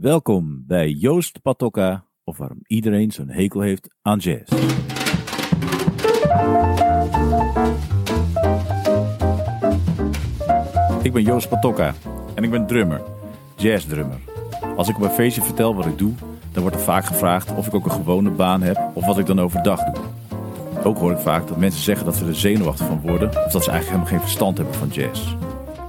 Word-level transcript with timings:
Welkom 0.00 0.64
bij 0.66 0.90
Joost 0.90 1.42
Patokka, 1.42 2.04
of 2.24 2.36
waarom 2.36 2.58
iedereen 2.66 3.10
zo'n 3.10 3.28
hekel 3.28 3.60
heeft 3.60 3.94
aan 4.02 4.18
jazz. 4.18 4.52
Ik 11.02 11.12
ben 11.12 11.22
Joost 11.22 11.48
Patokka 11.48 11.94
en 12.34 12.44
ik 12.44 12.50
ben 12.50 12.66
drummer, 12.66 13.02
jazzdrummer. 13.56 14.18
Als 14.76 14.88
ik 14.88 14.96
op 14.96 15.02
een 15.02 15.10
feestje 15.10 15.42
vertel 15.42 15.74
wat 15.74 15.86
ik 15.86 15.98
doe, 15.98 16.12
dan 16.52 16.62
wordt 16.62 16.76
er 16.76 16.82
vaak 16.82 17.04
gevraagd 17.04 17.56
of 17.56 17.66
ik 17.66 17.74
ook 17.74 17.84
een 17.84 17.90
gewone 17.90 18.30
baan 18.30 18.62
heb 18.62 18.90
of 18.94 19.06
wat 19.06 19.18
ik 19.18 19.26
dan 19.26 19.40
overdag 19.40 19.84
doe. 19.84 20.04
Ook 20.84 20.98
hoor 20.98 21.12
ik 21.12 21.18
vaak 21.18 21.48
dat 21.48 21.56
mensen 21.56 21.82
zeggen 21.82 22.04
dat 22.04 22.16
ze 22.16 22.26
er 22.26 22.34
zenuwachtig 22.34 22.86
van 22.86 23.00
worden 23.00 23.28
of 23.28 23.52
dat 23.52 23.64
ze 23.64 23.70
eigenlijk 23.70 23.84
helemaal 23.84 24.06
geen 24.06 24.20
verstand 24.20 24.56
hebben 24.56 24.74
van 24.74 24.88
jazz. 24.88 25.34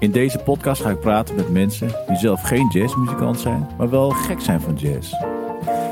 In 0.02 0.12
deze 0.12 0.38
podcast 0.38 0.82
ga 0.82 0.90
ik 0.90 1.00
praten 1.00 1.36
met 1.36 1.50
mensen 1.50 1.88
die 2.08 2.18
zelf 2.18 2.42
geen 2.42 2.68
jazzmuzikant 2.68 3.40
zijn, 3.40 3.68
maar 3.78 3.90
wel 3.90 4.10
gek 4.10 4.40
zijn 4.40 4.62
van 4.62 4.76
jazz. 4.76 5.14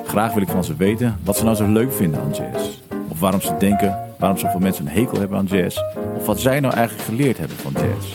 Graag 0.06 0.34
wil 0.34 0.42
ik 0.42 0.48
van 0.48 0.64
ze 0.64 0.76
weten 0.76 1.20
wat 1.24 1.38
ze 1.38 1.44
nou 1.44 1.56
zo 1.56 1.72
leuk 1.72 1.92
vinden 1.92 2.22
aan 2.22 2.32
jazz. 2.32 2.80
Of 3.10 3.20
waarom 3.20 3.42
ze 3.42 3.56
denken 3.60 4.00
waarom 4.20 4.38
zoveel 4.38 4.60
mensen 4.60 4.86
een 4.86 4.92
hekel 4.92 5.20
hebben 5.20 5.38
aan 5.38 5.46
jazz. 5.46 5.80
Of 6.16 6.26
wat 6.26 6.40
zij 6.40 6.60
nou 6.60 6.74
eigenlijk 6.74 7.08
geleerd 7.08 7.38
hebben 7.38 7.58
van 7.58 7.74
jazz. 7.74 8.14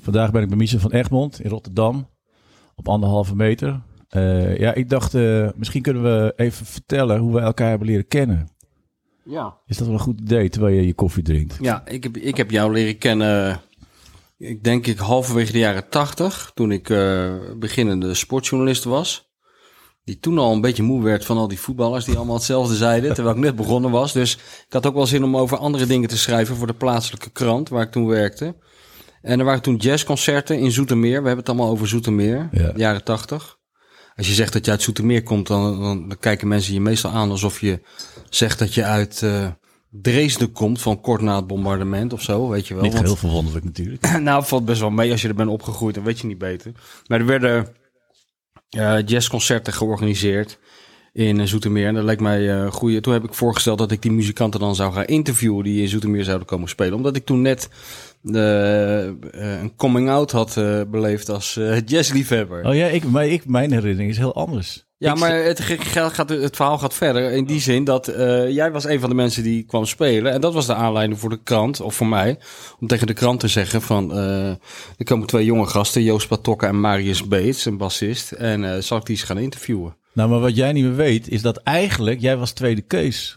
Vandaag 0.00 0.30
ben 0.30 0.42
ik 0.42 0.48
bij 0.48 0.58
Michel 0.58 0.78
van 0.78 0.92
Egmond 0.92 1.40
in 1.40 1.50
Rotterdam. 1.50 2.08
Op 2.74 2.88
anderhalve 2.88 3.36
meter. 3.36 3.80
Uh, 4.10 4.58
ja, 4.58 4.74
ik 4.74 4.88
dacht, 4.88 5.14
uh, 5.14 5.48
misschien 5.56 5.82
kunnen 5.82 6.02
we 6.02 6.32
even 6.36 6.66
vertellen 6.66 7.18
hoe 7.18 7.34
we 7.34 7.40
elkaar 7.40 7.68
hebben 7.68 7.88
leren 7.88 8.08
kennen. 8.08 8.48
Ja. 9.26 9.56
Is 9.66 9.76
dat 9.76 9.86
wel 9.86 9.96
een 9.96 10.02
goed 10.02 10.20
idee 10.20 10.48
terwijl 10.48 10.74
je 10.74 10.86
je 10.86 10.94
koffie 10.94 11.22
drinkt? 11.22 11.56
Ja, 11.60 11.86
ik 11.86 12.02
heb, 12.02 12.16
ik 12.16 12.36
heb 12.36 12.50
jou 12.50 12.72
leren 12.72 12.98
kennen, 12.98 13.60
ik 14.38 14.64
denk 14.64 14.86
ik 14.86 14.98
halverwege 14.98 15.52
de 15.52 15.58
jaren 15.58 15.88
tachtig, 15.88 16.50
toen 16.54 16.72
ik 16.72 16.88
uh, 16.88 17.34
beginnende 17.58 18.14
sportjournalist 18.14 18.84
was. 18.84 19.24
Die 20.04 20.18
toen 20.18 20.38
al 20.38 20.52
een 20.52 20.60
beetje 20.60 20.82
moe 20.82 21.02
werd 21.02 21.24
van 21.24 21.36
al 21.36 21.48
die 21.48 21.60
voetballers 21.60 22.04
die 22.04 22.16
allemaal 22.16 22.34
hetzelfde 22.34 22.74
zeiden, 22.74 23.12
terwijl 23.14 23.36
ik 23.36 23.42
net 23.42 23.56
begonnen 23.56 23.90
was. 23.90 24.12
Dus 24.12 24.34
ik 24.36 24.72
had 24.72 24.86
ook 24.86 24.94
wel 24.94 25.06
zin 25.06 25.24
om 25.24 25.36
over 25.36 25.58
andere 25.58 25.86
dingen 25.86 26.08
te 26.08 26.18
schrijven 26.18 26.56
voor 26.56 26.66
de 26.66 26.74
plaatselijke 26.74 27.30
krant 27.30 27.68
waar 27.68 27.82
ik 27.82 27.90
toen 27.90 28.06
werkte. 28.06 28.56
En 29.22 29.38
er 29.38 29.44
waren 29.44 29.62
toen 29.62 29.76
jazzconcerten 29.76 30.58
in 30.58 30.72
Zoetermeer. 30.72 31.20
We 31.20 31.26
hebben 31.26 31.36
het 31.36 31.48
allemaal 31.48 31.70
over 31.70 31.88
Zoetermeer, 31.88 32.48
ja. 32.52 32.72
jaren 32.76 33.04
tachtig. 33.04 33.58
Als 34.16 34.26
je 34.26 34.32
zegt 34.32 34.52
dat 34.52 34.64
je 34.64 34.70
uit 34.70 34.82
Zoetermeer 34.82 35.22
komt, 35.22 35.46
dan, 35.46 35.80
dan, 35.80 36.08
dan, 36.08 36.18
kijken 36.18 36.48
mensen 36.48 36.74
je 36.74 36.80
meestal 36.80 37.10
aan 37.10 37.30
alsof 37.30 37.60
je 37.60 37.80
zegt 38.30 38.58
dat 38.58 38.74
je 38.74 38.84
uit 38.84 39.20
uh, 39.24 39.46
Dresden 39.90 40.52
komt, 40.52 40.80
van 40.80 41.00
kort 41.00 41.20
na 41.20 41.36
het 41.36 41.46
bombardement 41.46 42.12
of 42.12 42.22
zo, 42.22 42.48
weet 42.48 42.68
je 42.68 42.74
wel. 42.74 42.82
Niet 42.82 42.92
Want, 42.92 43.04
heel 43.04 43.16
verwonderlijk 43.16 43.64
natuurlijk. 43.64 44.18
nou, 44.20 44.44
valt 44.44 44.64
best 44.64 44.80
wel 44.80 44.90
mee 44.90 45.10
als 45.10 45.22
je 45.22 45.28
er 45.28 45.34
bent 45.34 45.50
opgegroeid, 45.50 45.94
dan 45.94 46.04
weet 46.04 46.18
je 46.18 46.26
niet 46.26 46.38
beter. 46.38 46.72
Maar 47.06 47.20
er 47.20 47.26
werden 47.26 47.68
uh, 48.76 48.98
jazzconcerten 49.06 49.72
georganiseerd 49.72 50.58
in 51.12 51.48
Zoetermeer. 51.48 51.86
En 51.86 51.94
dat 51.94 52.04
lijkt 52.04 52.20
mij 52.20 52.42
uh. 52.42 53.00
Toen 53.00 53.12
heb 53.12 53.24
ik 53.24 53.34
voorgesteld 53.34 53.78
dat 53.78 53.90
ik 53.90 54.02
die 54.02 54.12
muzikanten 54.12 54.60
dan 54.60 54.74
zou 54.74 54.92
gaan 54.92 55.04
interviewen 55.04 55.64
die 55.64 55.82
in 55.82 55.88
Zoetermeer 55.88 56.24
zouden 56.24 56.46
komen 56.46 56.68
spelen. 56.68 56.94
Omdat 56.94 57.16
ik 57.16 57.24
toen 57.24 57.42
net 57.42 57.68
uh, 58.22 59.04
een 59.30 59.76
coming 59.76 60.08
out 60.08 60.30
had 60.30 60.56
uh, 60.56 60.80
beleefd 60.90 61.28
als 61.28 61.60
jazzliefhebber. 61.86 62.64
Oh 62.64 62.74
ja, 62.74 62.86
ik, 62.86 63.04
maar 63.04 63.26
ik, 63.26 63.46
mijn 63.46 63.72
herinnering 63.72 64.10
is 64.10 64.18
heel 64.18 64.34
anders. 64.34 64.85
Ja, 64.98 65.14
maar 65.14 65.44
het, 65.44 65.60
gaat, 65.60 66.28
het 66.28 66.56
verhaal 66.56 66.78
gaat 66.78 66.94
verder 66.94 67.32
in 67.32 67.44
die 67.44 67.60
zin 67.60 67.84
dat 67.84 68.06
jij 68.48 68.72
was 68.72 68.84
een 68.84 69.00
van 69.00 69.08
de 69.08 69.14
mensen 69.14 69.42
die 69.42 69.62
kwam 69.62 69.84
spelen. 69.84 70.32
En 70.32 70.40
dat 70.40 70.54
was 70.54 70.66
de 70.66 70.74
aanleiding 70.74 71.20
voor 71.20 71.30
de 71.30 71.42
krant, 71.42 71.80
of 71.80 71.94
voor 71.94 72.06
mij, 72.06 72.38
om 72.80 72.86
tegen 72.86 73.06
de 73.06 73.12
krant 73.12 73.40
te 73.40 73.48
zeggen 73.48 73.82
van... 73.82 74.12
er 74.16 75.04
komen 75.04 75.26
twee 75.26 75.44
jonge 75.44 75.66
gasten, 75.66 76.02
Joost 76.02 76.28
Patokka 76.28 76.68
en 76.68 76.80
Marius 76.80 77.28
Beets, 77.28 77.64
een 77.64 77.76
bassist. 77.76 78.32
En 78.32 78.82
zal 78.82 78.98
ik 78.98 79.06
die 79.06 79.16
eens 79.16 79.24
gaan 79.24 79.38
interviewen? 79.38 79.96
Nou, 80.12 80.30
maar 80.30 80.40
wat 80.40 80.56
jij 80.56 80.72
niet 80.72 80.84
meer 80.84 80.96
weet, 80.96 81.28
is 81.28 81.42
dat 81.42 81.56
eigenlijk 81.56 82.20
jij 82.20 82.36
was 82.36 82.52
tweede 82.52 82.82
keus. 82.82 83.34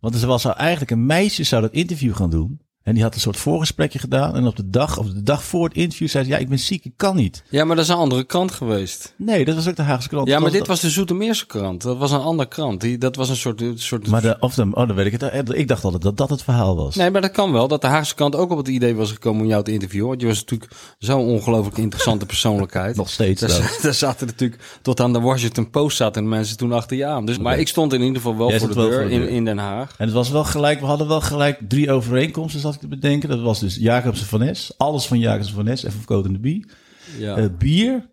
Want 0.00 0.22
er 0.22 0.26
was 0.26 0.44
eigenlijk 0.44 0.90
een 0.90 1.06
meisje 1.06 1.44
zou 1.44 1.62
dat 1.62 1.72
interview 1.72 2.14
gaan 2.14 2.30
doen. 2.30 2.60
En 2.86 2.94
die 2.94 3.02
had 3.02 3.14
een 3.14 3.20
soort 3.20 3.36
voorgesprekje 3.36 3.98
gedaan. 3.98 4.34
En 4.34 4.46
op 4.46 4.56
de 4.56 4.70
dag, 4.70 4.98
of 4.98 5.06
de 5.06 5.22
dag 5.22 5.44
voor 5.44 5.64
het 5.64 5.76
interview 5.76 6.08
zei 6.08 6.24
ze, 6.24 6.30
ja, 6.30 6.36
ik 6.36 6.48
ben 6.48 6.58
ziek, 6.58 6.84
ik 6.84 6.92
kan 6.96 7.16
niet. 7.16 7.42
Ja, 7.48 7.64
maar 7.64 7.76
dat 7.76 7.84
is 7.84 7.90
een 7.90 7.96
andere 7.96 8.24
krant 8.24 8.50
geweest. 8.50 9.14
Nee, 9.16 9.44
dat 9.44 9.54
was 9.54 9.68
ook 9.68 9.76
de 9.76 9.82
Haagse 9.82 10.08
krant. 10.08 10.28
Ja, 10.28 10.38
maar 10.38 10.50
dit 10.50 10.66
was 10.66 10.80
de 10.80 10.90
Zoetermeerse 10.90 11.46
krant. 11.46 11.82
Dat 11.82 11.98
was 11.98 12.10
een 12.10 12.20
andere 12.20 12.48
krant. 12.48 12.80
Die, 12.80 12.98
dat 12.98 13.16
was 13.16 13.28
een 13.28 13.36
soort... 13.36 13.62
soort... 13.74 14.08
Maar 14.08 14.22
de, 14.22 14.36
of 14.40 14.54
de, 14.54 14.62
oh, 14.62 14.86
dan 14.86 14.94
weet 14.94 15.12
ik 15.12 15.20
het. 15.20 15.54
Ik 15.54 15.68
dacht 15.68 15.84
altijd 15.84 16.02
dat 16.02 16.16
dat 16.16 16.30
het 16.30 16.42
verhaal 16.42 16.76
was. 16.76 16.94
Nee, 16.94 17.10
maar 17.10 17.20
dat 17.20 17.30
kan 17.30 17.52
wel. 17.52 17.68
Dat 17.68 17.80
de 17.80 17.86
Haagse 17.86 18.14
krant 18.14 18.36
ook 18.36 18.50
op 18.50 18.58
het 18.58 18.68
idee 18.68 18.94
was 18.94 19.12
gekomen 19.12 19.42
om 19.42 19.48
jou 19.48 19.64
te 19.64 19.72
interviewen. 19.72 20.08
Want 20.08 20.20
je 20.20 20.26
was 20.26 20.38
natuurlijk 20.40 20.72
zo'n 20.98 21.26
ongelooflijk 21.26 21.76
interessante 21.76 22.26
persoonlijkheid. 22.34 22.96
Nog 22.96 23.10
steeds. 23.10 23.40
Daar, 23.40 23.78
daar 23.82 23.94
zaten 23.94 24.26
natuurlijk, 24.26 24.62
tot 24.82 25.00
aan 25.00 25.12
de 25.12 25.20
Washington 25.20 25.70
Post 25.70 25.96
zaten 25.96 26.28
mensen 26.28 26.56
toen 26.56 26.72
achter 26.72 26.96
je 26.96 27.06
aan. 27.06 27.26
Dus, 27.26 27.38
maar 27.38 27.58
ik 27.58 27.68
stond 27.68 27.92
in 27.92 28.00
ieder 28.00 28.16
geval 28.16 28.36
wel, 28.36 28.50
voor 28.50 28.68
de, 28.68 28.74
wel 28.74 28.88
deur, 28.88 29.00
voor 29.00 29.10
de 29.10 29.16
deur 29.16 29.28
in, 29.28 29.28
in 29.28 29.44
Den 29.44 29.58
Haag. 29.58 29.94
En 29.98 30.04
het 30.04 30.14
was 30.14 30.30
wel 30.30 30.44
gelijk, 30.44 30.80
we 30.80 30.86
hadden 30.86 31.08
wel 31.08 31.20
gelijk 31.20 31.58
drie 31.68 31.90
overeenkomsten, 31.90 32.60
zat 32.60 32.74
ik 32.76 32.82
te 32.82 32.88
bedenken. 32.88 33.28
Dat 33.28 33.40
was 33.40 33.60
dus 33.60 33.76
Jacobsen 33.76 34.26
van 34.26 34.40
Nes. 34.40 34.74
Alles 34.76 35.06
van 35.06 35.18
Jacobsen 35.18 35.54
van 35.54 35.64
Nes. 35.64 35.82
Even 35.82 36.04
Cote 36.04 36.32
de 36.32 36.38
Bie. 36.38 36.66
Ja. 37.18 37.38
Uh, 37.38 37.46
bier 37.58 38.08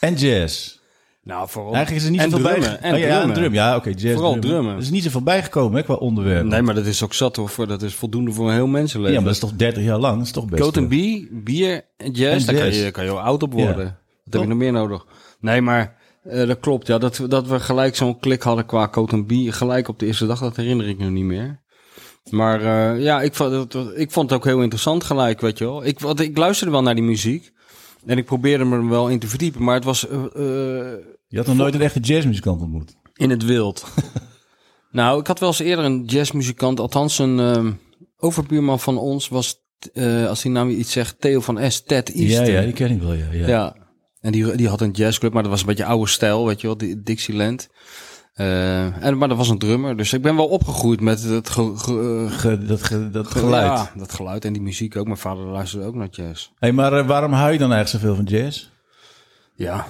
en 0.00 0.14
jazz. 0.14 0.78
Nou, 1.22 1.48
vooral. 1.48 1.74
Eigenlijk 1.74 2.04
is 2.04 2.10
er 2.10 2.14
niet 2.14 2.32
zoveel 2.32 2.60
bij. 2.60 2.78
En 2.78 2.94
oh, 2.94 3.00
ja, 3.00 3.16
drummen. 3.16 3.36
drum. 3.36 3.52
Ja, 3.52 3.76
oké, 3.76 3.88
jazz. 3.88 4.14
Vooral 4.14 4.30
drummen. 4.30 4.50
drummen. 4.50 4.74
Er 4.74 4.80
is 4.80 4.90
niet 4.90 5.02
zoveel 5.02 5.22
bijgekomen 5.22 5.76
hè, 5.76 5.82
qua 5.82 5.94
onderwerp. 5.94 6.44
Nee, 6.44 6.62
maar 6.62 6.74
dat 6.74 6.86
is 6.86 7.02
ook 7.02 7.14
zat 7.14 7.36
hoor. 7.36 7.66
Dat 7.66 7.82
is 7.82 7.94
voldoende 7.94 8.32
voor 8.32 8.48
een 8.48 8.54
heel 8.54 8.66
mensenleven. 8.66 9.12
Ja, 9.12 9.20
maar 9.20 9.32
dat 9.32 9.42
is 9.42 9.48
toch 9.48 9.58
30 9.58 9.82
jaar 9.82 9.98
lang. 9.98 10.16
Dat 10.16 10.26
is 10.26 10.32
toch 10.32 10.46
best. 10.46 10.62
Cote 10.62 10.86
Bie, 10.86 11.28
bier 11.32 11.84
en 11.96 12.10
jazz. 12.10 12.48
En 12.48 12.54
daar 12.54 12.64
kan 12.64 12.74
je, 12.74 12.90
kan 12.90 13.04
je 13.04 13.10
oud 13.10 13.42
op 13.42 13.52
worden. 13.52 13.84
Ja. 13.84 13.98
Wat 14.24 14.32
heb 14.32 14.42
je 14.42 14.48
nog 14.48 14.58
meer 14.58 14.72
nodig? 14.72 15.06
Nee, 15.40 15.60
maar 15.60 15.96
uh, 16.26 16.46
dat 16.46 16.60
klopt. 16.60 16.86
Ja, 16.86 16.98
dat, 16.98 17.20
dat 17.28 17.46
we 17.46 17.60
gelijk 17.60 17.96
zo'n 17.96 18.18
klik 18.18 18.42
hadden 18.42 18.66
qua 18.66 18.88
Cote 18.88 19.24
Bie. 19.24 19.52
Gelijk 19.52 19.88
op 19.88 19.98
de 19.98 20.06
eerste 20.06 20.26
dag, 20.26 20.40
dat 20.40 20.56
herinner 20.56 20.88
ik 20.88 20.98
me 20.98 21.10
niet 21.10 21.24
meer. 21.24 21.60
Maar 22.30 22.60
uh, 22.62 23.02
ja, 23.02 23.22
ik 23.22 23.34
vond, 23.34 23.74
ik 23.94 24.10
vond 24.10 24.30
het 24.30 24.38
ook 24.38 24.44
heel 24.44 24.62
interessant 24.62 25.04
gelijk, 25.04 25.40
weet 25.40 25.58
je 25.58 25.64
wel. 25.64 25.84
Ik, 25.84 26.00
want 26.00 26.20
ik 26.20 26.36
luisterde 26.36 26.72
wel 26.72 26.82
naar 26.82 26.94
die 26.94 27.04
muziek. 27.04 27.52
En 28.06 28.18
ik 28.18 28.24
probeerde 28.24 28.64
me 28.64 28.76
er 28.76 28.88
wel 28.88 29.08
in 29.08 29.18
te 29.18 29.26
verdiepen. 29.26 29.62
Maar 29.62 29.74
het 29.74 29.84
was... 29.84 30.08
Uh, 30.08 30.12
je 31.28 31.36
had 31.36 31.46
nog 31.46 31.56
nooit 31.56 31.74
een 31.74 31.80
echte 31.80 32.00
jazzmuzikant 32.00 32.60
ontmoet? 32.60 32.96
In 33.14 33.30
het 33.30 33.44
wild. 33.44 33.84
nou, 34.90 35.20
ik 35.20 35.26
had 35.26 35.40
wel 35.40 35.48
eens 35.48 35.58
eerder 35.58 35.84
een 35.84 36.04
jazzmuzikant. 36.04 36.80
Althans, 36.80 37.18
een 37.18 37.38
uh, 37.38 37.72
overbuurman 38.16 38.80
van 38.80 38.98
ons 38.98 39.28
was... 39.28 39.62
als 40.28 40.42
die 40.42 40.50
naam 40.50 40.68
iets 40.68 40.92
zegt, 40.92 41.20
Theo 41.20 41.40
van 41.40 41.70
S. 41.70 41.82
Ted 41.82 42.12
Easton. 42.12 42.46
Ja, 42.46 42.52
ja, 42.52 42.62
die 42.62 42.72
ken 42.72 42.90
ik 42.90 43.02
wel, 43.02 43.12
ja. 43.12 43.32
Ja, 43.32 43.46
ja. 43.46 43.76
en 44.20 44.32
die, 44.32 44.56
die 44.56 44.68
had 44.68 44.80
een 44.80 44.90
jazzclub, 44.90 45.32
maar 45.32 45.42
dat 45.42 45.50
was 45.50 45.60
een 45.60 45.66
beetje 45.66 45.84
oude 45.84 46.10
stijl, 46.10 46.46
weet 46.46 46.60
je 46.60 46.66
wel. 46.66 46.76
Die 46.76 47.02
Dixieland. 47.02 47.68
Uh, 48.36 49.04
en, 49.04 49.18
maar 49.18 49.28
dat 49.28 49.36
was 49.36 49.48
een 49.48 49.58
drummer, 49.58 49.96
dus 49.96 50.12
ik 50.12 50.22
ben 50.22 50.36
wel 50.36 50.48
opgegroeid 50.48 51.00
met 51.00 51.22
het 51.22 51.50
ge, 51.50 51.72
ge, 51.76 52.26
ge, 52.30 52.66
dat, 52.66 53.12
dat 53.12 53.30
geluid. 53.30 53.66
Ja, 53.66 53.90
dat 53.96 54.12
geluid 54.12 54.44
en 54.44 54.52
die 54.52 54.62
muziek 54.62 54.96
ook. 54.96 55.04
Mijn 55.06 55.16
vader 55.16 55.44
luisterde 55.44 55.86
ook 55.86 55.94
naar 55.94 56.08
jazz. 56.10 56.50
hey, 56.58 56.72
maar 56.72 56.92
uh, 56.92 57.06
waarom 57.06 57.32
hou 57.32 57.52
je 57.52 57.58
dan 57.58 57.72
eigenlijk 57.72 58.04
zoveel 58.04 58.24
van 58.24 58.38
jazz? 58.38 58.68
Ja, 59.54 59.86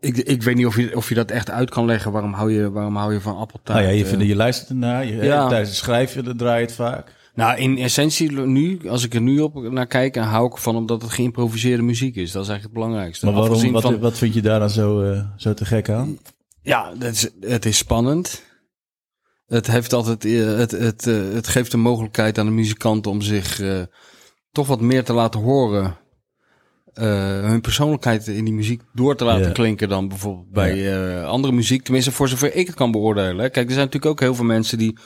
ik, 0.00 0.16
ik 0.16 0.42
weet 0.42 0.56
niet 0.56 0.66
of 0.66 0.76
je, 0.76 0.96
of 0.96 1.08
je 1.08 1.14
dat 1.14 1.30
echt 1.30 1.50
uit 1.50 1.70
kan 1.70 1.84
leggen. 1.84 2.12
Waarom 2.12 2.32
hou 2.32 2.52
je, 2.52 2.70
waarom 2.70 2.96
hou 2.96 3.12
je 3.12 3.20
van 3.20 3.36
appeltaart? 3.36 3.78
Nou 3.78 3.90
ja, 3.90 3.98
je, 3.98 4.06
vindt, 4.06 4.24
je 4.24 4.36
luistert 4.36 4.68
ernaar. 4.68 5.06
Je, 5.06 5.16
ja. 5.16 5.48
Tijdens 5.48 5.68
het 5.68 5.78
schrijven 5.78 6.24
dan 6.24 6.36
draai 6.36 6.60
je 6.60 6.66
het 6.66 6.74
vaak. 6.74 7.14
Nou, 7.34 7.58
in 7.58 7.78
essentie 7.78 8.32
nu, 8.32 8.88
als 8.88 9.04
ik 9.04 9.14
er 9.14 9.20
nu 9.20 9.40
op 9.40 9.70
naar 9.70 9.86
kijk, 9.86 10.16
en 10.16 10.22
hou 10.22 10.46
ik 10.46 10.52
ervan 10.52 10.76
omdat 10.76 11.02
het 11.02 11.10
geïmproviseerde 11.10 11.82
muziek 11.82 12.16
is. 12.16 12.32
Dat 12.32 12.42
is 12.42 12.48
eigenlijk 12.48 12.62
het 12.62 12.72
belangrijkste. 12.72 13.24
Maar 13.24 13.34
waarom, 13.34 13.72
wat, 13.72 13.82
van, 13.82 13.98
wat 13.98 14.18
vind 14.18 14.34
je 14.34 14.42
daar 14.42 14.58
dan 14.58 14.70
zo, 14.70 15.02
uh, 15.02 15.20
zo 15.36 15.54
te 15.54 15.64
gek 15.64 15.88
aan? 15.88 16.18
Ja, 16.62 16.92
het 16.98 17.14
is, 17.14 17.28
het 17.40 17.64
is 17.64 17.76
spannend. 17.76 18.42
Het, 19.46 19.66
heeft 19.66 19.92
altijd, 19.92 20.22
het, 20.22 20.70
het, 20.70 21.04
het 21.04 21.48
geeft 21.48 21.70
de 21.70 21.76
mogelijkheid 21.76 22.38
aan 22.38 22.46
de 22.46 22.52
muzikanten 22.52 23.10
om 23.10 23.20
zich 23.20 23.60
uh, 23.60 23.82
toch 24.52 24.66
wat 24.66 24.80
meer 24.80 25.04
te 25.04 25.12
laten 25.12 25.40
horen. 25.40 25.98
Uh, 26.94 27.04
hun 27.40 27.60
persoonlijkheid 27.60 28.26
in 28.26 28.44
die 28.44 28.54
muziek 28.54 28.82
door 28.92 29.16
te 29.16 29.24
laten 29.24 29.42
yeah. 29.42 29.54
klinken 29.54 29.88
dan 29.88 30.08
bijvoorbeeld 30.08 30.50
bij 30.50 30.76
uh, 30.76 31.24
andere 31.24 31.52
muziek. 31.52 31.82
Tenminste, 31.82 32.12
voor 32.12 32.28
zover 32.28 32.54
ik 32.54 32.66
het 32.66 32.76
kan 32.76 32.90
beoordelen. 32.90 33.50
Kijk, 33.50 33.66
er 33.66 33.72
zijn 33.72 33.84
natuurlijk 33.84 34.12
ook 34.12 34.20
heel 34.20 34.34
veel 34.34 34.44
mensen 34.44 34.78
die 34.78 34.98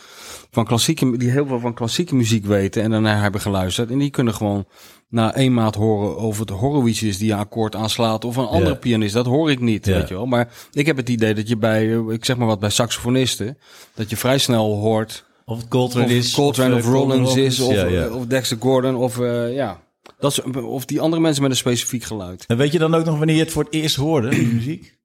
van 0.54 0.64
klassieke, 0.64 1.16
die 1.16 1.30
heel 1.30 1.46
veel 1.46 1.60
van 1.60 1.74
klassieke 1.74 2.14
muziek 2.14 2.46
weten 2.46 2.82
en 2.82 2.90
daarna 2.90 3.20
hebben 3.20 3.40
geluisterd. 3.40 3.90
En 3.90 3.98
die 3.98 4.10
kunnen 4.10 4.34
gewoon 4.34 4.66
na 5.08 5.34
één 5.34 5.54
maand 5.54 5.74
horen 5.74 6.16
of 6.16 6.38
het 6.38 6.50
Horowitz 6.50 7.02
is 7.02 7.18
die 7.18 7.32
een 7.32 7.38
akkoord 7.38 7.74
aanslaat 7.74 8.24
of 8.24 8.36
een 8.36 8.46
andere 8.46 8.64
yeah. 8.64 8.78
pianist. 8.78 9.14
Dat 9.14 9.26
hoor 9.26 9.50
ik 9.50 9.60
niet, 9.60 9.84
yeah. 9.84 9.98
weet 9.98 10.08
je 10.08 10.14
wel. 10.14 10.26
Maar 10.26 10.52
ik 10.72 10.86
heb 10.86 10.96
het 10.96 11.08
idee 11.08 11.34
dat 11.34 11.48
je 11.48 11.56
bij, 11.56 11.86
ik 12.08 12.24
zeg 12.24 12.36
maar 12.36 12.46
wat, 12.46 12.60
bij 12.60 12.70
saxofonisten, 12.70 13.58
dat 13.94 14.10
je 14.10 14.16
vrij 14.16 14.38
snel 14.38 14.74
hoort... 14.74 15.24
Of 15.44 15.58
het 15.58 15.68
Coltrane 15.68 16.04
of 16.04 16.10
is. 16.10 16.34
Coltrane 16.34 16.74
of, 16.74 16.80
of 16.80 16.86
Rollins 16.86 17.36
is, 17.36 17.60
of, 17.60 17.74
ja, 17.74 17.86
ja. 17.86 18.08
of 18.08 18.26
Dexter 18.26 18.56
Gordon, 18.60 18.94
of 18.94 19.18
uh, 19.18 19.54
ja... 19.54 19.82
Dat 20.18 20.30
is, 20.30 20.42
of 20.62 20.84
die 20.84 21.00
andere 21.00 21.22
mensen 21.22 21.42
met 21.42 21.50
een 21.50 21.56
specifiek 21.56 22.02
geluid. 22.02 22.44
En 22.46 22.56
weet 22.56 22.72
je 22.72 22.78
dan 22.78 22.94
ook 22.94 23.04
nog 23.04 23.18
wanneer 23.18 23.36
je 23.36 23.42
het 23.42 23.52
voor 23.52 23.64
het 23.64 23.72
eerst 23.72 23.96
hoorde, 23.96 24.28
die 24.28 24.46
muziek? 24.46 24.96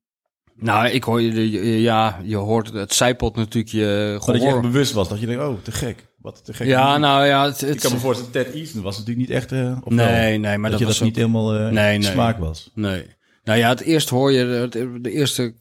Nou, 0.59 0.88
ik 0.88 1.03
hoor 1.03 1.21
je, 1.21 1.81
ja, 1.81 2.19
je 2.23 2.35
hoort 2.35 2.73
het 2.73 2.94
zijpelt 2.94 3.35
natuurlijk 3.35 3.73
je 3.73 4.15
gehoor. 4.19 4.33
Dat 4.33 4.41
je 4.44 4.47
echt 4.50 4.61
bewust 4.61 4.94
was, 4.94 5.09
dat 5.09 5.19
je 5.19 5.25
denkt, 5.25 5.44
oh, 5.44 5.53
te 5.63 5.71
gek. 5.71 6.07
Wat 6.21 6.45
te 6.45 6.53
gek. 6.53 6.67
Ja, 6.67 6.97
nou 6.97 7.25
ja, 7.25 7.45
het, 7.45 7.61
Ik 7.61 7.67
het, 7.67 7.81
kan 7.81 7.91
me 7.91 7.97
voorstellen, 7.97 8.31
Ted 8.31 8.53
Easton 8.53 8.81
was 8.81 8.97
natuurlijk 8.97 9.27
niet 9.27 9.38
echt... 9.38 9.51
eh 9.51 9.77
of 9.83 9.94
nee, 9.94 10.38
nee, 10.38 10.57
maar 10.57 10.69
dat, 10.69 10.71
dat, 10.71 10.79
je 10.79 10.85
was 10.85 10.97
dat 10.97 11.07
niet 11.07 11.15
helemaal 11.15 11.51
Nee, 11.51 11.97
nee. 11.97 12.01
smaak 12.11 12.38
was. 12.39 12.71
Nee. 12.73 13.06
Nou 13.44 13.59
ja, 13.59 13.69
het 13.69 13.81
eerst 13.81 14.09
hoor 14.09 14.31
je, 14.31 14.45
het- 14.45 14.71
de 15.03 15.11
eerste 15.11 15.53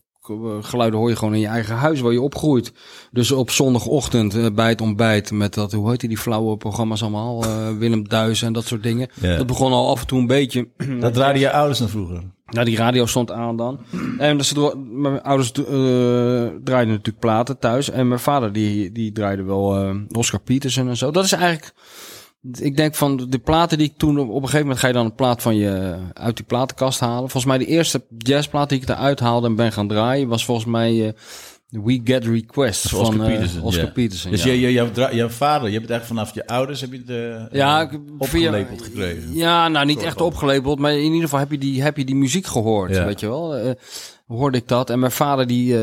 geluiden 0.60 0.98
hoor 1.00 1.08
je 1.08 1.16
gewoon 1.16 1.34
in 1.34 1.40
je 1.40 1.46
eigen 1.46 1.74
huis 1.76 2.00
waar 2.00 2.12
je 2.12 2.20
opgroeit. 2.20 2.72
Dus 3.10 3.30
op 3.32 3.50
zondagochtend 3.50 4.34
eh, 4.34 4.46
bij 4.54 4.68
het 4.68 4.80
ontbijt 4.80 5.30
met 5.30 5.54
dat, 5.54 5.72
hoe 5.72 5.90
heet 5.90 6.00
die, 6.00 6.08
die 6.08 6.18
flauwe 6.18 6.56
programma's 6.56 7.02
allemaal, 7.02 7.44
eh, 7.44 7.68
Willem 7.78 8.08
Duis 8.08 8.42
en 8.42 8.52
dat 8.52 8.64
soort 8.66 8.82
dingen. 8.82 9.08
Ja. 9.20 9.36
Dat 9.36 9.46
begon 9.46 9.72
al 9.72 9.90
af 9.90 10.00
en 10.00 10.06
toe 10.06 10.18
een 10.20 10.26
beetje. 10.26 10.68
Dat 11.00 11.14
draaiden 11.14 11.42
je 11.42 11.50
ouders 11.50 11.78
dan 11.78 11.88
vroeger. 11.88 12.22
Nou, 12.48 12.64
die 12.64 12.76
radio 12.76 13.06
stond 13.06 13.30
aan 13.30 13.56
dan. 13.56 13.80
En 14.18 14.38
dus, 14.38 14.54
mijn 14.90 15.22
ouders 15.22 15.52
eh, 15.52 15.64
draaiden 16.64 16.94
natuurlijk 16.94 17.18
platen 17.18 17.58
thuis. 17.58 17.90
En 17.90 18.08
mijn 18.08 18.20
vader 18.20 18.52
die, 18.52 18.92
die 18.92 19.12
draaide 19.12 19.42
wel 19.42 19.76
eh, 19.76 19.94
Oscar 20.08 20.40
Peterson 20.40 20.88
en 20.88 20.96
zo. 20.96 21.10
Dat 21.10 21.24
is 21.24 21.32
eigenlijk... 21.32 21.72
Ik 22.52 22.76
denk 22.76 22.94
van 22.94 23.16
de 23.16 23.38
platen 23.38 23.78
die 23.78 23.86
ik 23.86 23.96
toen... 23.96 24.18
Op 24.18 24.28
een 24.28 24.40
gegeven 24.40 24.60
moment 24.60 24.78
ga 24.78 24.86
je 24.86 24.92
dan 24.92 25.04
een 25.04 25.14
plaat 25.14 25.42
van 25.42 25.56
je 25.56 25.96
uit 26.12 26.36
die 26.36 26.44
platenkast 26.44 27.00
halen. 27.00 27.18
Volgens 27.18 27.44
mij 27.44 27.58
de 27.58 27.66
eerste 27.66 28.06
jazzplaat 28.18 28.68
die 28.68 28.80
ik 28.80 28.88
eruit 28.88 29.20
haalde 29.20 29.46
en 29.46 29.54
ben 29.54 29.72
gaan 29.72 29.88
draaien... 29.88 30.28
was 30.28 30.44
volgens 30.44 30.66
mij 30.66 31.06
eh, 31.06 31.12
We 31.70 32.00
Get 32.04 32.24
Requests 32.24 32.88
Van 32.90 33.00
Oscar 33.00 33.16
van 33.16 33.26
eh, 33.26 33.32
Peterson. 33.32 33.62
Oscar 33.62 33.84
ja. 33.84 33.90
Peterson. 33.90 34.30
Dus 34.30 34.42
ja. 34.42 34.52
je, 34.52 34.60
je, 34.60 34.72
jouw, 34.72 34.90
dra- 34.90 35.14
jouw 35.14 35.28
vader, 35.28 35.66
je 35.68 35.78
hebt 35.78 35.88
het 35.88 35.90
eigenlijk 35.98 36.06
vanaf 36.28 36.34
je 36.34 36.46
ouders 36.54 36.80
heb 36.80 36.92
je 36.92 36.98
het 36.98 37.10
eh, 37.50 37.58
Ja, 37.58 37.80
eh, 37.86 37.92
ik- 37.92 38.00
opgelepeld 38.18 38.78
via- 38.78 38.84
gekregen. 38.86 39.34
Ja, 39.34 39.68
nou 39.68 39.86
niet 39.86 40.02
echt 40.02 40.16
van. 40.16 40.26
opgelabeld, 40.26 40.78
maar 40.78 40.92
in 40.92 41.04
ieder 41.04 41.20
geval 41.20 41.38
heb 41.38 41.50
je 41.50 41.58
die, 41.58 41.82
heb 41.82 41.96
je 41.96 42.04
die 42.04 42.14
muziek 42.14 42.46
gehoord, 42.46 42.90
Ja. 42.94 43.04
weet 43.04 43.20
je 43.20 43.26
wel. 43.26 43.74
Hoorde 44.26 44.58
ik 44.58 44.68
dat. 44.68 44.90
En 44.90 44.98
mijn 44.98 45.12
vader 45.12 45.46
die, 45.46 45.76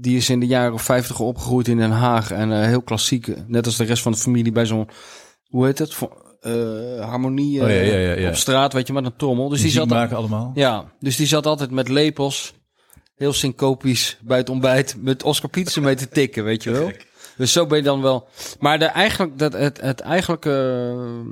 die 0.00 0.16
is 0.16 0.30
in 0.30 0.40
de 0.40 0.46
jaren 0.46 0.78
50 0.78 1.20
opgegroeid 1.20 1.68
in 1.68 1.76
Den 1.76 1.90
Haag. 1.90 2.30
En 2.30 2.66
heel 2.68 2.82
klassiek, 2.82 3.26
net 3.46 3.66
als 3.66 3.76
de 3.76 3.84
rest 3.84 4.02
van 4.02 4.12
de 4.12 4.18
familie 4.18 4.52
bij 4.52 4.66
zo'n, 4.66 4.88
hoe 5.48 5.64
heet 5.66 5.78
het, 5.78 5.96
harmonie 7.00 7.62
Oh, 7.62 7.68
ja, 7.68 7.74
ja, 7.74 8.12
ja, 8.12 8.28
op 8.28 8.34
straat, 8.36 8.72
weet 8.72 8.86
je, 8.86 8.92
met 8.92 9.04
een 9.04 9.16
trommel. 9.16 9.48
Dus 9.48 9.56
die 9.58 9.66
Muziek 9.66 9.80
zat, 9.80 9.90
maken 9.90 10.16
allemaal. 10.16 10.50
ja, 10.54 10.92
dus 11.00 11.16
die 11.16 11.26
zat 11.26 11.46
altijd 11.46 11.70
met 11.70 11.88
lepels, 11.88 12.54
heel 13.14 13.32
syncopisch 13.32 14.18
bij 14.20 14.38
het 14.38 14.48
ontbijt, 14.48 14.94
met 14.98 15.22
Oscar 15.22 15.50
Peterson 15.50 15.82
mee 15.82 15.94
te 15.94 16.08
tikken, 16.08 16.44
weet 16.44 16.62
je 16.62 16.70
wel. 16.70 16.92
Dus 17.36 17.52
zo 17.52 17.66
ben 17.66 17.78
je 17.78 17.84
dan 17.84 18.02
wel. 18.02 18.28
Maar 18.60 18.78
de, 18.78 18.84
eigenlijk, 18.84 19.38
dat, 19.38 19.52
het, 19.52 19.80
het 19.80 20.00
eigenlijke. 20.00 20.50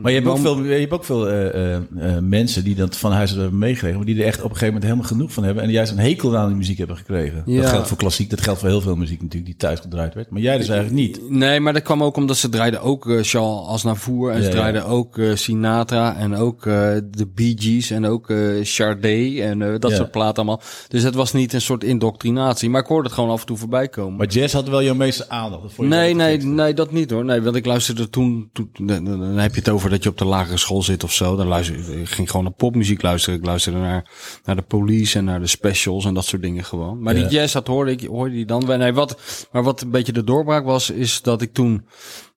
Maar 0.02 0.12
je 0.12 0.19
hebt 0.19 0.31
ook 0.31 0.38
veel, 0.38 0.64
je 0.64 0.81
hebt 0.81 0.93
ook 0.93 1.04
veel 1.04 1.28
eh, 1.28 1.46
eh, 1.46 1.75
eh, 1.75 1.82
mensen 2.22 2.64
die 2.64 2.75
dat 2.75 2.96
van 2.96 3.12
huis 3.12 3.31
hebben 3.31 3.58
meegekregen, 3.58 3.96
maar 3.96 4.06
die 4.06 4.19
er 4.20 4.26
echt 4.26 4.38
op 4.38 4.43
een 4.43 4.56
gegeven 4.56 4.66
moment 4.66 4.84
helemaal 4.84 5.08
genoeg 5.08 5.32
van 5.32 5.44
hebben 5.44 5.62
en 5.62 5.70
juist 5.70 5.93
een 5.93 5.99
hekel 5.99 6.37
aan 6.37 6.49
die 6.49 6.56
muziek 6.56 6.78
hebben 6.78 6.96
gekregen. 6.96 7.43
Ja. 7.46 7.60
Dat 7.60 7.70
geldt 7.70 7.88
voor 7.88 7.96
klassiek, 7.96 8.31
dat 8.31 8.40
geldt 8.40 8.60
voor 8.60 8.69
heel 8.69 8.81
veel 8.81 8.96
muziek 8.96 9.22
natuurlijk 9.22 9.46
die 9.46 9.56
thuis 9.56 9.81
gedraaid 9.81 10.14
werd. 10.14 10.31
Maar 10.31 10.40
jij 10.40 10.58
dus 10.58 10.69
eigenlijk 10.69 11.00
niet. 11.00 11.31
Nee, 11.31 11.60
maar 11.60 11.72
dat 11.72 11.82
kwam 11.82 12.02
ook 12.02 12.16
omdat 12.16 12.37
ze 12.37 12.49
draaiden 12.49 12.81
ook 12.82 13.08
eh 13.08 13.19
Charles 13.22 13.69
Aznavour 13.69 14.31
en 14.31 14.37
Ja, 14.37 14.43
ze 14.43 14.49
ja. 14.49 14.54
draaiden 14.54 14.87
ook 14.87 15.19
eh, 15.19 15.34
Sinatra 15.34 16.16
en 16.16 16.34
ook 16.37 16.66
eh, 16.66 16.94
de 17.10 17.26
Bee 17.34 17.54
Gees 17.58 17.90
en 17.90 18.06
ook 18.06 18.31
eh 18.31 18.38
Sade 18.62 19.43
en 19.43 19.62
eh, 19.62 19.78
dat 19.78 19.93
soort 19.93 20.10
platen 20.10 20.37
allemaal. 20.37 20.60
Dus 20.88 21.02
het 21.02 21.14
was 21.14 21.32
niet 21.32 21.52
een 21.52 21.60
soort 21.60 21.84
indoctrinatie, 21.84 22.70
maar 22.70 22.81
ik 22.81 22.87
hoorde 22.87 23.04
het 23.08 23.14
gewoon 23.14 23.31
af 23.31 23.40
en 23.40 23.46
toe 23.46 23.56
voorbij 23.56 23.88
komen. 23.88 24.16
Maar 24.16 24.26
jazz 24.26 24.54
had 24.54 24.69
wel 24.69 24.82
jouw 24.82 24.94
meeste 24.94 25.28
aandacht. 25.28 25.76
Je 25.76 25.84
Nee, 25.97 26.15
nee, 26.15 26.39
nee, 26.39 26.75
dat 26.75 26.93
niet 26.93 27.11
hoor. 27.11 27.25
Nee, 27.25 27.41
want 27.43 27.56
ik 27.56 27.67
luisterde 27.67 28.09
toen, 28.11 28.50
toen 28.53 28.71
dan, 28.87 29.21
heb 29.21 29.53
je 29.55 29.59
het 29.61 29.69
over 29.69 29.91
dat 29.91 30.03
je 30.03 30.09
op 30.09 30.19
de 30.19 30.25
lagere 30.25 30.56
school 30.56 30.83
zit 30.83 31.05
of 31.05 31.12
zo. 31.12 31.37
Dan 31.37 31.47
luister 31.47 31.99
ik 32.00 32.09
ging 32.09 32.31
gewoon 32.31 32.44
naar 32.44 32.55
popmuziek 32.55 33.03
luisteren. 33.03 33.39
Ik 33.39 33.44
luisterde 33.47 33.79
naar, 33.79 34.11
naar 34.44 34.56
de 34.56 34.62
police 34.62 35.19
en 35.19 35.25
naar 35.25 35.41
de 35.41 35.47
specials 35.47 36.05
en 36.05 36.15
dat 36.15 36.25
soort 36.25 36.43
dingen 36.43 36.65
gewoon. 36.65 37.03
Maar 37.03 37.17
Ja. 37.17 37.21
die 37.29 37.39
jazz, 37.39 37.53
dat 37.53 37.67
hoorde 37.67 37.91
ik, 37.91 38.06
hoorde 38.06 38.35
die 38.35 38.44
dan. 38.47 38.79
Nee, 38.79 38.93
wat, 38.93 39.21
maar 39.53 39.62
wat 39.62 39.81
een 39.81 39.91
beetje 39.91 40.12
de 40.12 40.25
doorbraak 40.25 40.65
was, 40.65 40.91
is 40.91 41.23
dat 41.23 41.43
ik 41.43 41.53
toen, 41.53 41.87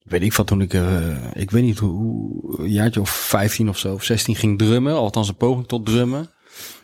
weet 0.04 0.22
ik 0.22 0.34
van 0.34 0.46
toen 0.46 0.62
ik, 0.62 0.74
eh, 0.74 1.08
ik 1.34 1.51
weet 1.51 1.63
niet 1.63 1.80
hoe, 1.80 2.56
een 2.60 2.72
jaartje 2.72 3.01
of 3.01 3.10
15 3.10 3.69
of 3.69 3.78
zo, 3.78 3.94
of 3.94 4.04
16 4.04 4.36
ging 4.36 4.58
drummen. 4.58 4.94
Althans 4.94 5.28
een 5.28 5.36
poging 5.36 5.68
tot 5.68 5.86
drummen. 5.86 6.30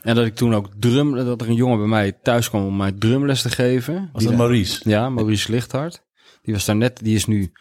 En 0.01 0.15
dat 0.15 0.25
ik 0.25 0.35
toen 0.35 0.55
ook 0.55 0.69
drum, 0.79 1.15
dat 1.15 1.41
er 1.41 1.49
een 1.49 1.55
jongen 1.55 1.77
bij 1.77 1.87
mij 1.87 2.11
thuis 2.23 2.49
kwam 2.49 2.65
om 2.65 2.77
mij 2.77 2.91
drumles 2.91 3.41
te 3.41 3.49
geven. 3.49 4.09
Was 4.13 4.23
dat 4.23 4.31
da- 4.31 4.37
Maurice? 4.37 4.89
ja, 4.89 5.09
Maurice 5.09 5.51
Lichthart. 5.51 6.03
Die 6.41 6.53
was 6.53 6.65
daar 6.65 6.75
net, 6.75 6.99
die 7.03 7.15
is 7.15 7.25
nu, 7.25 7.51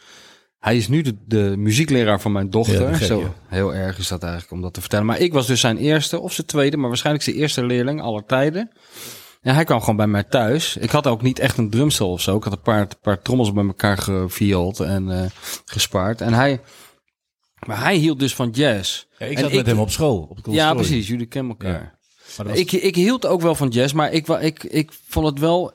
hij 0.59 0.77
is 0.77 0.89
nu 0.89 1.03
de, 1.03 1.17
de 1.27 1.55
muziekleraar 1.57 2.21
van 2.21 2.33
mijn 2.33 2.51
dochter. 2.51 2.95
gek, 2.95 3.07
Zo, 3.07 3.21
ja. 3.21 3.35
heel 3.49 3.75
erg 3.75 3.99
is 3.99 4.09
dat 4.09 4.23
eigenlijk 4.23 4.53
om 4.53 4.61
dat 4.63 4.75
te 4.75 4.81
vertellen. 4.81 5.07
Maar 5.07 5.19
ik 5.19 5.33
was 5.33 5.47
dus 5.47 5.61
zijn 5.61 5.77
eerste 5.77 6.21
of 6.21 6.33
zijn 6.33 6.47
tweede, 6.47 6.77
maar 6.77 6.89
waarschijnlijk 6.89 7.25
zijn 7.25 7.37
eerste 7.37 7.65
leerling 7.65 8.03
aller 8.03 8.25
tijden. 8.25 8.71
En 9.41 9.55
hij 9.55 9.65
kwam 9.65 9.81
gewoon 9.81 9.97
bij 9.97 10.07
mij 10.07 10.23
thuis. 10.25 10.77
Ik 10.77 10.91
had 10.91 11.07
ook 11.07 11.23
niet 11.23 11.39
echt 11.39 11.57
een 11.59 11.71
drumstel 11.71 12.11
of 12.11 12.21
zo. 12.21 12.37
Ik 12.37 12.45
had 12.45 12.53
een 12.53 12.61
paar, 12.63 12.89
paar 13.03 13.23
trommels 13.23 13.53
bij 13.53 13.65
elkaar 13.67 13.99
geviold 13.99 14.81
en 14.81 15.11
eh, 15.11 15.31
gespaard. 15.65 16.21
En 16.21 16.33
hij, 16.33 16.61
maar 17.67 17.81
hij 17.83 17.97
hield 17.97 18.19
dus 18.19 18.35
van 18.35 18.51
jazz. 18.51 19.05
Ja, 19.19 19.27
ik 19.27 19.37
En 19.37 19.43
zat 19.43 19.53
met 19.53 19.67
hem 19.67 19.79
op 19.79 19.91
school. 19.91 20.27
Op 20.31 20.39
Ja, 20.51 20.75
precies. 20.75 21.09
Jullie 21.09 21.27
kennen 21.27 21.51
elkaar. 21.59 21.99
Ja. 22.37 22.45
Was- 22.45 22.57
Ik, 22.59 22.73
ik 22.73 22.95
hield 22.95 23.27
ook 23.27 23.41
wel 23.41 23.55
van 23.55 23.69
jazz, 23.69 23.93
maar 23.93 24.13
ik, 24.13 24.29
ik, 24.29 24.63
ik 24.65 24.93
vond 25.09 25.27
het 25.27 25.39
wel. 25.39 25.73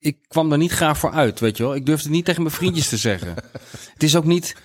Ik 0.00 0.16
kwam 0.28 0.52
er 0.52 0.58
niet 0.58 0.72
graag 0.72 0.98
voor 0.98 1.10
uit, 1.10 1.40
weet 1.40 1.56
je 1.56 1.62
wel. 1.62 1.74
Ik 1.74 1.86
durfde 1.86 2.04
het 2.04 2.12
niet 2.12 2.24
tegen 2.24 2.42
mijn 2.42 2.54
vriendjes 2.54 2.88
te 2.88 2.96
zeggen. 2.96 3.34
Het 3.94 4.02
is 4.02 4.16
ook 4.16 4.24
niet. 4.24 4.56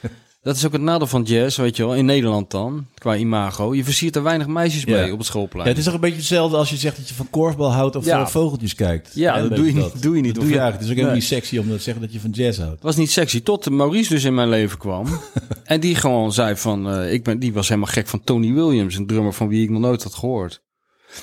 Dat 0.42 0.56
is 0.56 0.66
ook 0.66 0.72
het 0.72 0.82
nadeel 0.82 1.08
van 1.08 1.24
jazz, 1.24 1.58
weet 1.58 1.76
je 1.78 1.86
wel. 1.86 1.96
In 1.96 2.06
Nederland 2.06 2.52
dan, 2.52 2.86
qua 2.96 3.16
imago. 3.16 3.74
Je 3.74 3.84
versiert 3.84 4.16
er 4.16 4.24
weinig 4.24 4.48
meisjes 4.48 4.84
Ja. 4.84 5.02
mee 5.02 5.12
op 5.12 5.18
het 5.18 5.28
schoolplein. 5.28 5.64
ja, 5.64 5.70
het 5.70 5.78
is 5.80 5.84
toch 5.86 5.94
een 5.94 6.00
beetje 6.00 6.18
hetzelfde 6.18 6.58
als 6.58 6.70
je 6.70 6.76
zegt 6.76 6.98
dat 6.98 7.08
je 7.10 7.14
van 7.14 7.30
korfbal 7.30 7.72
houdt 7.74 7.96
of 7.96 8.06
Ja. 8.06 8.28
vogeltjes 8.28 8.76
kijkt. 8.76 9.12
Ja, 9.14 9.42
dat 9.42 9.56
doe 9.56 9.66
je 9.66 9.74
niet- 9.74 10.02
doe 10.02 10.16
je 10.16 10.22
niet. 10.22 10.36
Dat 10.36 10.44
doe 10.44 10.54
je 10.54 10.60
eigenlijk. 10.60 10.74
Het 10.74 10.82
is 10.84 10.90
ook 10.90 10.96
helemaal 10.96 11.16
niet 11.16 11.24
sexy 11.24 11.58
om 11.58 11.68
te 11.70 11.78
zeggen 11.80 12.02
dat 12.04 12.14
je 12.14 12.20
van 12.20 12.30
jazz 12.30 12.58
houdt. 12.58 12.74
Het 12.74 12.84
was 12.84 12.96
niet 12.96 13.12
sexy, 13.12 13.42
tot 13.42 13.70
Maurice 13.70 14.14
dus 14.14 14.24
in 14.24 14.34
mijn 14.34 14.50
leven 14.50 14.78
kwam. 14.78 15.08
en 15.64 15.80
die 15.80 15.96
gewoon 15.96 16.34
zei 16.34 16.56
van, 16.56 16.90
eh, 16.92 17.14
ik 17.14 17.24
ben, 17.24 17.40
die 17.40 17.54
was 17.54 17.68
helemaal 17.68 17.92
gek 17.92 18.08
van 18.08 18.24
Tony 18.24 18.54
Williams, 18.54 18.96
een 18.96 19.08
drummer 19.08 19.34
van 19.34 19.48
wie 19.48 19.64
ik 19.64 19.70
nog 19.70 19.82
nooit 19.82 20.04
had 20.04 20.14
gehoord. 20.16 20.62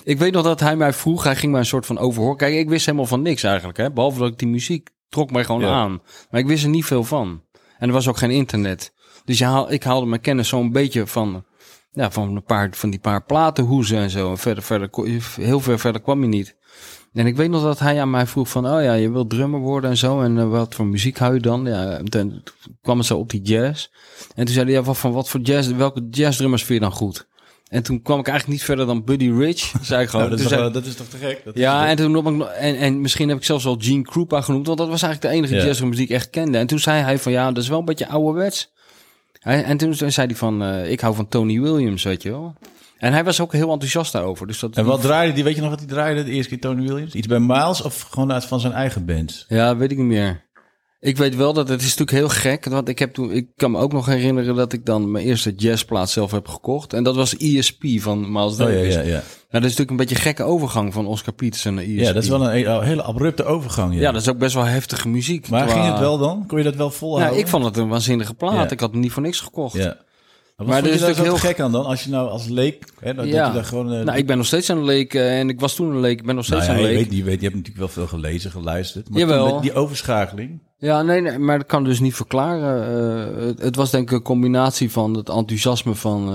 Ik 0.04 0.18
weet 0.18 0.32
nog 0.32 0.42
dat 0.44 0.60
hij 0.60 0.76
mij 0.76 0.92
vroeg, 0.92 1.24
hij 1.24 1.36
ging 1.36 1.52
mij 1.52 1.60
een 1.60 1.66
soort 1.66 1.86
van 1.86 1.98
overhoor. 1.98 2.36
Kijk, 2.36 2.54
ik 2.54 2.68
wist 2.68 2.86
helemaal 2.86 3.06
van 3.06 3.22
niks 3.22 3.42
eigenlijk, 3.42 3.78
hè. 3.78 3.90
Behalve 3.92 4.18
dat 4.18 4.28
ik 4.28 4.38
die 4.38 4.48
muziek 4.48 4.88
trok 5.08 5.30
mij 5.30 5.44
gewoon 5.44 5.60
Ja. 5.60 5.72
aan. 5.72 6.02
Maar 6.30 6.40
ik 6.40 6.46
wist 6.46 6.62
er 6.64 6.70
niet 6.70 6.84
veel 6.84 7.04
van. 7.04 7.42
En 7.78 7.88
er 7.88 7.94
was 7.94 8.08
ook 8.08 8.16
geen 8.18 8.30
internet. 8.30 8.92
Dus 9.24 9.38
je 9.38 9.44
haal, 9.44 9.72
ik 9.72 9.82
haalde 9.82 10.06
mijn 10.06 10.20
kennis 10.20 10.48
zo'n 10.48 10.72
beetje 10.72 11.06
van, 11.06 11.44
ja, 11.92 12.10
van 12.10 12.36
een 12.36 12.44
paar, 12.44 12.68
van 12.72 12.90
die 12.90 13.00
paar 13.00 13.24
platenhoezen 13.24 13.98
en 13.98 14.10
zo. 14.10 14.30
En 14.30 14.38
verder, 14.38 14.62
verder, 14.62 14.88
heel 15.34 15.60
ver 15.60 15.78
verder 15.78 16.00
kwam 16.00 16.22
je 16.22 16.28
niet. 16.28 16.56
En 17.12 17.26
ik 17.26 17.36
weet 17.36 17.50
nog 17.50 17.62
dat 17.62 17.78
hij 17.78 18.00
aan 18.00 18.10
mij 18.10 18.26
vroeg 18.26 18.48
van, 18.48 18.66
oh 18.66 18.82
ja, 18.82 18.92
je 18.92 19.10
wilt 19.10 19.30
drummer 19.30 19.60
worden 19.60 19.90
en 19.90 19.96
zo. 19.96 20.20
En 20.20 20.38
eh, 20.38 20.48
wat 20.48 20.74
voor 20.74 20.86
muziek 20.86 21.18
hou 21.18 21.34
je 21.34 21.40
dan? 21.40 21.64
Ja, 21.64 21.90
en 21.90 22.04
toen 22.04 22.42
kwam 22.82 22.98
het 22.98 23.06
zo 23.06 23.18
op 23.18 23.30
die 23.30 23.42
jazz. 23.42 23.88
En 24.34 24.44
toen 24.44 24.54
zei 24.54 24.66
hij, 24.66 24.74
ja, 24.74 24.82
wat, 24.82 24.98
van 24.98 25.12
wat 25.12 25.28
voor 25.28 25.40
jazz, 25.40 25.70
welke 25.70 26.06
jazzdrummers 26.10 26.64
vind 26.64 26.78
je 26.78 26.84
dan 26.88 26.94
goed? 26.96 27.28
En 27.70 27.82
toen 27.82 28.02
kwam 28.02 28.18
ik 28.20 28.26
eigenlijk 28.28 28.58
niet 28.58 28.66
verder 28.66 28.86
dan 28.86 29.04
Buddy 29.04 29.30
Rich, 29.30 29.72
zei 29.82 30.02
ik 30.02 30.08
gewoon. 30.08 30.30
Dat, 30.30 30.38
is 30.38 30.44
toch, 30.48 30.58
zei- 30.58 30.72
dat 30.72 30.86
is 30.86 30.94
toch 30.94 31.06
te 31.06 31.16
gek? 31.16 31.40
Dat 31.44 31.56
ja, 31.56 31.88
en 31.88 31.96
toen 31.96 32.10
nog, 32.10 32.48
en, 32.48 32.76
en 32.76 33.00
misschien 33.00 33.28
heb 33.28 33.38
ik 33.38 33.44
zelfs 33.44 33.66
al 33.66 33.76
Gene 33.78 34.02
Krupa 34.02 34.40
genoemd, 34.40 34.66
want 34.66 34.78
dat 34.78 34.88
was 34.88 35.02
eigenlijk 35.02 35.32
de 35.34 35.38
enige 35.40 35.54
Ja. 35.54 35.64
jazzdrummer 35.66 35.96
die 35.98 36.06
ik 36.06 36.12
echt 36.12 36.30
kende. 36.30 36.58
En 36.58 36.66
toen 36.66 36.78
zei 36.78 37.02
hij 37.02 37.18
van, 37.18 37.32
ja, 37.32 37.52
dat 37.52 37.62
is 37.62 37.68
wel 37.68 37.78
een 37.78 37.84
beetje 37.84 38.08
ouderwets. 38.08 38.72
Hij, 39.32 39.64
en 39.64 39.76
toen 39.76 39.94
zei 39.94 40.10
hij 40.26 40.36
van, 40.36 40.62
eh, 40.62 40.90
ik 40.90 41.00
hou 41.00 41.14
van 41.14 41.28
Tony 41.28 41.60
Williams, 41.60 42.02
weet 42.02 42.22
je 42.22 42.30
wel. 42.30 42.54
En 42.98 43.12
hij 43.12 43.24
was 43.24 43.40
ook 43.40 43.52
heel 43.52 43.72
enthousiast 43.72 44.12
daarover. 44.12 44.46
Dus 44.46 44.58
dat, 44.58 44.76
En 44.76 44.84
wat 44.84 45.00
draaide 45.00 45.32
die? 45.34 45.44
Weet 45.44 45.54
je 45.54 45.60
nog 45.60 45.70
wat 45.70 45.78
hij 45.78 45.88
draaide 45.88 46.24
de 46.24 46.30
eerste 46.30 46.48
keer 46.50 46.60
Tony 46.60 46.86
Williams? 46.88 47.14
Iets 47.14 47.26
bij 47.26 47.38
Miles 47.40 47.82
of 47.82 48.00
gewoon 48.10 48.32
uit 48.32 48.44
van 48.44 48.60
zijn 48.60 48.72
eigen 48.72 49.04
band? 49.04 49.44
Ja, 49.48 49.76
weet 49.76 49.90
ik 49.90 49.96
niet 49.98 50.06
meer. 50.06 50.48
Ik 51.00 51.16
weet 51.16 51.36
wel 51.36 51.52
dat 51.52 51.68
het 51.68 51.80
is 51.80 51.96
natuurlijk 51.96 52.10
heel 52.10 52.28
gek. 52.52 52.64
Want 52.64 52.88
ik 52.88 52.98
heb 52.98 53.14
toen, 53.14 53.32
ik 53.32 53.46
kan 53.56 53.70
me 53.70 53.78
ook 53.78 53.92
nog 53.92 54.06
herinneren 54.06 54.54
dat 54.54 54.72
ik 54.72 54.86
dan 54.86 55.10
mijn 55.10 55.24
eerste 55.24 55.52
jazzplaat 55.56 56.10
zelf 56.10 56.30
heb 56.30 56.48
gekocht. 56.48 56.92
En 56.92 57.02
dat 57.02 57.14
was 57.16 57.36
ESP 57.36 57.84
van 57.98 58.32
Miles 58.32 58.52
Oh 58.52 58.58
ja, 58.58 58.64
Davis. 58.64 58.94
ja, 58.94 59.00
ja. 59.00 59.06
Nou, 59.10 59.22
dat 59.50 59.70
is 59.70 59.76
natuurlijk 59.76 59.90
een 59.90 59.96
beetje 59.96 60.14
een 60.14 60.20
gekke 60.20 60.42
overgang 60.42 60.92
van 60.92 61.06
Oscar 61.06 61.34
Peterson 61.34 61.74
naar 61.74 61.84
ESP. 61.84 61.98
Ja, 61.98 62.12
dat 62.12 62.22
is 62.22 62.28
wel 62.28 62.50
een, 62.52 62.70
een 62.70 62.82
hele 62.82 63.02
abrupte 63.02 63.44
overgang. 63.44 63.94
Ja, 63.94 64.00
Ja, 64.00 64.12
dat 64.12 64.20
is 64.22 64.28
ook 64.28 64.38
best 64.38 64.54
wel 64.54 64.64
heftige 64.64 65.08
muziek. 65.08 65.48
maar 65.48 65.64
Qua- 65.66 65.72
ging 65.74 65.86
het 65.90 65.98
wel 65.98 66.18
dan? 66.18 66.44
Kon 66.46 66.58
je 66.58 66.64
dat 66.64 66.76
wel 66.76 66.90
volhouden? 66.90 67.28
Nou, 67.30 67.40
ik 67.44 67.48
vond 67.50 67.64
het 67.64 67.76
een 67.76 67.88
waanzinnige 67.88 68.34
plaat. 68.34 68.54
Ja. 68.54 68.70
Ik 68.70 68.80
had 68.80 68.90
hem 68.90 69.00
niet 69.00 69.12
voor 69.12 69.22
niks 69.22 69.40
gekocht. 69.40 69.76
Ja. 69.76 69.96
Maar, 70.66 70.76
er 70.76 70.82
vond 70.82 70.94
is 70.94 71.00
je 71.00 71.06
natuurlijk 71.06 71.38
gek 71.38 71.60
aan 71.60 71.72
dan? 71.72 71.84
Als 71.84 72.04
je 72.04 72.10
nou 72.10 72.28
als 72.30 72.48
leek, 72.48 72.84
hè, 73.00 73.14
dat, 73.14 73.26
Ja. 73.26 73.38
dat 73.38 73.46
je 73.46 73.52
daar 73.54 73.64
gewoon... 73.64 73.92
eh, 73.92 74.04
Nou, 74.04 74.18
ik 74.18 74.26
ben 74.26 74.36
nog 74.36 74.46
steeds 74.46 74.68
een 74.68 74.84
leek 74.84 75.14
eh, 75.14 75.38
en 75.38 75.48
ik 75.48 75.60
was 75.60 75.74
toen 75.74 75.90
een 75.90 76.00
leek. 76.00 76.18
Ik 76.20 76.26
ben 76.26 76.34
nog 76.34 76.44
steeds 76.44 76.66
nou 76.66 76.78
ja, 76.78 76.84
een 76.84 76.90
je, 76.90 76.96
leek. 76.96 77.08
weet, 77.08 77.18
je, 77.18 77.24
weet, 77.24 77.34
je 77.40 77.42
hebt 77.46 77.54
natuurlijk 77.56 77.78
wel 77.78 77.88
veel 77.88 78.06
gelezen, 78.06 78.50
geluisterd. 78.50 79.10
Maar 79.10 79.18
Jawel. 79.18 79.60
die 79.60 79.72
overschakeling... 79.74 80.62
Ja, 80.78 81.02
nee, 81.02 81.20
nee, 81.20 81.38
maar 81.38 81.58
dat 81.58 81.66
kan 81.66 81.84
dus 81.84 82.00
niet 82.00 82.14
verklaren. 82.14 82.86
Eh, 83.38 83.46
het, 83.46 83.62
het 83.62 83.76
was 83.76 83.90
denk 83.90 84.10
ik 84.10 84.16
een 84.16 84.22
combinatie 84.22 84.90
van 84.90 85.14
het 85.14 85.28
enthousiasme 85.28 85.94
van, 85.94 86.34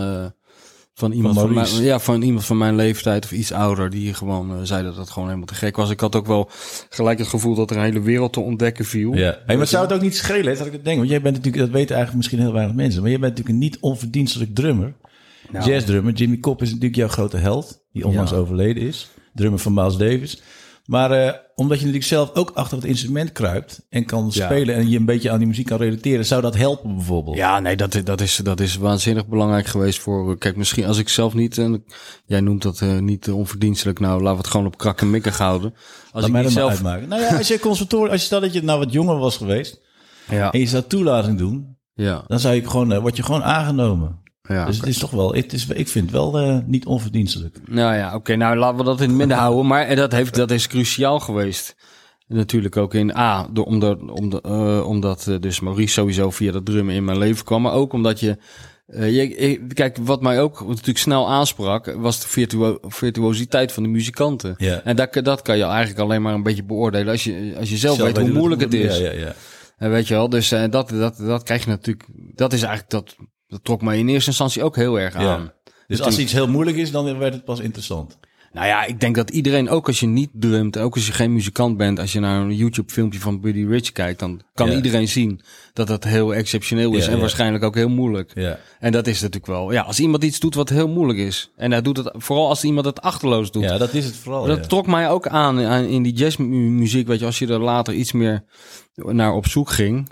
van, 0.98 1.12
iemand 1.12 1.40
van, 1.40 1.54
mijn, 1.54 1.82
ja, 1.82 2.00
van 2.00 2.22
iemand 2.22 2.46
van 2.46 2.58
mijn 2.58 2.76
leeftijd 2.76 3.26
of 3.26 3.32
iets 3.32 3.52
ouder. 3.52 3.90
Die 3.90 4.14
gewoon 4.14 4.52
eh, 4.52 4.60
zei 4.64 4.84
dat 4.84 4.98
het 4.98 5.10
gewoon 5.10 5.28
helemaal 5.28 5.48
te 5.48 5.56
gek 5.56 5.76
was. 5.76 5.90
Ik 5.90 6.00
had 6.00 6.16
ook 6.16 6.26
wel 6.26 6.50
gelijk 6.90 7.20
het 7.20 7.28
gevoel 7.28 7.56
dat 7.56 7.70
er 7.70 7.78
een 7.78 7.84
hele 7.84 8.02
wereld 8.02 8.34
te 8.34 8.40
ontdekken 8.40 8.86
viel. 8.86 9.14
Ja. 9.14 9.38
Hey, 9.46 9.58
maar 9.58 9.68
zou 9.68 9.84
het 9.84 9.94
ook 9.94 10.02
niet 10.02 10.16
schelen, 10.16 10.52
hè, 10.52 10.58
dat 10.58 10.68
ik 10.68 10.72
het 10.74 10.86
denk? 10.86 10.98
Want 10.98 11.10
jij 11.10 11.22
bent 11.22 11.36
natuurlijk, 11.36 11.64
dat 11.64 11.74
weten 11.74 11.96
eigenlijk 11.96 12.18
misschien 12.18 12.40
heel 12.46 12.54
weinig 12.54 12.76
mensen, 12.76 13.02
maar 13.02 13.10
jij 13.10 13.20
bent 13.20 13.32
natuurlijk 13.32 13.62
een 13.62 13.70
niet 13.70 13.78
onverdienstelijk 13.82 14.56
drummer. 14.56 14.94
Nou. 15.52 15.70
Jazzdrummer. 15.70 16.14
Jimmy 16.14 16.38
Cobb 16.38 16.62
is 16.62 16.68
natuurlijk 16.70 16.96
jouw 16.96 17.08
grote 17.08 17.38
held, 17.38 17.86
die 17.92 18.06
onlangs 18.08 18.32
Ja. 18.32 18.38
overleden 18.38 18.84
is. 18.84 19.10
Drummer 19.34 19.60
van 19.60 19.74
Miles 19.74 19.98
Davis. 19.98 20.42
Maar 20.86 21.12
eh, 21.12 21.34
omdat 21.56 21.78
je 21.78 21.84
natuurlijk 21.86 22.12
zelf 22.12 22.34
ook 22.34 22.52
achter 22.54 22.78
het 22.78 22.86
instrument 22.86 23.32
kruipt 23.32 23.86
en 23.90 24.06
kan 24.06 24.30
Ja. 24.32 24.46
spelen 24.46 24.76
en 24.76 24.90
je 24.90 24.98
een 24.98 25.06
beetje 25.06 25.32
aan 25.32 25.38
die 25.38 25.48
muziek 25.48 25.66
kan 25.66 25.78
relateren, 25.78 26.26
zou 26.26 26.42
dat 26.42 26.56
helpen 26.56 26.96
bijvoorbeeld? 26.96 27.36
Ja, 27.36 27.60
nee, 27.60 27.76
dat, 27.76 28.02
dat, 28.04 28.22
is, 28.22 28.36
dat 28.44 28.60
is 28.60 28.76
waanzinnig 28.76 29.28
belangrijk 29.28 29.66
geweest 29.66 30.00
voor... 30.00 30.38
Kijk, 30.38 30.56
misschien 30.56 30.86
als 30.86 30.98
ik 30.98 31.10
zelf 31.10 31.34
niet... 31.34 31.58
En 31.58 31.84
jij 32.26 32.40
noemt 32.42 32.62
dat 32.62 32.82
eh, 32.82 32.98
niet 32.98 33.28
eh, 33.28 33.38
onverdienstelijk. 33.38 34.00
Nou, 34.00 34.14
laten 34.14 34.32
we 34.32 34.38
het 34.38 34.48
gewoon 34.48 34.66
op 34.66 34.78
krak 34.78 35.02
en 35.02 35.10
mikken 35.10 35.34
houden. 35.34 35.74
Als 35.74 36.12
Laat 36.14 36.26
ik 36.26 36.32
mij 36.32 36.42
niet 36.42 36.52
zelf... 36.52 36.72
uitmaken. 36.72 37.08
Nou 37.08 37.22
ja, 37.22 37.38
als 37.38 37.48
je 37.48 37.60
conservatorium, 37.60 38.12
als 38.12 38.20
je 38.20 38.26
stel 38.26 38.40
dat 38.42 38.54
je 38.54 38.64
nou 38.64 38.80
wat 38.80 38.92
jonger 38.92 39.18
was 39.18 39.38
geweest 39.38 39.82
Ja, 40.30 40.52
en 40.52 40.60
je 40.60 40.68
zou 40.68 40.84
toelating 40.88 41.38
doen, 41.38 41.78
ja, 41.94 42.24
dan 42.28 42.40
zou 42.40 42.56
je 42.56 42.70
gewoon, 42.70 42.92
eh, 42.92 43.00
word 43.00 43.16
je 43.16 43.24
gewoon 43.24 43.44
aangenomen. 43.44 44.24
Ja. 44.48 44.66
dus 44.66 44.78
het 44.78 44.88
is 44.88 44.98
toch 44.98 45.12
wel, 45.12 45.34
het 45.34 45.54
is, 45.54 45.68
ik 45.68 45.88
vind 45.88 46.06
het 46.06 46.14
wel 46.14 46.40
eh, 46.40 46.58
niet 46.66 46.86
onverdienstelijk. 46.86 47.58
Nou 47.66 47.96
ja, 47.96 48.16
oké, 48.16 48.36
nou 48.36 48.58
laten 48.58 48.78
we 48.78 48.84
dat 48.84 49.02
in 49.02 49.08
het 49.10 49.18
midden 49.18 49.38
houden. 49.46 49.68
Maar 49.68 49.86
eh, 49.86 49.98
dat, 49.98 50.12
heeft, 50.12 50.36
dat 50.36 50.52
is 50.52 50.68
cruciaal 50.68 51.20
geweest. 51.20 51.76
Natuurlijk 52.28 52.78
ook 52.78 52.94
in 52.94 53.16
A, 53.16 53.48
door, 53.52 53.66
omdat, 53.66 54.10
omdat, 54.12 54.46
eh, 54.46 54.88
omdat 54.88 55.28
eh, 55.28 55.36
dus 55.40 55.60
Maurice 55.60 55.94
sowieso 55.94 56.30
via 56.30 56.52
dat 56.52 56.66
drummen 56.66 56.96
in 56.96 57.04
mijn 57.06 57.18
leven 57.18 57.46
kwam. 57.46 57.62
Maar 57.62 57.74
ook 57.74 57.94
omdat 57.94 58.20
je... 58.20 58.38
eh, 58.86 59.16
je 59.16 59.68
kijk, 59.74 59.98
wat 60.02 60.22
mij 60.22 60.42
ook 60.42 60.68
natuurlijk 60.68 60.98
snel 60.98 61.30
aansprak, 61.30 61.96
was 61.98 62.22
de 62.22 62.28
virtuo 62.28 62.78
virtuositeit 62.82 63.72
van 63.72 63.84
de 63.84 63.90
muzikanten. 63.90 64.54
Ja. 64.58 64.82
En 64.84 64.96
dat, 64.96 65.14
dat 65.14 65.42
kan 65.42 65.58
je 65.58 65.64
eigenlijk 65.64 66.00
alleen 66.00 66.22
maar 66.22 66.34
een 66.34 66.44
beetje 66.44 66.64
beoordelen 66.64 67.12
als 67.12 67.24
je, 67.24 67.56
als 67.60 67.70
je 67.70 67.78
zelf, 67.78 67.98
weet 67.98 68.18
hoe 68.18 68.32
moeilijk 68.32 68.62
het 68.62 68.74
is. 68.74 68.98
Ja, 68.98 69.12
ja, 69.12 69.20
ja. 69.20 69.36
En 69.78 69.90
weet 69.90 70.08
je 70.08 70.14
wel, 70.14 70.30
dus 70.30 70.52
eh, 70.52 70.64
dat, 70.70 70.90
dat, 70.90 71.18
dat 71.18 71.44
krijg 71.44 71.64
je 71.64 71.70
natuurlijk... 71.70 72.06
Dat 72.36 72.54
is 72.54 72.62
eigenlijk, 72.62 72.90
dat, 72.92 73.16
dat 73.48 73.64
trok 73.64 73.82
mij 73.82 73.98
in 74.00 74.08
eerste 74.08 74.30
instantie 74.30 74.64
ook 74.64 74.76
heel 74.76 75.00
erg 75.00 75.14
Ja. 75.14 75.20
aan. 75.36 75.52
Dus 75.88 76.02
als 76.02 76.18
iets 76.20 76.32
heel 76.34 76.48
moeilijk 76.48 76.78
is, 76.78 76.92
dan 76.92 77.18
werd 77.18 77.34
het 77.34 77.46
pas 77.46 77.60
interessant. 77.60 78.18
Nou 78.54 78.68
ja, 78.68 78.84
ik 78.86 79.00
denk 79.00 79.16
dat 79.16 79.30
iedereen, 79.30 79.70
ook 79.70 79.88
als 79.88 80.00
je 80.00 80.06
niet 80.08 80.30
drumt, 80.34 80.78
ook 80.78 80.96
als 80.96 81.06
je 81.06 81.12
geen 81.12 81.34
muzikant 81.34 81.78
bent, 81.78 82.00
als 82.00 82.12
je 82.14 82.20
naar 82.20 82.42
een 82.42 82.56
YouTube 82.56 82.92
filmpje 82.92 83.20
van 83.20 83.42
Buddy 83.42 83.66
Rich 83.66 83.92
kijkt, 83.92 84.20
dan 84.20 84.42
kan 84.54 84.70
Ja. 84.70 84.76
iedereen 84.76 85.08
zien 85.08 85.42
dat 85.74 85.88
dat 85.88 86.04
heel 86.04 86.34
exceptioneel 86.36 86.94
is 86.94 87.04
Ja, 87.04 87.10
en 87.10 87.16
ja. 87.16 87.22
waarschijnlijk 87.22 87.64
ook 87.64 87.76
heel 87.76 87.90
moeilijk. 87.90 88.32
Ja. 88.36 88.60
En 88.80 88.92
dat 88.92 89.08
is 89.08 89.16
natuurlijk 89.22 89.46
wel, 89.52 89.72
ja, 89.72 89.82
als 89.82 90.00
iemand 90.00 90.24
iets 90.24 90.40
doet 90.40 90.56
wat 90.56 90.70
heel 90.70 90.88
moeilijk 90.88 91.20
is, 91.20 91.52
en 91.56 91.72
hij 91.72 91.82
doet 91.82 91.98
het, 91.98 92.12
vooral 92.14 92.48
als 92.48 92.64
iemand 92.64 92.86
het 92.86 93.02
achterloos 93.02 93.52
doet. 93.52 93.64
ja, 93.64 93.78
dat 93.78 93.94
is 93.94 94.06
het 94.06 94.16
vooral. 94.16 94.46
Dat 94.46 94.70
trok 94.70 94.88
mij 94.88 95.10
ook 95.10 95.28
aan, 95.28 95.60
aan 95.60 95.84
in 95.86 96.04
die 96.04 96.14
jazzmuziek, 96.14 97.08
weet 97.08 97.20
je, 97.20 97.26
als 97.26 97.40
je 97.40 97.48
er 97.48 97.60
later 97.60 97.94
iets 97.94 98.12
meer 98.12 98.44
naar 98.96 99.34
op 99.34 99.48
zoek 99.48 99.70
ging. 99.70 100.10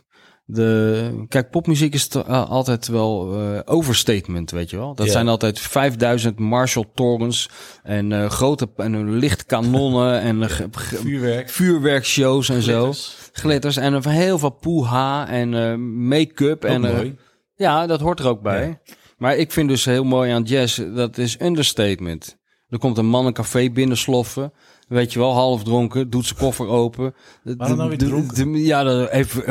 De, 0.54 1.26
kijk, 1.28 1.50
popmuziek 1.50 1.94
is 1.94 2.10
uh, 2.16 2.50
altijd 2.50 2.88
wel 2.88 3.40
eh, 3.40 3.60
overstatement, 3.66 4.52
weet 4.52 4.70
je 4.70 4.78
wel. 4.78 4.96
Dat 4.96 5.10
zijn 5.10 5.28
altijd 5.28 5.60
5000 5.60 6.40
Marshall-torens 6.40 7.50
en 7.84 8.12
eh, 8.12 8.30
grote 8.30 8.70
en 8.76 9.12
lichtkanonnen 9.18 10.20
en 10.30 10.44
eh, 10.44 10.50
Vuurwerk. 10.72 11.50
vuurwerkshows 11.50 12.50
en 12.50 12.62
zo. 12.62 12.94
Glitters. 13.32 13.78
En 13.78 14.10
heel 14.10 14.40
veel 14.40 14.50
poeha 14.50 15.28
en 15.28 15.80
make-up. 16.08 16.64
En, 16.64 16.82
mooi. 16.82 17.16
ja, 17.56 17.88
dat 17.88 18.00
hoort 18.00 18.20
er 18.20 18.28
ook 18.28 18.42
bij. 18.42 18.80
Maar 19.18 19.38
ik 19.38 19.52
vind 19.52 19.70
dus 19.70 19.86
heel 19.86 20.04
mooi 20.04 20.32
aan 20.32 20.44
jazz, 20.44 20.82
dat 20.96 21.18
is 21.18 21.42
understatement. 21.42 22.38
Er 22.70 22.80
komt 22.80 22.98
een 22.98 23.06
man 23.06 23.26
een 23.26 23.34
café 23.34 23.70
binnensloffen, 23.70 24.54
weet 24.88 25.14
je 25.14 25.20
wel, 25.20 25.34
half 25.34 25.64
dronken, 25.64 26.10
doet 26.10 26.26
zijn 26.26 26.40
koffer 26.40 26.68
open. 26.68 27.14
Waarom 27.44 27.78
nou 27.78 27.90
weer 27.90 27.98
dronken? 27.98 28.56
ja, 28.56 28.84
dat- 28.84 29.10
even 29.10 29.44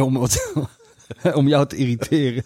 om, 1.34 1.48
jou 1.48 1.66
te 1.66 1.76
irriteren. 1.76 2.42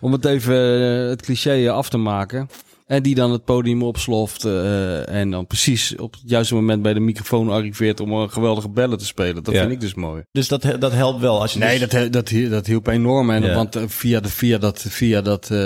om 0.00 0.12
het 0.12 0.24
even 0.24 0.80
eh, 1.02 1.08
het 1.08 1.22
cliché 1.22 1.70
af 1.70 1.88
te 1.88 1.96
maken. 1.98 2.48
En 2.86 3.02
die 3.02 3.14
dan 3.14 3.32
het 3.32 3.44
podium 3.44 3.82
opsloft 3.82 4.44
eh, 4.44 5.08
en 5.08 5.30
dan 5.30 5.46
precies 5.46 5.96
op 5.96 6.12
het 6.12 6.22
juiste 6.24 6.54
moment 6.54 6.82
bij 6.82 6.94
de 6.94 7.00
microfoon 7.00 7.50
arriveert 7.50 8.00
om 8.00 8.12
een 8.12 8.30
geweldige 8.30 8.68
bellen 8.68 8.98
te 8.98 9.04
spelen. 9.06 9.42
Dat 9.44 9.54
Ja. 9.54 9.60
vind 9.60 9.72
ik 9.72 9.80
dus 9.80 9.94
mooi. 9.94 10.22
Dus 10.32 10.48
dat, 10.48 10.66
dat 10.78 10.92
helpt 10.92 11.20
wel. 11.20 11.40
Als 11.40 11.52
je 11.52 11.58
Nee, 11.58 11.78
dus- 11.78 11.88
dat, 11.88 12.12
dat, 12.12 12.32
dat 12.50 12.66
hielp 12.66 12.86
enorm. 12.86 13.30
En, 13.30 13.42
Ja. 13.42 13.54
Want 13.54 13.76
eh, 13.76 13.82
via, 13.86 14.20
de, 14.20 14.28
via 14.28 14.58
dat, 14.58 14.84
via 14.88 15.20
dat 15.22 15.50
eh, 15.50 15.58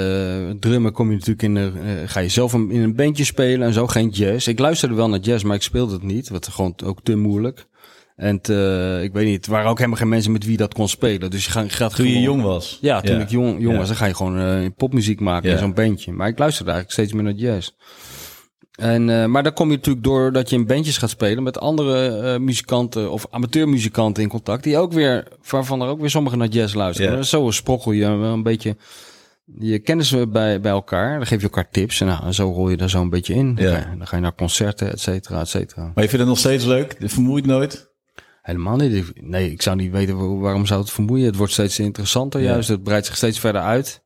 drummen 0.61 0.93
kom 0.93 1.07
je 1.09 1.13
natuurlijk 1.15 1.43
in 1.43 1.55
de, 1.55 1.73
eh, 1.85 1.91
ga 2.09 2.21
je 2.21 2.29
zelf 2.29 2.55
in 2.55 2.71
een 2.83 2.95
bandje 2.95 3.25
spelen 3.25 3.67
en 3.67 3.73
zo. 3.73 3.87
Geen 3.87 4.09
jazz. 4.09 4.47
Ik 4.47 4.59
luisterde 4.59 4.95
wel 4.95 5.09
naar 5.09 5.21
jazz, 5.21 5.45
maar 5.45 5.57
ik 5.57 5.63
speelde 5.63 5.93
het 5.93 6.03
niet. 6.03 6.29
Wat 6.29 6.49
gewoon 6.49 6.75
ook 6.85 6.99
te 7.03 7.17
moeilijk. 7.17 7.67
En 8.21 8.41
te- 8.41 9.01
ik 9.03 9.13
weet 9.13 9.27
niet, 9.27 9.47
er 9.47 9.53
waren 9.53 9.71
ook 9.71 9.77
helemaal 9.79 9.99
geen 9.99 10.09
mensen 10.09 10.33
met 10.33 10.45
wie 10.45 10.57
dat 10.57 10.75
kon 10.75 10.89
spelen. 10.89 11.31
Dus 11.31 11.45
je 11.45 11.51
gaat, 11.51 11.73
gaat 11.73 11.95
toen 11.95 12.07
je 12.07 12.11
gewoon- 12.13 12.27
jong 12.27 12.43
was. 12.43 12.79
Ja, 12.81 13.01
toen 13.01 13.21
ik 13.21 13.29
jong, 13.31 13.61
jong 13.61 13.73
Ja. 13.73 13.79
was, 13.79 13.87
dan 13.89 13.97
ga 13.97 14.07
je 14.07 14.15
gewoon 14.15 14.39
eh, 14.39 14.67
popmuziek 14.77 15.21
maken 15.21 15.49
Ja. 15.49 15.55
in 15.55 15.61
zo'n 15.61 15.75
bandje. 15.75 16.13
Maar 16.13 16.29
ik 16.29 16.39
luisterde 16.39 16.71
eigenlijk 16.71 17.01
steeds 17.01 17.23
meer 17.23 17.33
naar 17.33 17.43
jazz. 17.55 17.71
En, 18.79 19.11
eh, 19.11 19.27
maar 19.27 19.43
dan 19.43 19.53
kom 19.53 19.71
je 19.71 19.77
natuurlijk 19.77 20.05
door 20.05 20.33
dat 20.33 20.51
je 20.51 20.57
in 20.57 20.67
bandjes 20.67 20.97
gaat 20.99 21.11
spelen 21.11 21.43
met 21.43 21.59
andere 21.61 22.09
eh, 22.19 22.39
muzikanten 22.41 23.11
of 23.11 23.27
amateurmuzikanten 23.31 24.23
in 24.23 24.29
contact. 24.29 24.63
Die 24.65 24.79
ook 24.79 24.93
weer, 24.93 25.29
waarvan 25.51 25.81
er 25.83 25.89
ook 25.89 26.01
weer 26.01 26.11
sommigen 26.11 26.39
naar 26.39 26.49
jazz 26.49 26.75
luisteren. 26.75 27.25
Zo 27.25 27.51
sprokkel 27.51 27.93
je 27.93 28.07
wel 28.17 28.33
een 28.33 28.43
beetje 28.43 28.77
je 29.59 29.79
kennis 29.79 30.15
bij, 30.29 30.61
bij 30.61 30.73
elkaar. 30.73 31.17
Dan 31.19 31.27
geef 31.27 31.39
je 31.39 31.45
elkaar 31.45 31.71
tips 31.71 32.01
en 32.01 32.07
nou, 32.07 32.33
zo 32.33 32.51
rol 32.51 32.69
je 32.69 32.77
daar 32.77 32.91
zo 32.91 33.01
een 33.01 33.11
beetje 33.11 33.35
in. 33.35 33.55
Dan, 33.55 33.65
Ja. 33.65 33.71
ga 33.81 33.91
je, 33.91 33.97
dan 33.99 34.07
ga 34.07 34.17
je 34.17 34.23
naar 34.23 34.35
concerten, 34.35 34.93
et 34.93 35.01
cetera, 35.01 35.41
et 35.41 35.49
cetera. 35.49 35.83
Maar 35.83 35.93
je 36.05 36.09
vindt 36.11 36.19
het 36.19 36.27
nog 36.27 36.39
steeds 36.39 36.65
leuk? 36.65 36.97
Je 36.99 37.09
vermoeit 37.09 37.47
nooit? 37.47 37.90
Helemaal 38.51 38.77
niet. 38.77 39.13
Nee, 39.23 39.51
ik 39.51 39.63
zou 39.63 39.77
niet 39.77 39.93
weten 39.93 40.17
wa- 40.17 40.41
waarom 40.41 40.67
zou 40.67 40.81
het 40.81 40.91
vermoeien. 40.91 41.27
Het 41.27 41.37
wordt 41.37 41.53
steeds 41.53 41.79
interessanter 41.79 42.41
juist. 42.41 42.69
Het 42.69 42.83
breidt 42.83 43.07
zich 43.07 43.17
steeds 43.17 43.39
verder 43.39 43.61
uit, 43.63 44.03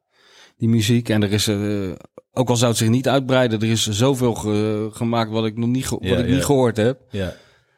die 0.57 0.69
muziek. 0.69 1.09
En 1.09 1.23
er 1.23 1.33
is, 1.33 1.49
eh, 1.49 1.57
ook 2.33 2.49
al 2.49 2.57
zou 2.57 2.71
het 2.71 2.79
zich 2.81 2.89
niet 2.89 3.09
uitbreiden, 3.09 3.61
er 3.61 3.71
is 3.71 3.89
zoveel 3.89 4.35
ge- 4.35 4.89
gemaakt 4.93 5.31
wat 5.31 5.45
ik 5.47 5.57
nog 5.57 5.69
niet, 5.69 5.89
wat 5.89 6.01
ik 6.03 6.29
niet 6.35 6.45
gehoord 6.45 6.77
heb. 6.77 7.01
Ja. 7.11 7.35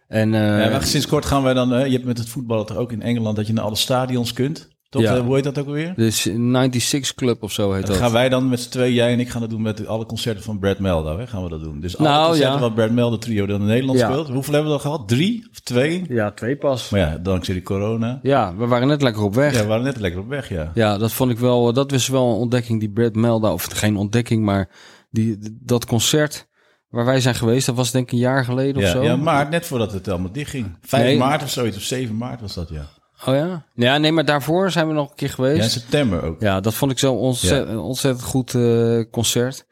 En, 0.08 0.34
eh, 0.34 0.40
ja 0.64 0.70
maar 0.70 0.82
sinds 0.82 1.06
kort 1.06 1.24
gaan 1.24 1.42
wij 1.42 1.54
dan... 1.54 1.74
eh, 1.74 1.86
je 1.86 1.92
hebt 1.92 2.04
met 2.04 2.18
het 2.18 2.28
voetballen 2.28 2.66
toch 2.66 2.76
ook 2.76 2.92
in 2.92 3.02
Engeland 3.02 3.36
dat 3.36 3.46
je 3.46 3.52
naar 3.52 3.64
alle 3.64 3.76
stadions 3.76 4.32
kunt? 4.32 4.68
Toch? 4.88 5.02
Ja. 5.02 5.14
Eh, 5.16 5.20
hoe 5.20 5.34
heet 5.34 5.44
dat 5.44 5.58
ook 5.58 5.66
alweer? 5.66 5.92
de 5.96 6.10
96 6.10 7.14
Club 7.14 7.42
of 7.42 7.52
zo 7.52 7.72
heet 7.72 7.82
Dan 7.86 7.90
dat. 7.90 8.00
gaan 8.02 8.12
wij 8.12 8.28
dan 8.28 8.48
met 8.48 8.60
z'n 8.60 8.70
twee, 8.70 8.92
jij 8.94 9.12
en 9.12 9.20
ik 9.20 9.28
gaan 9.28 9.40
dat 9.40 9.50
doen 9.50 9.62
met 9.62 9.86
alle 9.86 10.06
concerten 10.06 10.42
van 10.44 10.58
Brad 10.58 10.78
Meldo. 10.78 11.18
Hè? 11.18 11.26
Gaan 11.26 11.42
we 11.42 11.48
dat 11.48 11.62
doen. 11.62 11.80
Dus 11.80 11.98
alle 11.98 12.08
Nou, 12.08 12.26
concerten 12.26 12.54
ja. 12.54 12.60
wat 12.60 12.74
Brad 12.74 12.90
Meldo 12.90 13.18
trio 13.18 13.46
dan 13.46 13.60
in 13.60 13.66
Nederland 13.66 13.98
Ja. 13.98 14.06
speelt. 14.08 14.28
Hoeveel 14.28 14.54
hebben 14.54 14.72
we 14.72 14.78
dan 14.82 14.92
gehad? 14.92 15.08
Drie 15.08 15.48
of 15.50 15.60
twee? 15.60 16.04
Ja, 16.08 16.30
twee 16.30 16.56
pas. 16.56 16.90
Maar 16.90 17.00
ja, 17.00 17.18
dankzij 17.22 17.54
die 17.54 17.62
corona. 17.62 18.18
Ja, 18.22 18.56
we 18.56 18.66
waren 18.66 18.88
net 18.88 19.02
lekker 19.02 19.22
op 19.22 19.34
weg. 19.34 19.50
Ja, 19.52 19.56
Ja. 19.56 19.62
we 19.62 19.68
waren 19.68 19.84
net 19.84 19.96
lekker 20.00 20.20
op 20.20 20.28
weg, 20.28 20.48
ja. 20.74 20.98
dat 20.98 21.12
vond 21.12 21.30
ik 21.30 21.38
wel, 21.38 21.72
dat 21.72 21.90
was 21.90 22.08
wel 22.08 22.28
een 22.30 22.36
ontdekking 22.38 22.80
die 22.80 22.90
Brad 22.90 23.14
Melda, 23.14 23.52
of 23.52 23.64
geen 23.64 23.96
ontdekking, 23.96 24.44
maar 24.44 24.68
die, 25.10 25.38
dat 25.60 25.86
concert 25.86 26.46
waar 26.88 27.04
wij 27.04 27.20
zijn 27.20 27.34
geweest, 27.34 27.66
dat 27.66 27.74
was 27.76 27.90
denk 27.90 28.06
ik 28.06 28.12
een 28.12 28.18
jaar 28.18 28.44
geleden 28.44 28.76
of 28.76 28.82
Ja, 28.82 28.90
zo. 28.90 29.02
ja, 29.02 29.16
maart, 29.16 29.50
net 29.50 29.66
voordat 29.66 29.92
het 29.92 30.08
allemaal 30.08 30.32
dichtging. 30.32 30.76
5 30.80 31.02
Nee. 31.04 31.18
maart 31.18 31.42
of 31.42 31.50
zoiets, 31.50 31.76
of 31.76 31.82
7 31.82 32.16
maart 32.16 32.40
was 32.40 32.54
dat, 32.54 32.68
ja. 32.68 32.86
Oh 33.28 33.34
ja? 33.34 33.64
Ja, 33.74 33.98
nee, 33.98 34.12
maar 34.12 34.24
daarvoor 34.24 34.70
zijn 34.70 34.86
we 34.88 34.92
nog 34.94 35.10
een 35.10 35.16
keer 35.16 35.30
geweest. 35.30 35.56
Ja, 35.56 35.62
in 35.62 35.70
september 35.70 36.22
ook. 36.22 36.40
Ja, 36.40 36.60
dat 36.60 36.74
vond 36.74 36.90
ik 36.92 36.98
zo 36.98 37.12
ontzettend, 37.14 37.78
ontzettend 37.78 38.24
goed 38.26 38.54
eh, 38.54 39.00
concert. 39.10 39.66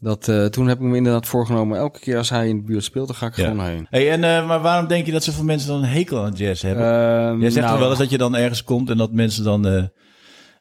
Dat, 0.00 0.28
eh, 0.28 0.44
toen 0.44 0.66
heb 0.68 0.78
ik 0.78 0.84
me 0.84 0.96
inderdaad 0.96 1.26
voorgenomen, 1.26 1.78
elke 1.78 1.98
keer 2.00 2.16
als 2.16 2.30
hij 2.30 2.48
in 2.48 2.56
de 2.56 2.62
buurt 2.62 2.84
speelt, 2.84 3.06
dan 3.06 3.16
ga 3.16 3.26
ik 3.26 3.36
Ja. 3.36 3.48
gewoon 3.48 3.64
heen. 3.66 3.86
Hey, 3.90 4.10
en, 4.10 4.24
eh, 4.24 4.46
maar 4.46 4.60
waarom 4.60 4.86
denk 4.86 5.06
je 5.06 5.12
dat 5.12 5.24
zoveel 5.24 5.44
mensen 5.44 5.68
dan 5.68 5.78
een 5.82 5.88
hekel 5.88 6.24
aan 6.24 6.32
jazz 6.32 6.62
hebben? 6.62 6.84
Ehm, 6.84 7.40
Jij 7.40 7.50
zegt 7.50 7.60
nou, 7.66 7.70
toch 7.70 7.78
wel 7.80 7.90
eens 7.90 7.98
dat 7.98 8.10
je 8.10 8.18
dan 8.18 8.36
ergens 8.36 8.64
komt 8.64 8.90
en 8.90 8.96
dat 8.96 9.12
mensen 9.12 9.44
dan... 9.44 9.90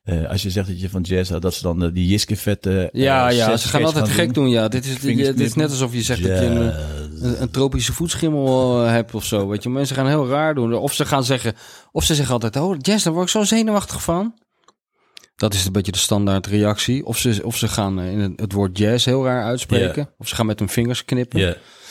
eh, 0.07 0.29
als 0.29 0.41
je 0.41 0.49
zegt 0.49 0.67
dat 0.67 0.81
je 0.81 0.89
van 0.89 1.01
jazz 1.01 1.29
houdt, 1.29 1.43
dat 1.43 1.53
ze 1.53 1.61
dan 1.61 1.83
eh, 1.83 1.89
die 1.93 2.07
Jiske-vette... 2.07 2.89
eh, 2.93 3.01
Ja, 3.01 3.29
ja, 3.29 3.57
ze 3.57 3.67
gaan 3.67 3.83
altijd 3.83 4.09
gek 4.09 4.33
doen. 4.33 4.49
Ja, 4.49 4.67
dit 4.67 4.85
is, 4.85 4.99
dit 4.99 5.39
is 5.39 5.53
net 5.53 5.69
alsof 5.69 5.93
je 5.93 6.01
zegt 6.01 6.23
dat 6.23 6.39
je 6.39 6.45
een, 6.45 7.41
een, 7.41 7.51
tropische 7.51 7.93
voetschimmel 7.93 8.77
hebt 8.79 9.13
of 9.13 9.25
zo. 9.25 9.47
Weet 9.47 9.63
je, 9.63 9.69
mensen 9.69 9.95
gaan 9.95 10.07
heel 10.07 10.27
raar 10.27 10.55
doen. 10.55 10.73
Of 10.73 10.93
ze 10.93 11.05
gaan 11.05 11.23
zeggen, 11.23 11.53
of 11.91 12.03
ze 12.03 12.15
zeggen 12.15 12.33
altijd, 12.33 12.55
oh, 12.55 12.75
jazz, 12.79 13.03
daar 13.03 13.13
word 13.13 13.25
ik 13.25 13.31
zo 13.31 13.43
zenuwachtig 13.43 14.03
van. 14.03 14.33
Dat 15.35 15.53
is 15.53 15.65
een 15.65 15.71
beetje 15.71 15.91
de 15.91 15.97
standaard 15.97 16.47
reactie. 16.47 17.05
Of 17.05 17.17
ze, 17.17 17.39
of 17.43 17.57
ze 17.57 17.67
gaan 17.67 18.01
in 18.01 18.19
het, 18.19 18.39
het 18.39 18.51
woord 18.51 18.77
jazz 18.77 19.05
heel 19.05 19.25
raar 19.25 19.43
uitspreken. 19.43 20.09
Of 20.17 20.27
ze 20.27 20.35
gaan 20.35 20.45
met 20.45 20.59
hun 20.59 20.69
vingers 20.69 21.05
knippen. 21.05 21.39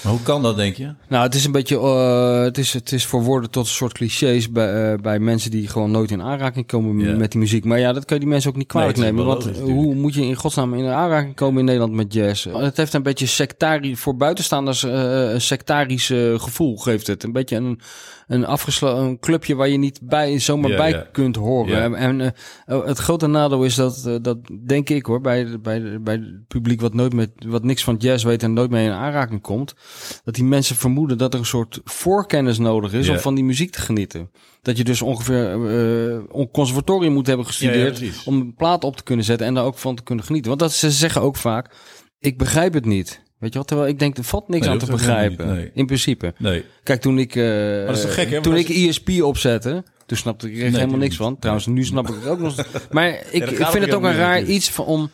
Maar 0.07 0.15
hoe 0.15 0.25
kan 0.25 0.43
dat, 0.43 0.57
denk 0.57 0.77
je? 0.77 0.95
Nou, 1.09 1.23
het 1.23 1.35
is 1.35 1.45
een 1.45 1.53
beetje, 1.53 1.79
eh, 1.79 2.41
het, 2.41 2.59
is, 2.59 2.73
het 2.73 2.93
is 2.93 3.07
voor 3.07 3.23
woorden 3.23 3.51
tot 3.51 3.65
een 3.65 3.73
soort 3.73 3.93
clichés 3.93 4.51
bij, 4.51 4.93
eh, 4.93 4.99
bij 4.99 5.19
mensen 5.19 5.51
die 5.51 5.69
gewoon 5.69 5.91
nooit 5.91 6.11
in 6.11 6.23
aanraking 6.23 6.67
komen 6.67 7.17
met 7.19 7.31
die 7.31 7.41
muziek. 7.41 7.65
Maar 7.65 7.79
ja, 7.79 7.93
dat 7.93 8.05
kan 8.05 8.17
je 8.17 8.23
die 8.23 8.33
mensen 8.33 8.51
ook 8.51 8.57
niet 8.57 8.67
kwalijk 8.67 8.97
Nee, 8.97 9.07
nemen. 9.07 9.25
Want 9.27 9.45
logisch, 9.45 9.61
hoe 9.61 9.95
moet 9.95 10.15
je 10.15 10.23
in 10.23 10.35
godsnaam 10.35 10.75
in 10.75 10.87
aanraking 10.87 11.35
komen 11.35 11.59
in 11.59 11.65
Nederland 11.65 11.93
met 11.93 12.13
jazz? 12.13 12.45
Het 12.53 12.77
heeft 12.77 12.93
een 12.93 13.03
beetje 13.03 13.27
sectari 13.27 13.97
voor 13.97 14.17
buitenstaanders 14.17 14.83
eh, 14.83 15.33
een 15.33 15.41
sectarisch 15.41 16.13
gevoel, 16.37 16.77
geeft 16.77 17.07
het. 17.07 17.23
Een 17.23 17.33
beetje 17.33 17.57
een, 17.57 17.81
een 18.27 18.47
afgesloten 18.47 19.19
clubje 19.19 19.55
waar 19.55 19.69
je 19.69 19.79
niet 19.79 20.01
bij, 20.03 20.39
zomaar 20.39 20.77
bij 20.77 21.07
kunt 21.13 21.37
horen. 21.37 21.95
En, 21.95 22.21
eh, 22.21 22.87
het 22.87 22.99
grote 22.99 23.27
nadeel 23.27 23.65
is 23.65 23.75
dat, 23.75 24.19
dat 24.23 24.39
denk 24.67 24.89
ik 24.89 25.07
hoor, 25.07 25.21
bij, 25.21 25.61
bij, 25.61 26.03
bij 26.03 26.15
het 26.15 26.47
publiek 26.49 26.81
wat, 26.81 26.95
nooit 26.95 27.13
met, 27.13 27.31
wat 27.47 27.65
niks 27.65 27.85
van 27.85 27.97
jazz 27.97 28.25
weet 28.25 28.43
en 28.43 28.53
nooit 28.53 28.71
mee 28.71 28.87
in 28.87 28.93
aanraking 28.93 29.41
komt, 29.41 29.75
dat 30.25 30.35
die 30.35 30.45
mensen 30.45 30.77
vermoeden 30.77 31.19
dat 31.19 31.33
er 31.35 31.39
een 31.41 31.47
soort 31.47 31.81
voorkennis 31.85 32.59
nodig 32.59 32.93
is 32.93 33.07
Ja. 33.07 33.13
om 33.13 33.19
van 33.19 33.35
die 33.35 33.45
muziek 33.45 33.71
te 33.71 33.81
genieten. 33.81 34.31
Dat 34.63 34.77
je 34.77 34.85
dus 34.85 35.03
ongeveer 35.03 35.67
eh 35.67 36.19
een 36.33 36.49
conservatorium 36.53 37.13
moet 37.13 37.27
hebben 37.27 37.47
gestudeerd 37.47 38.03
om 38.25 38.35
een 38.41 38.55
plaat 38.55 38.85
op 38.85 38.97
te 38.97 39.03
kunnen 39.03 39.25
zetten 39.25 39.47
en 39.47 39.55
daar 39.55 39.65
ook 39.65 39.79
van 39.79 39.95
te 39.97 40.03
kunnen 40.03 40.25
genieten. 40.25 40.49
Want 40.49 40.61
dat, 40.63 40.73
ze 40.73 40.91
zeggen 40.91 41.21
ook 41.23 41.37
vaak, 41.37 41.75
ik 42.19 42.39
begrijp 42.39 42.75
het 42.75 42.85
niet. 42.85 43.25
Weet 43.39 43.53
je 43.53 43.59
wat? 43.59 43.69
Terwijl 43.69 43.89
ik 43.89 43.99
denk, 43.99 44.17
er 44.19 44.25
valt 44.25 44.49
niks 44.49 44.65
Nee, 44.67 44.73
aan 44.75 44.79
te 44.79 44.91
begrijpen. 44.91 45.47
nee. 45.55 45.71
In 45.75 45.87
principe. 45.87 46.35
Nee. 46.39 46.65
Kijk, 46.83 47.01
toen 47.01 47.19
ik, 47.19 47.33
gek, 47.33 48.31
hè? 48.31 48.41
toen 48.43 48.57
ik 48.57 48.69
ESP 48.69 49.09
opzette, 49.23 49.85
toen 50.07 50.17
snapte 50.19 50.51
ik 50.53 50.57
er 50.63 50.71
helemaal 50.73 50.99
niks 50.99 51.17
van. 51.17 51.39
Trouwens, 51.39 51.67
nu 51.67 51.85
snap 51.85 52.09
ik 52.09 52.15
het 52.15 52.27
ook 52.27 52.39
nog. 52.39 52.57
Maar 52.91 53.09
ik, 53.31 53.51
ik 53.51 53.67
vind 53.67 53.85
het 53.85 53.95
ook 53.95 54.03
een 54.03 54.17
raar 54.17 54.43
iets 54.43 54.71
van 54.71 54.85
om. 54.85 55.11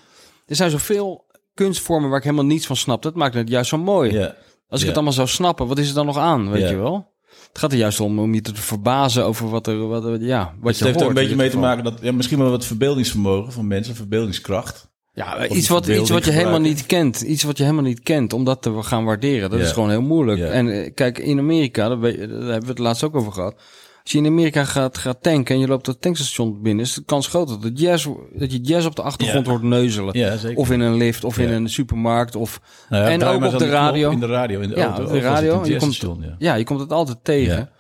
Er 0.46 0.56
zijn 0.56 0.70
zoveel 0.70 1.24
kunstvormen 1.54 2.08
waar 2.08 2.18
ik 2.18 2.24
helemaal 2.24 2.44
niets 2.44 2.66
van 2.66 2.76
snap. 2.76 3.02
Dat 3.02 3.14
maakt 3.14 3.34
het 3.34 3.48
juist 3.48 3.68
zo 3.68 3.78
mooi. 3.78 4.12
Ja. 4.12 4.34
Als 4.72 4.80
ik 4.80 4.86
het 4.86 4.96
allemaal 4.96 5.12
zou 5.14 5.28
snappen, 5.28 5.66
wat 5.66 5.78
is 5.78 5.88
er 5.88 5.94
dan 5.94 6.06
nog 6.06 6.16
aan? 6.18 6.50
Weet 6.50 6.68
je 6.68 6.76
wel? 6.76 7.10
Het 7.48 7.58
gaat 7.60 7.72
er 7.72 7.78
juist 7.78 8.00
om 8.00 8.18
om 8.18 8.34
je 8.34 8.40
te 8.40 8.54
verbazen 8.54 9.24
over 9.24 9.48
wat 9.50 9.66
er, 9.66 9.88
wat, 9.88 10.04
er- 10.04 10.22
ja, 10.22 10.54
wat 10.60 10.68
Het 10.68 10.78
je 10.78 10.84
heeft 10.84 10.96
er 10.96 11.04
hoort. 11.04 11.16
een 11.16 11.22
beetje 11.22 11.36
mee 11.36 11.50
te 11.50 11.58
maken 11.58 11.84
dat 11.84 11.98
ja, 12.02 12.12
misschien 12.12 12.38
wel 12.38 12.50
wat 12.50 12.64
verbeeldingsvermogen 12.64 13.52
van 13.52 13.66
mensen, 13.66 13.94
verbeeldingskracht. 13.94 14.90
Ja, 15.14 15.48
iets 15.48 15.68
wat, 15.68 15.86
iets 15.86 16.10
wat 16.10 16.24
je 16.24 16.30
helemaal 16.30 16.60
niet 16.60 16.86
kent. 16.86 17.20
Iets 17.20 17.42
wat 17.42 17.56
je 17.56 17.62
helemaal 17.64 17.84
niet 17.84 18.00
kent, 18.00 18.32
om 18.32 18.44
dat 18.44 18.62
te 18.62 18.82
gaan 18.82 19.04
waarderen. 19.04 19.50
Dat 19.50 19.60
is 19.60 19.72
gewoon 19.72 19.90
heel 19.90 20.02
moeilijk. 20.02 20.40
En 20.40 20.68
eh, 20.68 20.90
kijk, 20.94 21.18
in 21.18 21.38
Amerika, 21.38 21.88
daar 21.88 21.98
hebben 22.00 22.60
we 22.60 22.66
het 22.66 22.78
laatst 22.78 23.02
ook 23.04 23.16
over 23.16 23.32
gehad. 23.32 23.54
Als 24.02 24.12
je 24.12 24.18
in 24.18 24.26
Amerika 24.26 24.64
gaat, 24.64 24.98
gaat 24.98 25.22
tanken 25.22 25.54
en 25.54 25.60
je 25.60 25.66
loopt 25.66 25.84
dat 25.86 26.00
tankstation 26.00 26.62
binnen, 26.62 26.84
is 26.84 26.94
de 26.94 27.04
kans 27.04 27.26
groot 27.26 27.48
dat, 27.48 27.62
het 27.62 27.78
jazz, 27.80 28.08
dat 28.32 28.52
je 28.52 28.60
jazz 28.60 28.86
op 28.86 28.96
de 28.96 29.02
achtergrond 29.02 29.46
Ja. 29.46 29.52
hoort 29.52 29.62
neuzelen. 29.64 30.18
Ja, 30.18 30.36
zeker. 30.36 30.58
Of 30.58 30.70
in 30.70 30.80
een 30.80 30.94
lift, 30.94 31.24
of 31.24 31.38
in 31.38 31.50
een 31.52 31.68
supermarkt. 31.68 32.36
Of, 32.36 32.60
Nou 32.88 33.04
en 33.04 33.22
ook 33.24 33.44
op 33.44 33.58
de 33.58 33.64
aan 33.64 33.70
radio. 33.70 34.10
In 34.10 34.20
de 34.20 34.26
radio, 34.26 34.60
in 34.60 34.68
de 34.68 34.76
Ja, 34.76 34.84
auto. 34.86 35.02
op 35.02 35.08
de 35.08 35.14
het 35.14 35.22
radio. 35.22 35.64
Je 35.64 35.76
komt- 35.76 36.00
ja. 36.38 36.54
je 36.54 36.64
komt 36.64 36.80
het 36.80 36.92
altijd 36.92 37.18
tegen. 37.22 37.70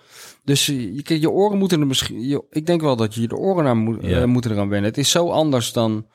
Dus 0.44 0.68
eh, 0.68 0.76
je, 1.04 1.20
je 1.20 1.30
oren 1.30 1.58
moeten 1.58 1.80
er 1.80 1.86
misschien. 1.86 2.28
je- 2.28 2.44
ik 2.50 2.66
denk 2.66 2.80
wel 2.80 2.96
dat 2.96 3.14
je 3.14 3.28
de 3.28 3.36
oren 3.36 3.64
naar 3.64 3.76
moet, 3.76 3.98
Ja. 4.02 4.20
eh, 4.20 4.24
moeten 4.26 4.50
eraan 4.50 4.68
wennen. 4.68 4.88
Het 4.90 4.98
is 4.98 5.10
zo 5.10 5.28
anders 5.30 5.72
dan, 5.72 6.06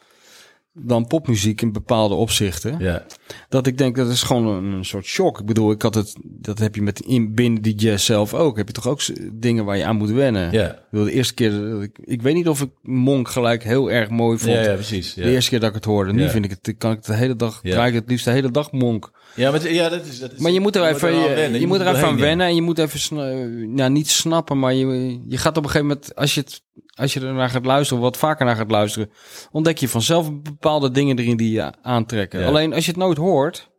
dan 0.80 1.08
popmuziek 1.08 1.62
in 1.62 1.72
bepaalde 1.72 2.16
opzichten. 2.16 2.76
Ja. 2.80 3.06
Dat 3.50 3.68
ik 3.68 3.78
denk 3.78 3.96
dat 3.96 4.10
is 4.10 4.24
gewoon 4.24 4.48
een, 4.48 4.72
een 4.72 4.86
soort 4.86 5.06
shock. 5.06 5.40
Ik 5.40 5.46
bedoel, 5.46 5.72
ik 5.72 5.82
had 5.82 5.96
het. 5.96 6.16
Dat 6.24 6.60
heb 6.60 6.76
je 6.76 6.82
met 6.82 7.00
in, 7.00 7.36
binnen 7.36 7.62
die 7.62 7.76
jazz 7.76 8.06
zelf 8.06 8.34
ook. 8.34 8.58
Heb 8.58 8.68
je 8.68 8.74
toch 8.74 8.88
ook 8.88 9.02
dingen 9.34 9.66
waar 9.66 9.78
je 9.78 9.86
aan 9.86 9.96
moet 9.96 10.12
wennen. 10.12 10.52
Ja. 10.52 10.80
De 10.92 11.12
eerste 11.12 11.34
keer. 11.34 11.82
Ik, 11.82 11.98
ik 12.04 12.22
weet 12.22 12.34
niet 12.34 12.48
of 12.48 12.62
ik 12.62 12.70
Monk 12.82 13.30
gelijk 13.30 13.64
heel 13.64 13.92
erg 13.92 14.10
mooi 14.10 14.38
vond. 14.38 14.54
Ja, 14.54 14.62
ja, 14.62 14.74
precies. 14.74 15.14
Ja. 15.14 15.24
De 15.24 15.32
eerste 15.32 15.50
keer 15.50 15.60
dat 15.60 15.70
ik 15.70 15.76
het 15.76 15.86
hoorde. 15.86 16.14
Nu 16.14 16.30
vind 16.30 16.46
ik 16.46 16.58
het. 16.62 16.76
Kan 16.78 16.92
ik 16.92 17.04
de 17.04 17.14
hele 17.14 17.36
dag. 17.36 17.60
Ja. 17.64 17.72
Draai 17.72 17.90
ik 17.90 17.96
het 17.96 18.10
liefst 18.10 18.26
de 18.26 18.32
hele 18.32 18.52
dag 18.52 18.72
Monk. 18.72 19.12
Ja, 19.38 19.51
maar, 19.51 19.72
ja, 19.72 19.89
dat 19.89 20.06
is, 20.06 20.20
dat 20.20 20.32
is, 20.32 20.39
Maar 20.39 20.51
je 20.51 20.60
moet 20.60 20.75
er 20.75 20.88
even, 20.88 21.10
aan 21.10 21.60
je, 21.60 21.67
moet 21.67 21.79
er 21.79 21.88
even 21.88 22.08
aan 22.08 22.20
wennen 22.20 22.48
en 22.48 22.56
je 22.56 22.62
moet 22.62 22.79
even, 22.79 23.74
nou 23.74 23.91
niet 23.91 24.10
snappen, 24.10 24.60
maar 24.60 24.74
je, 24.74 25.20
je 25.27 25.38
gaat 25.38 25.58
op 25.58 25.63
een 25.63 25.70
gegeven 25.70 25.88
moment, 25.88 26.15
als 26.15 26.34
je, 26.36 26.41
het, 26.41 26.62
als 26.94 27.13
je 27.13 27.20
er 27.20 27.34
naar 27.34 27.50
gaat 27.50 27.65
luisteren, 27.65 28.03
wat 28.03 28.17
vaker 28.17 28.46
naar 28.46 28.56
gaat 28.56 28.72
luisteren, 28.72 29.10
ontdek 29.51 29.77
je 29.77 29.89
vanzelf 29.89 30.41
bepaalde 30.41 30.91
dingen 30.91 31.20
erin 31.20 31.38
die 31.38 31.51
je 31.51 31.72
aantrekken. 31.82 32.39
Ja. 32.39 32.48
Alleen 32.48 32.74
als 32.74 32.86
je 32.86 32.91
het 32.91 33.00
nooit 33.00 33.17
hoort, 33.17 33.70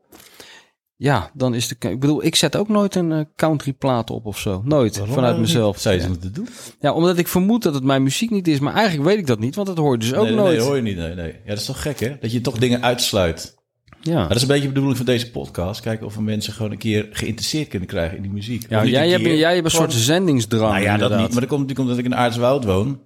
ja, 0.96 1.30
dan 1.34 1.54
is 1.54 1.68
de, 1.68 1.76
ik 1.78 2.00
bedoel, 2.00 2.24
ik 2.24 2.34
zet 2.34 2.56
ook 2.56 2.68
nooit 2.68 2.94
een 2.94 3.12
eh, 3.12 3.24
country 3.36 3.72
plaat 3.72 4.10
op 4.10 4.26
of 4.26 4.38
zo. 4.38 4.62
Nooit, 4.64 4.96
Waarom 4.96 5.14
vanuit 5.14 5.38
mezelf. 5.38 5.78
Zou 5.78 5.94
je 5.94 6.00
ja. 6.00 6.08
moeten 6.08 6.32
doen? 6.32 6.48
ja, 6.80 6.92
omdat 6.92 7.18
ik 7.18 7.28
vermoed 7.28 7.62
dat 7.62 7.74
het 7.74 7.84
mijn 7.84 8.02
muziek 8.02 8.30
niet 8.30 8.48
is, 8.48 8.58
maar 8.58 8.74
eigenlijk 8.74 9.08
weet 9.08 9.18
ik 9.18 9.26
dat 9.26 9.38
niet, 9.38 9.54
want 9.54 9.66
dat 9.66 9.76
hoor 9.76 9.92
je 9.92 9.98
dus 9.98 10.14
ook 10.14 10.24
nee, 10.24 10.34
nooit. 10.34 10.56
Nee, 10.56 10.66
hoor 10.66 10.76
je 10.76 10.82
niet. 10.82 10.96
Nee, 10.96 11.14
nee. 11.14 11.32
Ja, 11.32 11.48
dat 11.48 11.58
is 11.58 11.64
toch 11.64 11.82
gek, 11.82 12.00
hè? 12.00 12.16
Dat 12.20 12.32
je 12.32 12.40
toch 12.40 12.58
dingen 12.58 12.82
uitsluit. 12.82 13.57
Ja. 14.00 14.14
Maar 14.14 14.28
dat 14.28 14.36
is 14.36 14.42
een 14.42 14.48
beetje 14.48 14.62
de 14.62 14.68
bedoeling 14.68 14.96
van 14.96 15.06
deze 15.06 15.30
podcast. 15.30 15.80
Kijken 15.80 16.06
of 16.06 16.14
we 16.14 16.22
mensen 16.22 16.52
gewoon 16.52 16.70
een 16.70 16.78
keer 16.78 17.08
geïnteresseerd 17.10 17.68
kunnen 17.68 17.88
krijgen 17.88 18.16
in 18.16 18.22
die 18.22 18.32
muziek. 18.32 18.66
ja, 18.68 18.84
jij, 18.84 19.08
hebt, 19.08 19.24
jij 19.24 19.52
hebt 19.54 19.64
een 19.64 19.70
soort 19.70 19.92
zendingsdrang. 19.92 20.72
Nou 20.72 20.82
ja, 20.82 20.96
dat 20.96 21.10
niet. 21.10 21.18
Maar 21.18 21.40
dat 21.40 21.48
komt 21.48 21.60
natuurlijk 21.60 21.78
omdat 21.78 21.98
ik 21.98 22.04
in 22.04 22.14
Aartswoud 22.14 22.64
woon. 22.64 23.00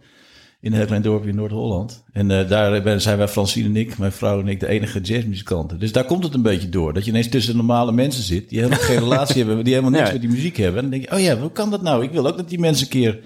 In 0.61 0.71
een 0.71 0.77
heel 0.77 0.87
klein 0.87 1.03
dorpje 1.03 1.29
in 1.29 1.37
Noord-Holland. 1.37 2.05
En 2.13 2.31
eh, 2.31 2.49
daar 2.49 3.01
zijn 3.01 3.19
wij, 3.19 3.29
Francine 3.29 3.69
en 3.69 3.77
ik, 3.77 3.99
mijn 3.99 4.13
vrouw 4.13 4.41
en 4.41 4.49
ik, 4.49 4.61
de 4.61 4.67
enige 4.67 5.01
jazzmuzikanten. 5.01 5.79
Dus 5.79 5.93
daar 5.93 6.05
komt 6.05 6.25
het 6.25 6.35
een 6.35 6.43
beetje 6.43 6.69
door. 6.69 6.93
Dat 6.93 7.05
je 7.05 7.11
ineens 7.11 7.29
tussen 7.29 7.57
normale 7.57 7.93
mensen 7.93 8.23
zit. 8.23 8.49
Die 8.49 8.59
helemaal 8.59 8.81
geen 8.85 8.99
relatie 9.09 9.45
hebben. 9.45 9.65
Die 9.65 9.75
helemaal 9.75 9.93
niks 9.95 10.07
Ja. 10.07 10.13
met 10.13 10.23
die 10.23 10.31
muziek 10.31 10.57
hebben. 10.57 10.77
En 10.77 10.91
dan 10.91 10.99
denk 10.99 11.11
je, 11.11 11.17
oh 11.17 11.23
ja, 11.23 11.39
hoe 11.39 11.53
kan 11.53 11.71
dat 11.71 11.83
nou? 11.83 12.03
Ik 12.05 12.11
wil 12.11 12.27
ook 12.27 12.37
dat 12.37 12.49
die 12.49 12.59
mensen 12.59 12.85
een 12.85 12.91
keer... 12.91 13.19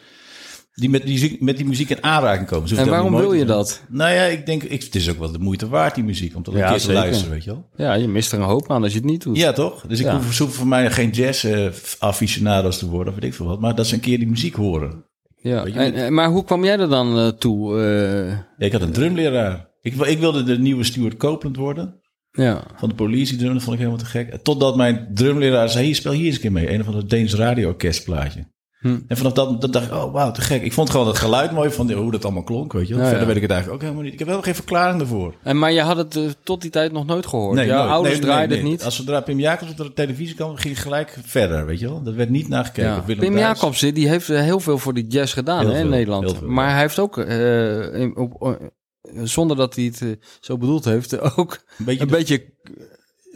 Die 0.80 0.90
met, 0.90 1.02
die, 1.02 1.12
muziek- 1.12 1.40
met 1.40 1.56
die 1.56 1.66
muziek 1.66 1.90
in 1.90 2.02
aanraking 2.02 2.48
komen. 2.48 2.68
Ze 2.68 2.76
En 2.76 2.88
waarom 2.88 3.16
wil 3.16 3.32
je 3.32 3.44
dat? 3.44 3.82
Nou 3.88 4.12
ja, 4.12 4.22
ik 4.24 4.46
denk, 4.46 4.62
ik, 4.62 4.82
het 4.82 4.94
is 4.94 5.10
ook 5.10 5.18
wel 5.18 5.32
de 5.32 5.38
moeite 5.38 5.68
waard, 5.68 5.94
die 5.94 6.04
muziek. 6.04 6.36
Om 6.36 6.42
toch 6.42 6.54
een 6.54 6.60
Ja, 6.60 6.70
keer 6.70 6.78
te 6.80 6.92
luisteren, 6.92 7.30
weet 7.32 7.44
je 7.44 7.50
wel. 7.50 7.68
Ja, 7.76 7.94
je 7.94 8.08
mist 8.08 8.32
er 8.32 8.38
een 8.38 8.44
hoop 8.44 8.70
aan 8.70 8.82
als 8.82 8.92
je 8.92 8.98
het 8.98 9.08
niet 9.08 9.22
doet. 9.22 9.36
Ja, 9.36 9.52
toch? 9.52 9.84
Dus 9.86 9.98
ik 10.00 10.06
Ja. 10.06 10.20
hoef, 10.20 10.54
voor 10.54 10.66
mij 10.66 10.90
geen 10.90 11.10
jazz-aficionado's 11.10 12.78
te 12.78 12.88
worden, 12.88 13.12
of 13.14 13.18
weet 13.20 13.28
ik 13.30 13.34
veel 13.36 13.46
wat. 13.46 13.60
Maar 13.60 13.74
dat 13.74 13.86
ze 13.86 13.94
een 13.94 14.00
keer 14.00 14.18
die 14.18 14.28
muziek 14.28 14.54
horen. 14.54 15.04
Ja, 15.36 15.64
en, 15.64 15.94
en- 15.94 16.14
maar 16.14 16.28
hoe 16.28 16.44
kwam 16.44 16.64
jij 16.64 16.78
er 16.78 16.88
dan 16.88 17.18
eh, 17.18 17.28
toe? 17.28 17.80
eh, 17.80 18.28
Ja, 18.30 18.66
ik 18.66 18.72
had 18.72 18.80
een 18.82 18.92
drumleraar. 18.92 19.68
Ik, 19.80 19.94
ik 19.94 20.18
wilde 20.18 20.42
de 20.42 20.58
nieuwe 20.58 20.84
Stuart 20.84 21.16
Copeland 21.16 21.56
worden. 21.56 22.00
ja. 22.32 22.62
Van 22.76 22.88
de 22.88 22.94
politie 22.94 23.36
drum, 23.36 23.52
dat 23.52 23.62
vond 23.62 23.72
ik 23.74 23.78
helemaal 23.80 24.02
te 24.04 24.10
gek. 24.10 24.36
Totdat 24.42 24.76
mijn 24.76 25.08
drumleraar 25.14 25.68
zei, 25.68 25.84
hier, 25.84 25.94
speel 25.94 26.12
hier 26.12 26.24
eens 26.26 26.34
een 26.34 26.40
keer 26.40 26.52
mee. 26.52 26.72
Een 26.72 26.80
of 26.80 26.86
ander 26.86 27.08
Deens 27.08 27.34
radioorkestplaatje. 27.34 28.54
Hm. 28.80 28.98
En 29.08 29.16
vanaf 29.16 29.32
dat, 29.32 29.60
dat 29.60 29.72
dacht 29.72 29.86
ik, 29.86 29.92
oh 29.92 30.12
wauw, 30.12 30.30
te 30.30 30.40
gek. 30.40 30.62
Ik 30.62 30.72
vond 30.72 30.90
gewoon 30.90 31.06
het 31.06 31.18
geluid 31.18 31.52
mooi 31.52 31.70
van 31.70 31.92
hoe 31.92 32.10
dat 32.12 32.24
allemaal 32.24 32.42
klonk, 32.42 32.72
weet 32.72 32.88
je 32.88 32.94
wel. 32.94 33.02
Verder 33.02 33.20
ja. 33.20 33.26
weet 33.26 33.36
ik 33.36 33.42
het 33.42 33.50
eigenlijk 33.50 33.80
ook 33.82 33.88
helemaal 33.88 34.04
niet. 34.04 34.12
Ik 34.12 34.18
heb 34.18 34.28
helemaal 34.28 34.46
geen 34.48 34.62
verklaring 34.62 35.00
ervoor. 35.00 35.34
En, 35.42 35.58
maar 35.58 35.72
je 35.72 35.80
had 35.80 35.96
het 35.96 36.16
eh, 36.16 36.22
tot 36.42 36.60
die 36.60 36.70
tijd 36.70 36.92
nog 36.92 37.06
nooit 37.06 37.26
gehoord. 37.26 37.58
Jouw 37.64 37.78
nooit. 37.78 37.90
ouders 37.90 38.14
Nee, 38.14 38.22
draaiden 38.24 38.48
nee, 38.48 38.56
het 38.58 38.66
nee. 38.66 38.76
niet. 38.76 38.84
Als 38.84 38.96
zodra 38.96 39.20
Pim 39.20 39.38
Jacobs 39.38 39.70
op 39.70 39.76
de 39.76 39.92
televisie 39.92 40.34
kwam, 40.34 40.56
ging 40.56 40.82
gelijk 40.82 41.18
verder, 41.24 41.66
weet 41.66 41.78
je 41.80 41.86
wel. 41.88 42.02
Dat 42.02 42.14
werd 42.14 42.28
niet 42.30 42.48
nagekeken. 42.48 42.90
Ja. 42.90 43.00
Pim 43.00 43.18
Duis. 43.18 43.38
Jacobsen, 43.40 43.94
die 43.94 44.08
heeft 44.08 44.28
eh, 44.30 44.40
heel 44.40 44.60
veel 44.60 44.78
voor 44.78 44.94
die 44.94 45.06
jazz 45.06 45.34
gedaan 45.34 45.60
Heel 45.64 45.74
hè, 45.74 45.80
in 45.80 45.88
Nederland. 45.88 46.36
veel, 46.38 46.48
maar 46.48 46.66
ja. 46.66 46.70
hij 46.72 46.80
heeft 46.80 46.98
ook, 46.98 47.18
eh, 47.18 47.94
in- 48.00 48.16
op, 48.16 48.42
eh, 48.42 49.22
zonder 49.22 49.56
dat 49.56 49.74
hij 49.74 49.84
het 49.84 50.02
eh, 50.02 50.08
zo 50.40 50.58
bedoeld 50.58 50.84
heeft, 50.84 51.20
ook 51.38 51.58
Een 51.78 51.84
beetje 51.84 52.00
een 52.00 52.08
de- 52.08 52.14
beetje 52.16 52.44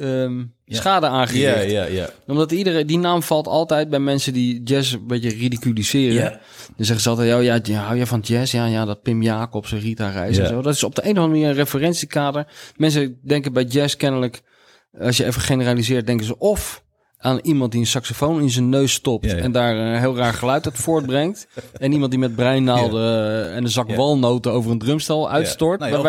ehm, 0.00 0.38
Ja. 0.64 0.76
schade 0.76 1.06
aangericht. 1.06 1.44
Ja, 1.44 1.60
ja, 1.60 1.84
ja. 1.84 2.10
Omdat 2.26 2.52
iedereen, 2.52 2.86
die 2.86 2.98
naam 2.98 3.22
valt 3.22 3.46
altijd 3.46 3.90
bij 3.90 3.98
mensen 3.98 4.32
die 4.32 4.62
jazz 4.62 4.92
een 4.92 5.06
beetje 5.06 5.28
ridiculiseren. 5.28 6.14
Ja. 6.14 6.28
Dan 6.76 6.86
zeggen 6.86 7.00
ze 7.00 7.08
altijd, 7.08 7.34
oh 7.34 7.42
ja, 7.42 7.58
ja, 7.62 7.82
hou 7.82 7.96
je 7.98 8.06
van 8.06 8.20
jazz? 8.20 8.52
Ja, 8.52 8.66
ja, 8.66 8.84
dat 8.84 9.02
Pim 9.02 9.22
Jacobs 9.22 9.72
en 9.72 9.80
Rita 9.80 10.10
Reis 10.10 10.36
en 10.36 10.42
Ja. 10.42 10.48
zo. 10.48 10.62
Dat 10.62 10.74
is 10.74 10.82
op 10.84 10.94
de 10.94 11.02
een 11.02 11.10
of 11.10 11.16
andere 11.16 11.32
manier 11.34 11.48
een 11.48 11.54
referentiekader. 11.64 12.46
Mensen 12.76 13.18
denken 13.22 13.52
bij 13.52 13.64
jazz 13.64 13.96
kennelijk, 13.96 14.40
als 15.00 15.16
je 15.16 15.24
even 15.24 15.40
generaliseert, 15.42 16.06
denken 16.06 16.26
ze 16.26 16.38
of 16.38 16.84
aan 17.22 17.38
iemand 17.42 17.72
die 17.72 17.80
een 17.80 17.86
saxofoon 17.86 18.40
in 18.40 18.50
zijn 18.50 18.68
neus 18.68 18.92
stopt 18.92 19.24
Ja, 19.30 19.36
ja. 19.36 19.42
en 19.42 19.52
daar 19.52 19.76
een 19.76 19.98
heel 19.98 20.16
raar 20.16 20.32
geluid 20.34 20.64
uit 20.66 20.78
voortbrengt. 20.78 21.46
en 21.78 21.92
iemand 21.92 22.10
die 22.10 22.20
met 22.20 22.34
breinaalden 22.36 23.52
en 23.52 23.64
een 23.64 23.70
zak 23.70 23.94
walnoten 23.94 24.52
over 24.52 24.70
een 24.70 24.78
drumstel 24.78 25.30
uitstort. 25.30 25.80
Nou 25.80 26.02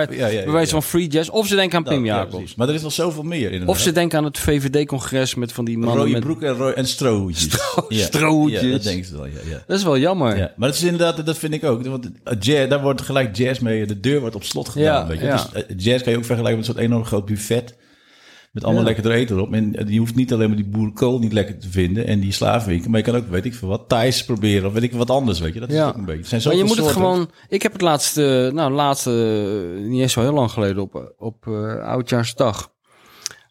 wijze 0.52 0.72
van 0.72 0.84
free 0.84 1.08
jazz. 1.08 1.30
Of 1.30 1.48
ze 1.48 1.56
denken 1.56 1.78
aan 1.78 1.84
Dat- 1.84 1.94
Pim 1.94 2.06
ja, 2.06 2.18
Jacobs. 2.18 2.56
maar 2.56 2.68
er 2.70 2.74
is 2.74 2.82
nog 2.82 2.92
zoveel 2.92 3.24
meer 3.24 3.52
in 3.52 3.68
of 3.68 3.80
ze 3.80 3.92
denken 3.92 4.18
aan 4.18 4.24
het 4.24 4.40
VVD-congres 4.40 5.36
met 5.36 5.52
van 5.52 5.66
die 5.66 5.78
mannen 5.78 5.98
Rode 5.98 6.12
met... 6.12 6.20
broek 6.24 6.42
en, 6.42 6.54
ro- 6.54 6.72
en 6.72 6.88
strohoedjes. 6.88 7.56
ja. 7.90 8.04
strohoedjes. 8.04 8.62
Ja, 8.62 8.72
dat 8.72 8.84
denk 8.84 9.06
ik 9.06 9.12
wel, 9.12 9.26
ja. 9.26 9.32
ja. 9.50 9.64
Dat 9.68 9.78
is 9.78 9.84
wel 9.84 9.98
jammer. 9.98 10.38
Ja, 10.38 10.54
maar 10.56 10.68
dat 10.70 10.78
is 10.78 10.84
inderdaad, 10.84 11.26
dat 11.26 11.38
vind 11.38 11.54
ik 11.54 11.64
ook. 11.64 11.86
Want 11.86 12.10
eh, 12.24 12.34
jazz, 12.40 12.70
daar 12.70 12.82
wordt 12.82 13.02
gelijk 13.02 13.36
jazz 13.36 13.60
mee, 13.60 13.86
de 13.86 14.00
deur 14.00 14.20
wordt 14.20 14.36
op 14.36 14.44
slot 14.44 14.70
gedaan. 14.70 14.86
Ja, 15.02 15.08
weet 15.08 15.20
je? 15.20 15.28
Dus, 15.28 15.64
eh, 15.66 15.76
jazz 15.78 16.04
kan 16.04 16.12
je 16.12 16.18
ook 16.18 16.26
vergelijken 16.26 16.60
met 16.60 16.68
een 16.68 16.74
soort 16.74 16.86
enorm 16.86 17.06
groot 17.06 17.26
buffet. 17.26 17.76
Met 18.52 18.64
allemaal 18.64 18.82
Ja. 18.82 18.88
lekker 18.88 19.12
eten 19.12 19.36
erop. 19.36 19.54
En 19.54 19.76
eh, 19.76 19.88
je 19.88 20.00
hoeft 20.00 20.16
niet 20.16 20.34
alleen 20.34 20.48
maar 20.48 20.58
die 20.58 20.70
boerenkool 20.70 21.20
niet 21.20 21.34
lekker 21.34 21.58
te 21.60 21.70
vinden 21.70 22.08
en 22.08 22.20
die 22.20 22.32
slavenwinkel. 22.32 22.90
Maar 22.90 23.00
je 23.00 23.06
kan 23.06 23.16
ook, 23.16 23.28
weet 23.28 23.46
ik 23.46 23.54
veel 23.54 23.68
wat, 23.68 23.90
Thais 23.90 24.26
proberen 24.26 24.68
of 24.68 24.74
weet 24.74 24.84
ik 24.84 24.94
wat 24.94 25.10
anders, 25.10 25.40
weet 25.40 25.54
je. 25.54 25.60
Dat 25.60 25.70
is 25.70 25.76
Ja. 25.76 25.88
ook 25.88 25.96
een 25.96 26.06
beetje. 26.06 26.20
Het 26.20 26.42
zijn 26.42 26.42
Maar 26.44 26.56
je 26.56 26.64
moet 26.64 26.78
het 26.78 26.88
gewoon. 26.92 27.30
Ik 27.50 27.62
heb 27.62 27.72
het 27.72 27.82
laatste, 27.82 28.52
nou, 28.54 28.72
laatste, 28.72 29.12
eh, 29.82 29.88
niet 29.90 30.02
eens 30.02 30.14
zo 30.14 30.22
heel 30.22 30.34
lang 30.34 30.52
geleden 30.52 30.82
op, 30.84 31.14
op 31.18 31.48
eh, 31.48 31.76
oudjaarsdag. 31.84 32.70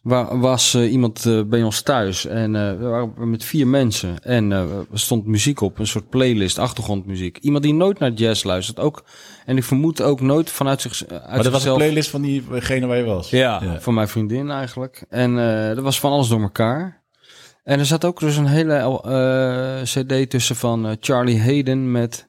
Waar 0.01 0.39
was 0.39 0.73
eh, 0.73 0.91
iemand 0.91 1.25
eh, 1.25 1.41
bij 1.43 1.63
ons 1.63 1.81
thuis 1.81 2.25
en 2.25 2.55
eh, 2.55 2.77
we 2.77 2.85
waren 2.85 3.29
met 3.29 3.43
vier 3.43 3.67
mensen 3.67 4.19
en 4.23 4.51
er 4.51 4.67
stond 4.93 5.25
muziek 5.25 5.61
op, 5.61 5.79
een 5.79 5.87
soort 5.87 6.09
playlist, 6.09 6.57
achtergrondmuziek. 6.59 7.37
Iemand 7.37 7.63
die 7.63 7.73
nooit 7.73 7.99
naar 7.99 8.11
jazz 8.11 8.43
luistert, 8.43 8.79
ook 8.79 9.03
en 9.45 9.57
ik 9.57 9.63
vermoed 9.63 10.01
ook 10.01 10.21
nooit 10.21 10.49
vanuit 10.49 10.81
zich 10.81 11.05
uit 11.07 11.27
Maar 11.29 11.43
dat 11.43 11.51
was 11.51 11.65
een 11.65 11.75
playlist 11.75 12.09
van 12.09 12.21
diegene 12.21 12.85
waar 12.85 12.97
je 12.97 13.03
was. 13.03 13.29
Ja, 13.29 13.79
van 13.79 13.93
mijn 13.93 14.07
vriendin 14.07 14.49
eigenlijk. 14.49 15.05
En 15.09 15.37
er 15.37 15.81
was 15.81 15.99
van 15.99 16.11
alles 16.11 16.27
door 16.27 16.41
elkaar. 16.41 17.03
En 17.63 17.79
er 17.79 17.85
zat 17.85 18.05
ook 18.05 18.19
dus 18.19 18.37
een 18.37 18.47
hele 18.47 19.81
CD 19.83 20.29
tussen 20.29 20.55
van 20.55 20.97
Charlie 20.99 21.41
Hayden 21.41 21.91
met 21.91 22.27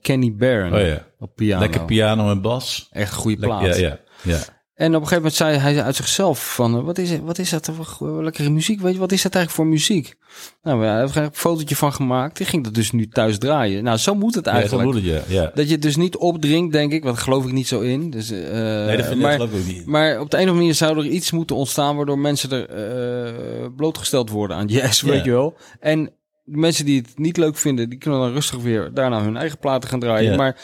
Kenny 0.00 0.34
Barron 0.34 0.74
Oh 0.74 0.80
ja. 0.80 1.06
op 1.18 1.34
piano. 1.34 1.60
Lekker 1.60 1.84
piano 1.84 2.30
en 2.30 2.40
bas. 2.40 2.88
Echt 2.90 3.14
goede 3.14 3.40
Lekker- 3.40 3.58
plaat. 3.58 3.78
ja, 3.78 3.88
ja, 3.88 3.98
ja. 4.22 4.38
En 4.76 4.86
op 4.86 4.92
een 5.02 5.08
gegeven 5.08 5.16
moment 5.16 5.34
zei 5.34 5.56
hij 5.56 5.82
uit 5.82 5.96
zichzelf 5.96 6.54
van... 6.54 6.84
wat 6.84 6.98
is, 6.98 7.20
wat 7.20 7.38
is 7.38 7.50
dat 7.50 7.70
voor 7.82 8.24
lekkere 8.24 8.50
muziek? 8.50 8.80
Weet 8.80 8.92
je, 8.92 8.98
wat 8.98 9.12
is 9.12 9.22
dat 9.22 9.34
eigenlijk 9.34 9.62
voor 9.64 9.72
muziek? 9.72 10.14
Nou, 10.62 10.86
heeft 11.00 11.14
er 11.14 11.22
een 11.22 11.28
fotootje 11.32 11.76
van 11.76 11.92
gemaakt. 11.92 12.36
Die 12.36 12.46
ging 12.46 12.64
dat 12.64 12.74
dus 12.74 12.90
nu 12.92 13.08
thuis 13.08 13.38
draaien. 13.38 13.84
Nou, 13.84 13.96
zo 13.98 14.14
moet 14.14 14.34
het 14.34 14.44
Ja, 14.44 14.50
zo 14.50 14.56
eigenlijk. 14.56 14.84
moet 14.86 14.94
het, 14.94 15.04
ja. 15.04 15.20
ja. 15.28 15.50
Dat 15.54 15.66
je 15.66 15.72
het 15.72 15.82
dus 15.82 15.96
niet 15.96 16.16
opdringt, 16.16 16.72
denk 16.72 16.92
ik. 16.92 17.04
Want 17.04 17.18
geloof 17.18 17.46
ik 17.46 17.52
niet 17.52 17.68
zo 17.68 17.80
in. 17.80 18.10
Dus, 18.10 18.30
eh, 18.30 18.40
Nee, 18.86 18.96
dat 18.96 19.06
vind 19.06 19.20
maar, 19.20 19.32
geloof 19.32 19.50
ik 19.50 19.56
ook 19.60 19.66
niet. 19.66 19.86
maar 19.86 20.20
op 20.20 20.30
de 20.30 20.36
een 20.36 20.42
of 20.42 20.48
andere 20.48 20.56
manier 20.56 20.74
zou 20.74 20.98
er 20.98 21.06
iets 21.06 21.30
moeten 21.30 21.56
ontstaan... 21.56 21.96
waardoor 21.96 22.18
mensen 22.18 22.50
er 22.50 22.68
eh, 22.68 23.66
blootgesteld 23.76 24.30
worden 24.30 24.56
aan 24.56 24.66
jazz, 24.66 25.00
Ja. 25.02 25.08
weet 25.08 25.24
je 25.24 25.30
wel. 25.30 25.56
En 25.80 26.04
de 26.44 26.56
mensen 26.56 26.84
die 26.84 27.00
het 27.00 27.18
niet 27.18 27.36
leuk 27.36 27.56
vinden... 27.56 27.88
die 27.90 27.98
kunnen 27.98 28.20
dan 28.20 28.32
rustig 28.32 28.60
weer 28.62 28.90
daarna 28.94 29.22
hun 29.22 29.36
eigen 29.36 29.58
platen 29.58 29.88
gaan 29.88 30.00
draaien. 30.00 30.36
Maar 30.36 30.56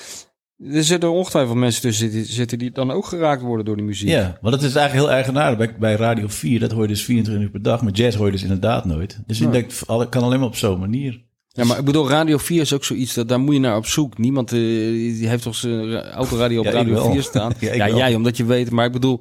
Er 0.71 0.85
zitten 0.85 1.11
ongetwijfeld 1.13 1.57
mensen 1.57 1.83
tussen 1.83 2.11
zitten, 2.11 2.33
zitten 2.35 2.59
die 2.59 2.71
dan 2.71 2.91
ook 2.91 3.07
geraakt 3.07 3.43
worden 3.43 3.65
door 3.65 3.77
die 3.77 3.85
muziek. 3.85 4.09
Ja, 4.09 4.39
want 4.41 4.55
het 4.55 4.65
is 4.65 4.75
eigenlijk 4.75 5.07
heel 5.07 5.15
eigenaardig. 5.17 5.59
Bij, 5.59 5.75
bij 5.79 5.95
Radio 5.95 6.27
4, 6.29 6.61
dat 6.61 6.71
hoor 6.73 6.83
je 6.83 6.89
dus 6.89 7.05
24 7.05 7.45
uur 7.45 7.51
per 7.51 7.63
dag. 7.63 7.83
Maar 7.83 7.93
jazz 7.93 8.17
hoor 8.17 8.27
je 8.27 8.33
dus 8.33 8.43
inderdaad 8.43 8.85
nooit. 8.85 9.19
Dus 9.27 9.39
Ja. 9.39 9.47
ik 9.47 9.53
denk, 9.53 9.71
kan 10.11 10.23
alleen 10.23 10.39
maar 10.39 10.49
op 10.49 10.57
zo'n 10.57 10.79
manier. 10.81 11.23
Ja, 11.49 11.65
maar 11.65 11.79
ik 11.79 11.85
bedoel, 11.85 12.09
Radio 12.09 12.39
4 12.39 12.61
is 12.61 12.73
ook 12.73 12.85
zoiets, 12.85 13.15
dat, 13.15 13.29
daar 13.29 13.41
moet 13.41 13.55
je 13.55 13.61
naar 13.61 13.77
op 13.77 13.87
zoek. 13.87 14.19
Niemand 14.19 14.53
eh, 14.53 14.59
die 14.59 15.29
heeft 15.29 15.43
toch 15.43 15.55
zijn 15.55 15.91
ra- 15.91 16.11
autoradio 16.11 16.59
op 16.59 16.65
Ja, 16.65 16.71
Radio 16.73 16.93
wel. 16.95 17.13
4 17.13 17.23
staan. 17.23 17.53
Ja, 17.61 17.75
ja, 17.75 17.89
jij, 17.89 18.15
omdat 18.15 18.37
je 18.37 18.45
weet. 18.45 18.71
Maar 18.71 18.87
ik 18.87 18.93
bedoel, 18.93 19.21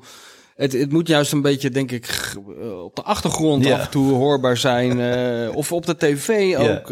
het, 0.55 0.71
het 0.73 0.91
moet 0.91 1.07
juist 1.07 1.31
een 1.31 1.41
beetje, 1.41 1.69
denk 1.69 1.91
ik, 1.91 2.33
eh, 2.61 2.83
op 2.83 2.95
de 2.95 3.01
achtergrond 3.01 3.65
af 3.71 3.81
en 3.83 3.89
toe 3.89 4.13
hoorbaar 4.13 4.57
zijn. 4.57 4.99
eh, 4.99 5.55
of 5.55 5.71
op 5.71 5.85
de 5.85 5.97
tv 5.97 6.55
ook. 6.57 6.89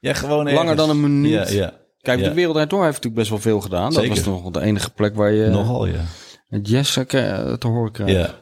Ja, 0.00 0.12
gewoon 0.14 0.52
Langer 0.52 0.76
dan 0.76 0.90
een 0.90 1.00
minuut. 1.00 1.48
Ja, 1.50 1.56
ja. 1.58 1.72
Kijk, 2.00 2.24
de 2.24 2.34
Wereld 2.34 2.54
Draait 2.54 2.70
Door 2.70 2.84
heeft 2.84 2.94
natuurlijk 2.94 3.20
best 3.20 3.30
wel 3.30 3.52
veel 3.52 3.60
gedaan. 3.60 3.92
Zeker. 3.92 4.08
Dat 4.14 4.24
was 4.24 4.42
nog 4.42 4.52
de 4.52 4.60
enige 4.60 4.90
plek 4.90 5.14
waar 5.14 5.32
je 5.32 5.48
Nogal, 5.48 5.86
ja. 5.86 6.04
het 6.48 6.68
jazz 6.68 6.96
eh, 6.96 7.04
te 7.52 7.66
horen 7.66 7.92
krijgt. 7.92 8.12
Ja. 8.12 8.34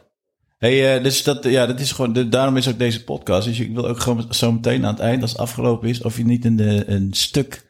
Hey, 0.59 0.97
eh, 0.97 1.03
dus 1.03 1.23
dat, 1.23 1.45
ja, 1.45 1.67
dat 1.67 1.81
is 1.81 1.93
gewoon, 1.93 2.13
de, 2.13 2.29
daarom 2.29 2.57
is 2.57 2.69
ook 2.69 2.79
deze 2.79 3.05
podcast. 3.05 3.47
Dus 3.47 3.61
ik 3.61 3.75
wil 3.75 3.87
ook 3.89 4.01
gewoon 4.01 4.27
zo 4.31 4.53
meteen 4.53 4.85
aan 4.85 4.93
het 4.95 5.03
eind, 5.03 5.23
als 5.23 5.31
het 5.31 5.41
afgelopen 5.41 5.89
is, 5.89 6.03
of 6.03 6.17
je 6.17 6.25
niet 6.25 6.45
een, 6.45 6.93
een 6.93 7.13
stuk 7.13 7.66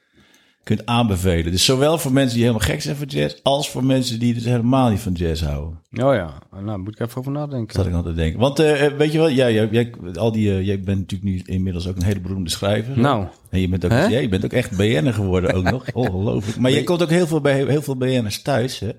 kunt 0.66 0.86
aanbevelen. 0.86 1.52
Dus 1.52 1.64
zowel 1.64 1.98
voor 1.98 2.12
mensen 2.12 2.34
die 2.34 2.46
helemaal 2.46 2.68
gek 2.68 2.82
zijn 2.82 2.96
voor 2.96 3.06
jazz, 3.06 3.40
als 3.42 3.70
voor 3.70 3.84
mensen 3.84 4.18
die 4.18 4.34
dus 4.34 4.44
helemaal 4.44 4.90
niet 4.90 5.00
van 5.00 5.12
jazz 5.12 5.42
houden. 5.42 5.80
Oh 5.90 6.14
ja, 6.14 6.38
nou 6.60 6.78
moet 6.78 7.00
ik 7.00 7.06
even 7.06 7.18
over 7.18 7.32
nadenken. 7.32 7.76
Dat 7.76 7.86
ik 7.86 7.92
altijd 7.92 8.16
denken. 8.16 8.40
Want 8.40 8.58
eh, 8.58 8.86
eh, 8.86 8.92
weet 8.96 9.12
je 9.12 9.18
wel, 9.18 9.28
ja, 9.28 9.50
jij, 9.50 9.68
jij, 9.70 9.94
al 10.14 10.32
die, 10.32 10.50
eh, 10.50 10.66
jij 10.66 10.80
bent 10.80 10.98
natuurlijk 10.98 11.30
nu 11.30 11.54
inmiddels 11.54 11.88
ook 11.88 11.96
een 11.96 12.02
hele 12.02 12.20
beroemde 12.20 12.50
schrijver. 12.50 12.98
Nou, 12.98 13.26
En 13.50 13.60
je 13.60 13.68
bent 13.68 13.84
ook, 13.84 13.90
ja, 13.90 14.18
je 14.18 14.28
bent 14.28 14.44
ook 14.44 14.52
echt 14.52 14.76
BN'er 14.76 15.14
geworden 15.14 15.54
ook 15.54 15.70
nog. 15.70 15.92
Ongelooflijk. 15.92 16.58
Maar 16.58 16.70
je 16.70 16.84
komt 16.84 17.02
ook 17.02 17.10
heel 17.10 17.26
veel 17.26 17.40
bij 17.40 17.64
heel 17.64 17.82
veel 17.82 17.96
BN'ers 17.96 18.42
thuis, 18.42 18.78
hè? 18.78 18.90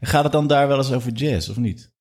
En 0.00 0.06
gaat 0.06 0.24
het 0.24 0.32
dan 0.32 0.46
daar 0.46 0.68
wel 0.68 0.78
eens 0.78 0.92
over 0.92 1.12
jazz, 1.12 1.48
of 1.48 1.56
niet? 1.56 1.92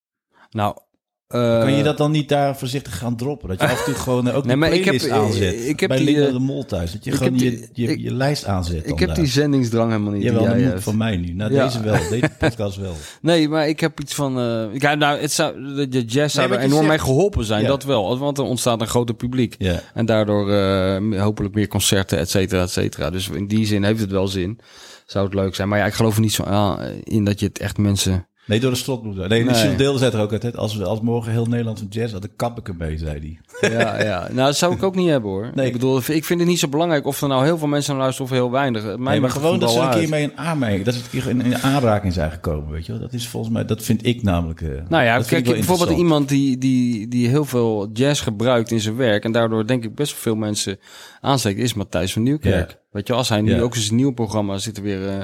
nou... 0.49 0.77
eh, 1.27 1.59
Kan 1.59 1.73
je 1.73 1.83
dat 1.83 1.97
dan 1.97 2.11
niet 2.11 2.29
daar 2.29 2.57
voorzichtig 2.57 2.97
gaan 2.97 3.15
droppen? 3.15 3.47
Dat 3.49 3.59
je 3.61 3.67
af 3.67 3.79
en 3.79 3.85
toe 3.85 3.93
gewoon 4.01 4.27
eh, 4.27 4.35
ook 4.35 4.43
Nee, 4.45 4.53
een 4.53 4.59
maar 4.59 4.71
ik 4.73 4.85
heb- 4.85 5.09
aanzet. 5.11 5.67
ik 5.67 5.79
heb 5.79 5.89
bij 5.89 5.97
die, 5.97 6.05
Linda 6.05 6.25
eh, 6.27 6.33
de 6.33 6.39
Mol 6.39 6.65
thuis. 6.65 6.91
Dat 6.91 7.03
je 7.05 7.11
gewoon 7.11 7.37
je, 7.37 8.01
je, 8.03 8.13
lijst 8.13 8.45
aanzet. 8.45 8.87
Ik 8.89 8.99
heb 8.99 9.07
daar. 9.07 9.17
die 9.17 9.25
zendingsdrang 9.27 9.91
helemaal 9.91 10.11
niet. 10.13 10.23
Jawel, 10.23 10.41
die 10.45 10.49
jij 10.51 10.61
hebt. 10.61 10.83
van 10.83 10.97
mij 10.97 11.17
nu. 11.17 11.33
Nou, 11.33 11.53
Ja. 11.53 11.63
deze 11.65 11.83
wel. 11.83 11.97
Deze 12.09 12.31
podcast 12.39 12.77
wel. 12.77 12.93
Nee, 13.21 13.49
maar 13.49 13.67
ik 13.67 13.79
heb 13.79 13.99
iets 13.99 14.13
van. 14.15 14.39
eh 14.39 14.73
ik, 14.73 14.81
ja, 14.81 14.95
nou, 14.95 15.19
het 15.19 15.31
zou, 15.31 15.75
de, 15.75 15.87
de 15.87 16.03
jazz 16.05 16.35
zou 16.35 16.47
wat 16.47 16.57
er 16.57 16.63
enorm 16.63 16.77
zegt. 16.85 16.89
mee 16.89 16.99
geholpen 16.99 17.45
zijn, 17.45 17.61
Ja. 17.61 17.67
dat 17.67 17.83
wel. 17.83 18.17
Want 18.17 18.37
er 18.37 18.43
ontstaat 18.43 18.81
een 18.81 18.87
groter 18.87 19.15
publiek. 19.15 19.55
Ja. 19.57 19.81
En 19.93 20.05
daardoor 20.05 20.51
eh, 20.51 21.21
hopelijk 21.21 21.55
meer 21.55 21.67
concerten, 21.67 22.17
et 22.17 22.29
cetera, 22.29 22.61
et 22.61 22.69
cetera. 22.71 23.09
Dus 23.09 23.29
in 23.29 23.47
die 23.47 23.65
zin 23.65 23.83
heeft 23.83 23.99
het 24.01 24.11
wel 24.11 24.27
zin. 24.27 24.59
Zou 25.05 25.25
het 25.25 25.33
leuk 25.33 25.55
zijn. 25.55 25.67
Maar 25.69 25.79
ja, 25.79 25.85
ik 25.85 25.93
geloof 25.93 26.15
er 26.15 26.21
niet 26.21 26.33
zo 26.33 26.43
aan 26.43 26.79
in 27.03 27.23
dat 27.23 27.39
je 27.39 27.45
het 27.45 27.59
echt 27.59 27.77
mensen. 27.77 28.27
Nee, 28.47 28.59
door 28.59 28.71
de 28.73 28.99
moet. 29.03 29.15
Nee, 29.15 29.27
Nee. 29.43 29.43
nee. 29.43 29.75
Deelde 29.75 29.99
zei 29.99 30.11
er 30.11 30.21
ook 30.21 30.33
altijd, 30.33 30.57
als, 30.57 30.75
we, 30.75 30.83
als 30.85 31.01
morgen 31.01 31.31
heel 31.31 31.45
Nederland 31.45 31.79
van 31.79 31.87
jazz 31.89 32.11
had, 32.13 32.21
dan 32.21 32.31
kap 32.35 32.57
ik 32.59 32.67
ermee, 32.67 32.97
zei 32.97 33.37
hij. 33.59 33.69
Ja, 33.71 34.03
ja. 34.03 34.19
Nou, 34.19 34.35
dat 34.47 34.57
zou 34.57 34.73
ik 34.73 34.83
ook 34.83 34.95
niet 34.95 35.09
hebben 35.09 35.29
hoor. 35.29 35.51
Nee. 35.55 35.65
Ik 35.65 35.71
bedoel, 35.73 35.97
ik 35.97 36.25
vind 36.25 36.39
het 36.39 36.49
niet 36.49 36.59
zo 36.59 36.67
belangrijk 36.67 37.05
of 37.05 37.21
er 37.21 37.27
nou 37.27 37.43
heel 37.43 37.57
veel 37.57 37.67
mensen 37.67 37.93
naar 37.93 38.01
luisteren 38.01 38.31
of 38.31 38.37
heel 38.37 38.51
weinig. 38.51 38.83
Mij 38.83 38.95
Nee, 38.97 39.19
maar 39.19 39.29
gewoon 39.29 39.59
dat 39.59 39.71
ze 39.71 39.79
een 39.79 39.89
keer 39.89 40.09
mee 40.09 40.23
in 40.23 40.37
aanmerking, 40.37 40.85
dat 40.85 40.93
ze 40.93 40.99
een 40.99 41.09
keer 41.21 41.29
in, 41.29 41.41
in 41.41 41.57
aanraking 41.57 42.13
zijn 42.13 42.31
gekomen, 42.31 42.71
weet 42.71 42.85
je 42.85 42.91
wel. 42.91 43.01
Dat 43.01 43.13
is 43.13 43.27
volgens 43.27 43.53
mij, 43.53 43.65
dat 43.65 43.83
vind 43.83 44.05
ik 44.05 44.23
namelijk... 44.23 44.61
eh, 44.61 44.69
Nou 44.89 45.03
ja, 45.03 45.19
kijk, 45.21 45.43
bijvoorbeeld 45.43 45.97
iemand 45.97 46.29
die, 46.29 46.57
die, 46.57 47.07
die 47.07 47.27
heel 47.27 47.45
veel 47.45 47.89
jazz 47.93 48.23
gebruikt 48.23 48.71
in 48.71 48.79
zijn 48.81 48.95
werk... 48.95 49.23
en 49.23 49.31
daardoor 49.31 49.67
denk 49.67 49.83
ik 49.83 49.95
best 49.95 50.11
wel 50.11 50.21
veel 50.21 50.35
mensen 50.35 50.79
aansteken... 51.21 51.63
is 51.63 51.73
Matthijs 51.73 52.13
van 52.13 52.23
Nieuwkerk. 52.23 52.69
Ja. 52.69 52.77
Weet 52.91 53.07
je, 53.07 53.13
als 53.13 53.29
hij 53.29 53.41
nu 53.41 53.55
Ja. 53.55 53.61
ook 53.61 53.75
in 53.75 53.81
zijn 53.81 53.95
nieuwe 53.95 54.13
programma 54.13 54.57
zit 54.57 54.77
er 54.77 54.83
weer... 54.83 55.07
eh, 55.09 55.23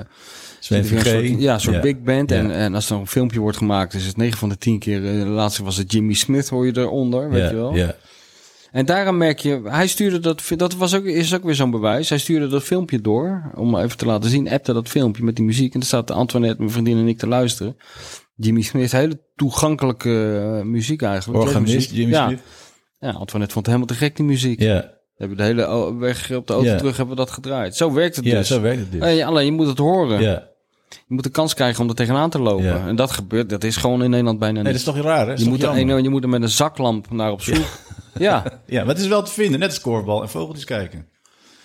Sven 0.63 0.78
een 0.78 0.86
soort, 0.86 1.41
ja, 1.41 1.54
een 1.54 1.60
soort 1.62 1.76
Ja. 1.76 1.82
big 1.82 2.02
band. 2.02 2.32
En, 2.32 2.47
Ja. 2.47 2.54
en 2.54 2.76
als 2.76 2.89
er 2.89 2.97
een 2.97 3.08
filmpje 3.08 3.39
wordt 3.39 3.58
gemaakt... 3.58 3.93
is 3.93 4.06
het 4.06 4.17
9 4.17 4.38
van 4.38 4.50
de 4.50 4.58
10 4.58 4.80
keer... 4.80 5.06
eh, 5.06 5.19
de 5.19 5.26
laatste 5.30 5.63
was 5.63 5.78
het 5.78 5.91
Jimmy 5.91 6.13
Smith, 6.13 6.50
hoor 6.50 6.65
je 6.65 6.78
eronder, 6.78 7.30
weet 7.30 7.41
ja, 7.41 7.50
je 7.50 7.56
wel. 7.56 7.76
Ja. 7.76 7.95
En 8.71 8.86
daarom 8.86 9.17
merk 9.17 9.39
je... 9.39 9.62
Hij 9.63 9.88
stuurde 9.88 10.19
dat... 10.19 10.43
Dat 10.56 10.76
was 10.76 10.95
ook, 10.95 11.06
is 11.06 11.34
ook 11.36 11.43
weer 11.43 11.56
zo'n 11.56 11.71
bewijs. 11.71 12.10
Hij 12.10 12.17
stuurde 12.17 12.47
dat 12.47 12.63
filmpje 12.63 13.02
door... 13.02 13.52
om 13.56 13.78
even 13.78 13.97
te 13.97 14.06
laten 14.06 14.30
zien... 14.30 14.50
appte 14.50 14.74
dat 14.74 14.88
filmpje 14.88 15.24
met 15.24 15.36
die 15.36 15.45
muziek... 15.45 15.74
en 15.74 15.80
er 15.80 15.86
staat 15.86 16.12
Antoinette, 16.12 16.58
mijn 16.60 16.71
vriendin 16.71 16.97
en 16.97 17.08
ik 17.08 17.17
te 17.17 17.28
luisteren... 17.28 17.78
Jimmy 18.36 18.62
Smith, 18.62 18.91
hele 18.91 19.21
toegankelijke 19.36 20.39
eh, 20.58 20.65
muziek 20.65 21.02
eigenlijk. 21.02 21.43
Organist. 21.43 21.91
Jimmy 21.91 22.13
ja. 22.13 22.26
Smith. 22.28 22.39
Ja, 23.00 23.10
Antoinette 23.10 23.54
vond 23.54 23.65
het 23.65 23.76
helemaal 23.76 23.86
te 23.86 23.93
gek, 24.06 24.15
die 24.15 24.26
muziek. 24.26 24.60
Ja, 24.60 24.76
We 24.76 25.28
hebben 25.28 25.38
de 25.38 25.43
hele 25.43 25.95
weg 25.97 26.32
op 26.32 26.47
de 26.47 26.54
auto 26.54 26.67
Ja. 26.69 26.78
terug 26.78 26.97
hebben 26.97 27.15
we 27.15 27.21
dat 27.21 27.32
gedraaid. 27.32 27.76
Zo 27.76 27.93
werkt 27.93 28.15
het 28.15 28.26
ja 28.26 28.38
dus. 28.38 28.47
zo 28.47 28.62
werkt 28.62 28.80
het 28.80 28.91
dus. 28.91 29.21
Alleen 29.24 29.45
je 29.45 29.52
moet 29.52 29.67
het 29.67 29.78
horen. 29.78 30.21
ja. 30.21 30.50
Je 31.12 31.17
moet 31.17 31.26
de 31.26 31.32
kans 31.32 31.54
krijgen 31.54 31.82
om 31.84 31.89
er 31.89 31.95
tegenaan 31.95 32.30
te 32.30 32.39
lopen. 32.39 32.65
Ja. 32.65 32.88
En 32.88 32.95
dat 32.95 33.12
gebeurt, 33.12 33.50
dat 33.50 33.63
is 33.63 33.76
gewoon 33.78 34.04
in 34.04 34.10
Nederland 34.10 34.39
bijna 34.39 34.62
Nee, 34.62 34.74
niet. 34.74 34.86
dat 34.86 34.95
is 34.95 35.02
toch 35.02 35.12
raar, 35.12 35.26
hè? 35.26 35.32
Je, 35.32 35.38
toch 35.38 35.47
moet 35.47 35.63
er, 35.63 36.02
je 36.02 36.10
moet 36.10 36.24
er 36.24 36.30
met 36.30 36.41
een 36.41 36.50
zaklamp 36.50 37.12
naar 37.12 37.32
op 37.32 37.41
zoek. 37.41 37.65
Ja. 38.19 38.43
Ja, 38.65 38.80
maar 38.80 38.93
het 38.93 39.04
is 39.04 39.08
wel 39.08 39.24
te 39.24 39.32
vinden. 39.32 39.60
Net 39.60 39.69
als 39.69 39.82
korfbal 39.82 40.21
en 40.21 40.30
vogeltjes 40.30 40.65
kijken. 40.65 41.08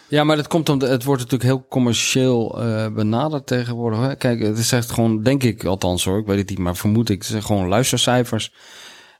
ja, 0.08 0.24
maar 0.24 0.36
dat 0.36 0.46
komt 0.46 0.68
omdat 0.68 0.88
het 0.88 1.04
wordt 1.04 1.22
natuurlijk 1.22 1.50
heel 1.50 1.66
commercieel 1.68 2.62
eh, 2.62 2.88
benaderd 2.94 3.46
tegenwoordig. 3.46 4.00
Hè? 4.00 4.16
Kijk, 4.16 4.42
het 4.42 4.58
is 4.58 4.72
echt 4.72 4.90
gewoon, 4.90 5.22
denk 5.22 5.42
ik 5.42 5.64
althans 5.64 6.04
hoor, 6.04 6.18
ik 6.18 6.26
weet 6.26 6.38
het 6.38 6.48
niet, 6.48 6.58
maar 6.58 6.76
vermoed 6.76 7.08
ik, 7.08 7.18
het 7.18 7.26
zijn 7.26 7.42
gewoon 7.42 7.68
luistercijfers. 7.68 8.52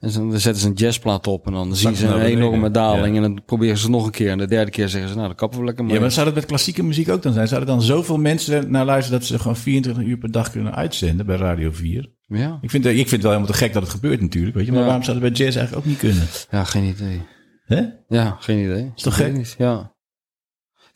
En 0.01 0.13
dan 0.13 0.41
zetten 0.41 0.63
ze 0.63 0.69
een 0.69 0.75
jazzplaat 0.75 1.27
op 1.27 1.47
en 1.47 1.53
dan 1.53 1.77
zien 1.77 1.97
ze 1.97 2.07
een 2.07 2.21
enorme 2.21 2.71
daling. 2.71 3.17
Ja. 3.17 3.23
En 3.23 3.35
dan 3.35 3.45
proberen 3.47 3.79
ze 3.79 3.91
nog 3.91 4.05
een 4.07 4.11
keer. 4.11 4.31
En 4.31 4.39
de 4.39 4.47
derde 4.47 4.71
keer 4.71 4.89
zeggen 4.89 5.09
ze, 5.11 5.15
nou, 5.17 5.27
dan 5.27 5.37
kappen 5.37 5.59
we 5.59 5.65
lekker 5.65 5.85
mee. 5.85 5.95
Ja, 5.95 6.01
maar 6.01 6.11
zou 6.11 6.27
dat 6.27 6.35
met 6.35 6.47
klassieke 6.47 6.83
muziek 6.83 7.09
ook 7.09 7.23
dan 7.23 7.33
zijn? 7.33 7.49
Zouden 7.49 7.69
dan 7.69 7.83
zoveel 7.83 8.17
mensen 8.19 8.71
naar 8.71 8.85
luisteren 8.85 9.19
dat 9.19 9.29
ze 9.29 9.39
gewoon 9.39 9.57
24 9.57 10.05
uur 10.05 10.19
per 10.19 10.31
dag 10.31 10.51
kunnen 10.51 10.75
uitzenden 10.75 11.27
bij 11.27 11.37
Radio 11.37 11.71
4? 11.73 12.11
ja. 12.29 12.59
Ik 12.61 12.71
vind, 12.71 12.85
ik 12.87 12.95
vind 12.95 13.11
het 13.11 13.23
wel 13.23 13.31
helemaal 13.31 13.53
te 13.53 13.59
gek 13.59 13.73
dat 13.73 13.83
het 13.83 13.91
gebeurt 13.91 14.21
natuurlijk, 14.21 14.55
weet 14.57 14.65
je. 14.67 14.71
Maar 14.71 14.81
Ja. 14.81 14.87
waarom 14.87 15.05
zou 15.05 15.21
dat 15.21 15.33
bij 15.33 15.45
jazz 15.45 15.57
eigenlijk 15.57 15.87
ook 15.87 15.91
niet 15.93 16.01
kunnen? 16.01 16.27
ja, 16.51 16.65
geen 16.65 16.85
idee. 16.85 17.21
Hè? 17.65 17.83
Ja, 18.09 18.37
geen 18.41 18.65
idee. 18.65 18.93
Is 18.97 19.03
toch 19.03 19.17
gek? 19.17 19.55
Ja. 19.59 19.95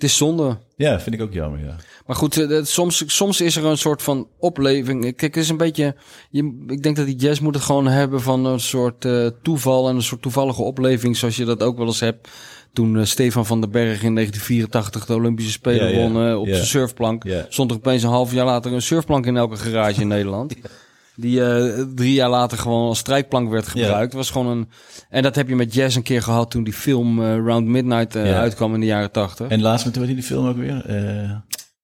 Het 0.00 0.10
is 0.10 0.16
zonde. 0.16 0.56
Ja, 0.76 1.00
vind 1.00 1.14
ik 1.14 1.20
ook 1.22 1.32
jammer, 1.32 1.60
ja. 1.64 1.76
Maar 2.06 2.16
goed, 2.16 2.36
eh, 2.50 2.62
soms, 2.64 3.02
soms 3.16 3.40
is 3.40 3.56
er 3.56 3.64
een 3.64 3.78
soort 3.78 4.02
van 4.02 4.28
opleving. 4.38 5.02
Kijk, 5.02 5.20
het 5.20 5.36
is 5.36 5.48
een 5.48 5.56
beetje. 5.56 5.94
Je, 6.30 6.64
ik 6.66 6.82
denk 6.82 6.96
dat 6.96 7.06
die 7.06 7.16
jazz 7.16 7.40
moet 7.40 7.54
het 7.54 7.64
gewoon 7.64 7.86
hebben 7.86 8.20
van 8.22 8.44
een 8.44 8.60
soort 8.60 9.04
eh, 9.04 9.26
toeval 9.42 9.88
en 9.88 9.94
een 9.96 10.02
soort 10.02 10.22
toevallige 10.22 10.62
opleving, 10.62 11.16
zoals 11.16 11.36
je 11.36 11.44
dat 11.44 11.62
ook 11.62 11.76
wel 11.76 11.86
eens 11.86 12.00
hebt. 12.00 12.28
Toen 12.72 12.98
eh, 12.98 13.04
Stefan 13.04 13.46
van 13.46 13.60
den 13.60 13.70
Berg 13.70 14.02
in 14.02 14.14
1984 14.14 15.06
de 15.06 15.14
Olympische 15.14 15.52
Spelen 15.52 15.90
Ja, 15.92 15.98
ja. 15.98 16.10
won 16.10 16.26
eh, 16.28 16.38
op 16.40 16.46
Ja. 16.46 16.54
zijn 16.54 16.66
surfplank. 16.66 17.24
Ja. 17.24 17.46
Stond 17.48 17.70
er 17.70 17.76
opeens 17.76 18.02
een 18.02 18.08
half 18.08 18.32
jaar 18.32 18.44
later 18.46 18.72
een 18.72 18.82
surfplank 18.82 19.26
in 19.26 19.36
elke 19.36 19.56
garage 19.56 20.00
in 20.00 20.08
Nederland. 20.16 20.54
Die 21.20 21.44
eh, 21.44 21.84
drie 21.94 22.12
jaar 22.12 22.28
later 22.30 22.58
gewoon 22.58 22.88
als 22.88 22.98
strijkplank 22.98 23.50
werd 23.50 23.68
gebruikt. 23.68 24.12
Was 24.12 24.30
gewoon 24.30 24.46
een, 24.46 24.68
en 25.08 25.22
dat 25.22 25.34
heb 25.34 25.48
je 25.48 25.56
met 25.56 25.74
jazz 25.74 25.96
een 25.96 26.02
keer 26.02 26.22
gehad 26.22 26.50
toen 26.50 26.64
die 26.64 26.72
film 26.72 27.22
eh, 27.22 27.36
Round 27.36 27.66
Midnight 27.66 28.14
eh, 28.14 28.26
Ja. 28.26 28.38
uitkwam 28.40 28.74
in 28.74 28.80
de 28.80 28.86
jaren 28.86 29.10
tachtig. 29.10 29.48
En 29.48 29.60
laatst 29.60 29.84
met, 29.84 30.06
die 30.06 30.22
film 30.22 30.46
ook 30.46 30.56
weer? 30.56 30.84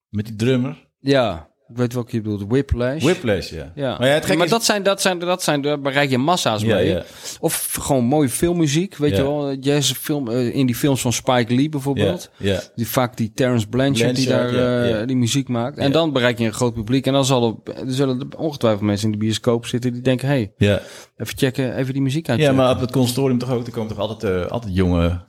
Met 0.09 0.27
die 0.27 0.37
drummer. 0.37 0.89
Ja, 0.99 1.49
ik 1.69 1.77
weet 1.77 1.93
welke 1.93 2.17
je 2.17 2.23
bedoelt. 2.23 2.45
Whiplash. 2.49 3.03
Whiplash, 3.03 3.51
ja. 3.51 3.73
Ja, 3.75 3.99
Maar 3.99 4.09
ja, 4.09 4.15
het 4.15 4.23
gekke 4.23 4.37
maar 4.37 4.45
is- 4.47 4.53
dat 4.53 4.65
zijn, 4.65 4.83
dat 4.83 5.01
zijn, 5.01 5.19
dat 5.19 5.43
zijn, 5.43 5.61
daar 5.63 5.81
bereik 5.81 6.11
je 6.11 6.19
massa's 6.19 6.63
Ja, 6.63 6.75
mee. 6.75 6.89
ja. 6.89 7.03
Of 7.41 7.77
gewoon 7.81 8.05
mooie 8.05 8.29
filmmuziek, 8.29 8.97
weet 8.97 9.17
je 9.17 9.23
wel. 9.23 9.55
Jazz 9.55 9.93
film, 9.93 10.29
eh, 10.31 10.55
in 10.55 10.67
die 10.67 10.75
films 10.75 11.01
van 11.01 11.13
Spike 11.13 11.55
Lee 11.55 11.69
bijvoorbeeld. 11.69 12.31
Ja. 12.37 12.61
Die, 12.75 12.89
vaak 12.89 13.17
die 13.17 13.33
Terrence 13.35 13.67
Blanchard, 13.69 14.17
die 14.17 14.27
daar 14.29 14.55
eh, 15.01 15.07
die 15.07 15.17
muziek 15.17 15.49
maakt. 15.49 15.79
En 15.79 15.93
dan 15.93 16.13
bereik 16.13 16.39
je 16.39 16.45
een 16.45 16.53
groot 16.53 16.75
publiek. 16.75 17.07
En 17.07 17.13
dan 17.13 17.25
zal 17.25 17.61
er, 17.65 17.73
er 17.75 17.93
zullen 17.93 18.21
er 18.21 18.39
ongetwijfeld 18.39 18.83
mensen 18.85 19.07
in 19.07 19.13
de 19.13 19.19
bioscoop 19.19 19.67
zitten 19.67 19.93
die 19.93 20.03
denken... 20.03 20.29
hey, 20.29 20.53
ja. 20.57 20.81
even 21.17 21.39
checken, 21.39 21.77
even 21.77 21.93
die 21.93 22.03
muziek 22.03 22.29
uit. 22.29 22.41
Ja, 22.41 22.53
maar 22.53 22.71
op 22.75 22.81
het 22.81 22.91
consortium 22.93 23.39
toch 23.39 23.51
ook, 23.53 23.67
er 23.67 23.73
komen 23.73 23.89
toch 23.89 23.99
altijd, 23.99 24.45
eh, 24.45 24.51
altijd 24.51 24.75
jonge 24.75 25.21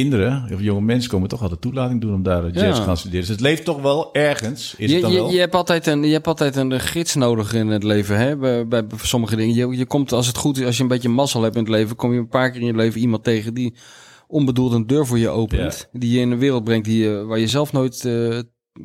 kinderen, 0.00 0.48
of 0.52 0.60
jonge 0.60 0.80
mensen 0.80 1.10
komen 1.10 1.28
toch 1.28 1.42
altijd 1.42 1.60
toelating 1.60 2.00
doen 2.00 2.14
om 2.14 2.22
daar 2.22 2.44
eh, 2.44 2.52
jazz 2.52 2.64
Ja. 2.66 2.72
te 2.74 2.82
gaan 2.82 2.96
studeren. 2.96 3.20
Dus 3.20 3.30
het 3.30 3.40
leeft 3.40 3.64
toch 3.64 3.80
wel 3.82 4.14
ergens, 4.14 4.74
is 4.76 4.88
je, 4.88 4.92
het 4.94 5.02
dan 5.02 5.12
je, 5.12 5.18
wel? 5.18 5.30
je, 5.30 5.38
hebt 5.38 5.54
altijd 5.54 5.86
een, 5.86 6.02
je 6.04 6.12
hebt 6.12 6.26
altijd 6.26 6.56
een 6.56 6.80
gids 6.80 7.14
nodig 7.14 7.54
in 7.54 7.68
het 7.68 7.82
leven, 7.82 8.18
hè? 8.18 8.36
Bij, 8.36 8.66
bij 8.68 8.84
sommige 9.02 9.36
dingen. 9.36 9.54
Je, 9.54 9.76
je 9.78 9.86
komt, 9.86 10.12
als 10.12 10.26
het 10.26 10.36
goed 10.36 10.58
is, 10.58 10.64
als 10.64 10.76
je 10.76 10.82
een 10.82 10.88
beetje 10.88 11.08
mazzel 11.08 11.42
hebt 11.42 11.54
in 11.56 11.60
het 11.62 11.70
leven, 11.70 11.96
kom 11.96 12.12
je 12.12 12.18
een 12.18 12.28
paar 12.28 12.50
keer 12.50 12.60
in 12.60 12.66
je 12.66 12.74
leven 12.74 13.00
iemand 13.00 13.24
tegen 13.24 13.54
die 13.54 13.74
onbedoeld 14.26 14.72
een 14.72 14.86
deur 14.86 15.06
voor 15.06 15.18
je 15.18 15.28
opent. 15.28 15.88
Die 15.92 16.10
je 16.14 16.20
in 16.20 16.30
een 16.30 16.38
wereld 16.38 16.64
brengt 16.64 16.84
die, 16.84 17.02
je- 17.04 17.24
waar 17.24 17.38
je 17.38 17.46
zelf 17.48 17.72
nooit 17.72 18.04
eh, 18.04 18.12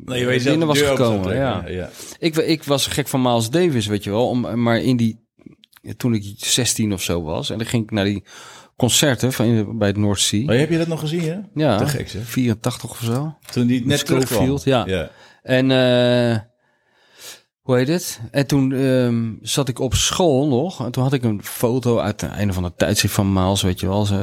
Nee, 0.04 0.18
je 0.18 0.24
zelf 0.24 0.42
binnen 0.42 0.58
de 0.60 0.66
was 0.66 0.80
gekomen. 0.80 1.22
trekken. 1.22 1.44
Ja. 1.44 1.68
ja. 1.68 1.90
Ik, 2.18 2.36
ik 2.36 2.64
was 2.64 2.86
gek 2.86 3.08
van 3.08 3.22
Miles 3.22 3.50
Davis, 3.50 3.86
weet 3.86 4.04
je 4.04 4.10
wel. 4.10 4.28
Om, 4.28 4.62
maar 4.62 4.78
in 4.82 4.96
die, 4.96 5.26
toen 5.96 6.14
ik 6.14 6.34
16 6.36 6.92
of 6.92 7.02
zo 7.02 7.22
was, 7.22 7.50
en 7.50 7.58
dan 7.58 7.66
ging 7.66 7.82
ik 7.82 7.90
naar 7.90 8.04
die 8.04 8.22
concerten 8.80 9.32
van, 9.32 9.78
bij 9.78 9.88
het 9.88 9.96
North 9.96 10.20
Sea. 10.20 10.44
Maar 10.44 10.56
heb 10.56 10.70
je 10.70 10.78
dat 10.78 10.86
nog 10.86 11.00
gezien, 11.00 11.22
hè? 11.22 11.38
Ja, 11.54 11.78
Te 11.78 11.86
gek, 11.86 12.08
zeg. 12.08 12.22
84 12.24 12.90
of 12.90 13.00
zo. 13.02 13.34
Toen 13.50 13.66
die 13.66 13.86
net 13.86 14.06
terugkwam. 14.06 14.58
ja. 14.64 14.84
ja. 14.86 15.10
En 15.42 15.70
eh, 15.70 16.38
hoe 17.60 17.76
heet 17.76 17.88
het? 17.88 18.20
En 18.30 18.46
toen 18.46 18.72
ehm, 18.72 19.32
zat 19.40 19.68
ik 19.68 19.78
op 19.78 19.94
school 19.94 20.48
nog. 20.48 20.84
En 20.84 20.90
toen 20.90 21.02
had 21.02 21.12
ik 21.12 21.22
een 21.22 21.44
foto 21.44 21.98
uit 21.98 22.20
het 22.20 22.30
einde 22.30 22.52
van 22.52 22.64
het 22.64 22.78
tijdschrift 22.78 23.14
van 23.14 23.32
Maals, 23.32 23.62
weet 23.62 23.80
je 23.80 23.86
wel. 23.86 24.04
Ze, 24.06 24.16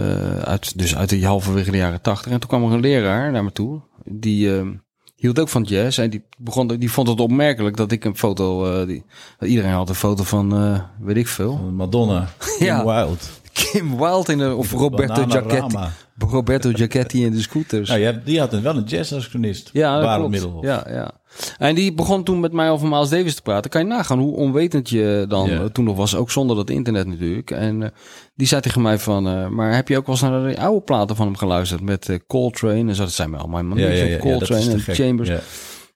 uit, 0.46 0.78
dus 0.78 0.96
uit 0.96 1.10
de 1.10 1.26
halverwege 1.26 1.72
de 1.72 1.78
jaren 1.78 2.02
tachtig. 2.02 2.32
En 2.32 2.40
toen 2.40 2.50
kwam 2.50 2.64
er 2.66 2.72
een 2.72 2.80
leraar 2.80 3.32
naar 3.32 3.44
me 3.44 3.52
toe. 3.52 3.82
Die, 4.06 4.56
ehm, 4.56 4.74
hield 5.16 5.40
ook 5.40 5.50
van 5.50 5.64
jazz. 5.64 6.00
En 6.00 6.10
die, 6.10 6.24
begon, 6.38 6.68
die 6.68 6.92
vond 6.92 7.08
het 7.08 7.20
opmerkelijk 7.20 7.78
dat 7.78 7.92
ik 7.92 8.06
een 8.06 8.18
foto... 8.18 8.66
eh, 8.82 8.88
die, 8.88 9.04
iedereen 9.40 9.72
had 9.72 9.90
een 9.90 9.96
foto 9.96 10.24
van, 10.24 10.56
eh, 10.56 10.80
weet 11.00 11.18
ik 11.18 11.28
veel. 11.28 11.58
Madonna, 11.58 12.28
Ja. 12.60 12.86
Wild. 12.86 13.30
Kim 13.58 13.98
Wilde 13.98 14.32
in 14.32 14.38
de, 14.38 14.56
of 14.56 14.72
Roberto. 14.72 15.26
Bananarama. 15.26 15.92
Roberto 16.18 16.70
Giacchetti 16.74 17.26
in 17.26 17.32
de 17.32 17.42
scooters. 17.42 17.90
Nou, 17.90 18.20
die 18.26 18.40
had 18.40 18.60
wel 18.60 18.76
een 18.78 18.84
jazz-saxofonist. 18.84 19.70
Ja, 19.74 20.00
dat 20.00 20.40
klopt. 20.40 20.64
Ja, 20.66 20.86
ja. 20.90 21.12
En 21.58 21.76
die 21.76 21.94
begon 21.94 22.24
toen 22.24 22.40
met 22.40 22.52
mij 22.54 22.70
over 22.70 22.88
Miles 22.88 23.10
Davis 23.10 23.36
te 23.36 23.42
praten. 23.42 23.70
Kan 23.72 23.82
je 23.82 23.88
nagaan 23.88 24.20
hoe 24.20 24.36
onwetend 24.36 24.90
je 24.90 25.26
dan 25.30 25.50
Ja. 25.50 25.70
toen 25.70 25.86
nog 25.86 25.96
was. 25.96 26.16
Ook 26.16 26.32
zonder 26.32 26.56
dat 26.56 26.70
internet 26.70 27.08
natuurlijk. 27.08 27.52
En 27.52 27.84
eh, 27.84 27.90
die 28.36 28.48
zei 28.48 28.62
tegen 28.62 28.82
mij 28.82 28.98
van... 29.00 29.28
eh, 29.28 29.48
maar 29.48 29.76
heb 29.76 29.88
je 29.88 29.98
ook 29.98 30.06
wel 30.06 30.16
eens 30.16 30.24
naar 30.24 30.50
de 30.50 30.60
oude 30.60 30.82
platen 30.82 31.16
van 31.16 31.26
hem 31.26 31.36
geluisterd? 31.38 31.82
Met 31.82 32.10
eh, 32.10 32.18
Coltrane 32.28 32.90
en 32.90 32.96
zo. 32.96 33.04
Dat 33.04 33.12
zijn 33.12 33.30
me 33.30 33.38
allemaal 33.38 33.58
helemaal 33.62 33.78
Ja, 33.78 33.90
ja, 34.04 34.18
Coltrane 34.18 34.72
en 34.72 34.80
gek. 34.80 34.96
Chambers. 34.96 35.30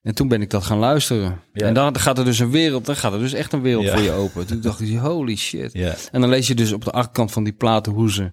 En 0.01 0.15
toen 0.15 0.27
ben 0.27 0.41
ik 0.41 0.49
dat 0.49 0.63
gaan 0.63 0.77
luisteren. 0.77 1.39
Ja. 1.53 1.65
En 1.67 1.73
dan 1.73 1.99
gaat 1.99 2.17
er 2.17 2.25
dus 2.25 2.39
een 2.39 2.51
wereld... 2.51 2.85
Dan 2.85 2.95
gaat 2.95 3.13
er 3.13 3.19
dus 3.19 3.33
echt 3.33 3.53
een 3.53 3.61
wereld 3.61 3.83
Ja. 3.85 3.93
voor 3.93 4.01
je 4.01 4.11
open. 4.11 4.45
Toen 4.47 4.61
dacht 4.61 4.81
ik, 4.81 4.97
holy 5.09 5.35
shit. 5.35 5.73
Ja. 5.73 5.93
En 6.11 6.21
dan 6.21 6.29
lees 6.29 6.47
je 6.47 6.55
dus 6.55 6.71
op 6.73 6.83
de 6.83 6.91
achterkant 6.91 7.31
van 7.31 7.43
die 7.43 7.53
platen 7.53 7.91
hoe 7.93 8.11
ze 8.11 8.31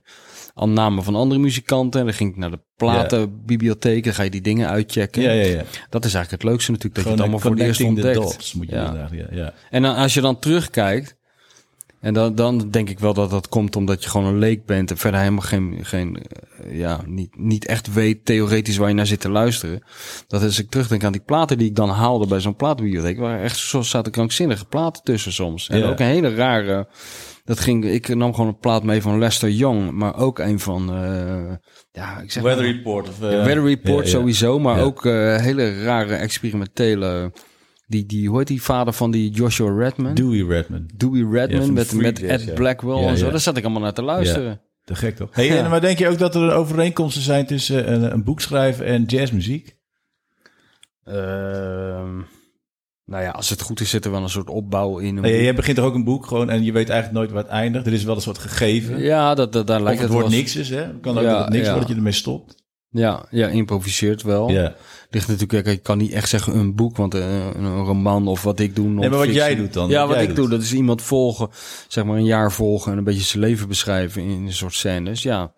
al 0.54 0.68
namen 0.68 1.04
van 1.04 1.14
andere 1.14 1.40
muzikanten. 1.40 2.00
En 2.00 2.06
dan 2.06 2.14
ging 2.14 2.30
ik 2.30 2.36
naar 2.36 2.50
de 2.50 2.60
platenbibliotheek. 2.76 4.04
Dan 4.04 4.14
ga 4.14 4.22
je 4.22 4.30
die 4.30 4.40
dingen 4.40 4.68
uitchecken. 4.68 5.22
Ja, 5.22 5.30
ja, 5.30 5.44
ja. 5.44 5.62
Dat 5.90 6.04
is 6.04 6.14
eigenlijk 6.14 6.42
het 6.42 6.50
leukste 6.52 6.70
natuurlijk, 6.70 6.94
dat 6.94 7.04
Gewoon 7.04 7.18
je 7.18 7.22
het 7.24 7.32
allemaal 7.34 7.38
voor 7.38 7.50
het 7.50 7.60
eerst 7.60 7.80
ontdekt. 7.90 8.14
dots 8.14 8.54
moet 8.54 8.68
je 8.68 8.74
Ja. 8.74 8.84
inderdaad, 8.86 9.10
ja, 9.12 9.26
ja. 9.30 9.52
En 9.70 9.82
dan, 9.82 9.94
als 9.96 10.14
je 10.14 10.20
dan 10.20 10.38
terugkijkt, 10.38 11.16
en 12.00 12.14
dan, 12.14 12.34
dan 12.34 12.70
denk 12.70 12.88
ik 12.90 12.98
wel 12.98 13.14
dat 13.14 13.30
dat 13.30 13.48
komt 13.48 13.76
omdat 13.76 14.02
je 14.04 14.10
gewoon 14.10 14.26
een 14.26 14.38
leek 14.38 14.64
bent 14.66 14.90
en 14.90 14.96
verder 14.96 15.20
helemaal 15.20 15.40
geen, 15.42 15.78
geen 15.82 16.16
eh, 16.16 16.78
ja, 16.78 17.00
niet, 17.06 17.38
niet 17.38 17.66
echt 17.66 17.92
weet 17.92 18.24
theoretisch 18.24 18.76
waar 18.76 18.88
je 18.88 18.94
naar 18.94 19.06
zit 19.06 19.20
te 19.20 19.30
luisteren. 19.30 19.82
Dat 20.26 20.42
als 20.42 20.58
ik 20.58 20.70
terugdenk 20.70 21.04
aan 21.04 21.12
die 21.12 21.20
platen 21.20 21.58
die 21.58 21.68
ik 21.68 21.74
dan 21.74 21.88
haalde 21.88 22.26
bij 22.26 22.40
zo'n 22.40 22.56
platenbibliotheek, 22.56 23.18
waren 23.18 23.42
echt, 23.42 23.56
zo 23.56 23.82
zaten 23.82 24.12
krankzinnige 24.12 24.64
platen 24.64 25.02
tussen 25.02 25.32
soms. 25.32 25.68
En 25.68 25.78
Ja. 25.78 25.88
ook 25.88 25.98
een 25.98 26.06
hele 26.06 26.34
rare, 26.34 26.88
dat 27.44 27.60
ging, 27.60 27.84
ik 27.84 28.14
nam 28.14 28.34
gewoon 28.34 28.48
een 28.50 28.58
plaat 28.58 28.82
mee 28.82 29.02
van 29.02 29.18
Lester 29.18 29.50
Young, 29.50 29.90
maar 29.92 30.16
ook 30.16 30.38
een 30.38 30.60
van, 30.60 30.92
eh, 30.94 31.54
ja, 31.92 32.20
ik 32.20 32.30
zeg 32.32 32.42
Weather 32.42 32.64
maar- 32.64 32.74
Report. 32.74 33.08
Of, 33.08 33.14
eh, 33.22 33.28
Weather 33.28 33.64
Report 33.64 34.04
ja, 34.04 34.12
ja. 34.12 34.18
sowieso, 34.18 34.58
maar 34.58 34.80
ook 34.82 35.04
hele 35.04 35.82
rare 35.82 36.14
experimentele. 36.14 37.32
Die, 37.90 38.06
die, 38.06 38.28
hoe 38.28 38.38
heet 38.38 38.46
die 38.46 38.62
vader 38.62 38.92
van 38.92 39.10
die 39.10 39.30
Joshua 39.30 39.72
Redman? 39.78 40.14
Dewey 40.14 40.56
Redman. 40.56 40.88
Dewey 40.94 41.20
Redman 41.40 41.72
met, 41.72 41.92
met 41.92 42.18
Jazz, 42.18 42.32
Ed 42.32 42.44
ja. 42.44 42.52
Blackwell 42.54 43.00
Ja, 43.00 43.08
en 43.08 43.16
zo. 43.18 43.24
ja. 43.24 43.30
Daar 43.30 43.40
zat 43.40 43.56
ik 43.56 43.62
allemaal 43.64 43.82
naar 43.82 43.92
te 43.92 44.02
luisteren. 44.02 44.60
Te 44.84 44.94
gek 44.94 45.16
toch? 45.16 45.28
Hey, 45.32 45.46
Ja. 45.46 45.64
en 45.64 45.70
maar 45.70 45.80
denk 45.80 45.98
je 45.98 46.08
ook 46.08 46.18
dat 46.18 46.34
er 46.34 46.52
overeenkomsten 46.52 47.22
zijn 47.22 47.46
tussen 47.46 47.92
een, 47.92 48.12
een 48.12 48.24
boek 48.24 48.40
schrijven 48.40 48.86
en 48.86 49.04
jazzmuziek? 49.04 49.76
Ehm, 51.04 52.16
nou 53.04 53.22
ja, 53.22 53.30
als 53.30 53.50
het 53.50 53.60
goed 53.62 53.80
is, 53.80 53.90
zit 53.90 54.04
er 54.04 54.10
wel 54.10 54.22
een 54.22 54.28
soort 54.28 54.48
opbouw 54.50 54.98
in. 54.98 55.16
Een 55.16 55.22
Nee, 55.22 55.42
jij 55.42 55.54
begint 55.54 55.76
toch 55.76 55.86
ook 55.86 55.94
een 55.94 56.04
boek 56.04 56.26
gewoon 56.26 56.50
en 56.50 56.64
je 56.64 56.72
weet 56.72 56.88
eigenlijk 56.88 57.18
nooit 57.18 57.30
waar 57.30 57.42
het 57.42 57.52
eindigt. 57.52 57.86
Er 57.86 57.92
is 57.92 58.04
wel 58.04 58.14
een 58.14 58.20
soort 58.20 58.38
gegeven. 58.38 58.98
Ja, 59.00 59.34
dat, 59.34 59.52
dat, 59.52 59.66
daar 59.66 59.78
of 59.78 59.82
lijkt 59.84 60.00
het 60.00 60.08
het 60.10 60.18
wordt 60.20 60.34
niks 60.34 60.56
is, 60.56 60.68
hè? 60.70 60.76
Het 60.82 61.00
kan 61.00 61.16
ook 61.18 61.24
Ja, 61.24 61.32
dat 61.32 61.44
het 61.44 61.52
niks 61.52 61.64
ja. 61.64 61.70
wordt 61.72 61.80
dat 61.86 61.90
je 61.90 61.96
ermee 62.02 62.12
stopt. 62.12 62.54
Ja, 62.90 63.26
ja, 63.30 63.48
improviseert 63.48 64.22
wel. 64.22 64.50
Ja. 64.50 64.74
Ligt 65.10 65.28
natuurlijk, 65.28 65.66
ik 65.66 65.82
kan 65.82 65.98
niet 65.98 66.12
echt 66.12 66.28
zeggen 66.28 66.56
een 66.56 66.74
boek, 66.74 66.96
want 66.96 67.14
eh, 67.14 67.46
een, 67.46 67.64
een 67.64 67.84
roman 67.84 68.28
of 68.28 68.42
wat 68.42 68.60
ik 68.60 68.76
doe. 68.76 68.88
Nee, 68.88 69.08
maar 69.08 69.18
wat 69.18 69.34
jij 69.34 69.54
doet 69.54 69.72
dan, 69.72 69.88
Ja, 69.88 70.06
wat 70.06 70.20
ik 70.20 70.26
doet. 70.26 70.36
doe, 70.36 70.48
dat 70.48 70.62
is 70.62 70.72
iemand 70.74 71.02
volgen, 71.02 71.48
zeg 71.88 72.04
maar 72.04 72.16
een 72.16 72.24
jaar 72.24 72.52
volgen 72.52 72.92
en 72.92 72.98
een 72.98 73.04
beetje 73.04 73.22
zijn 73.24 73.42
leven 73.42 73.68
beschrijven 73.68 74.22
in 74.22 74.46
een 74.46 74.52
soort 74.52 74.74
scènes. 74.74 75.22
Ja. 75.22 75.52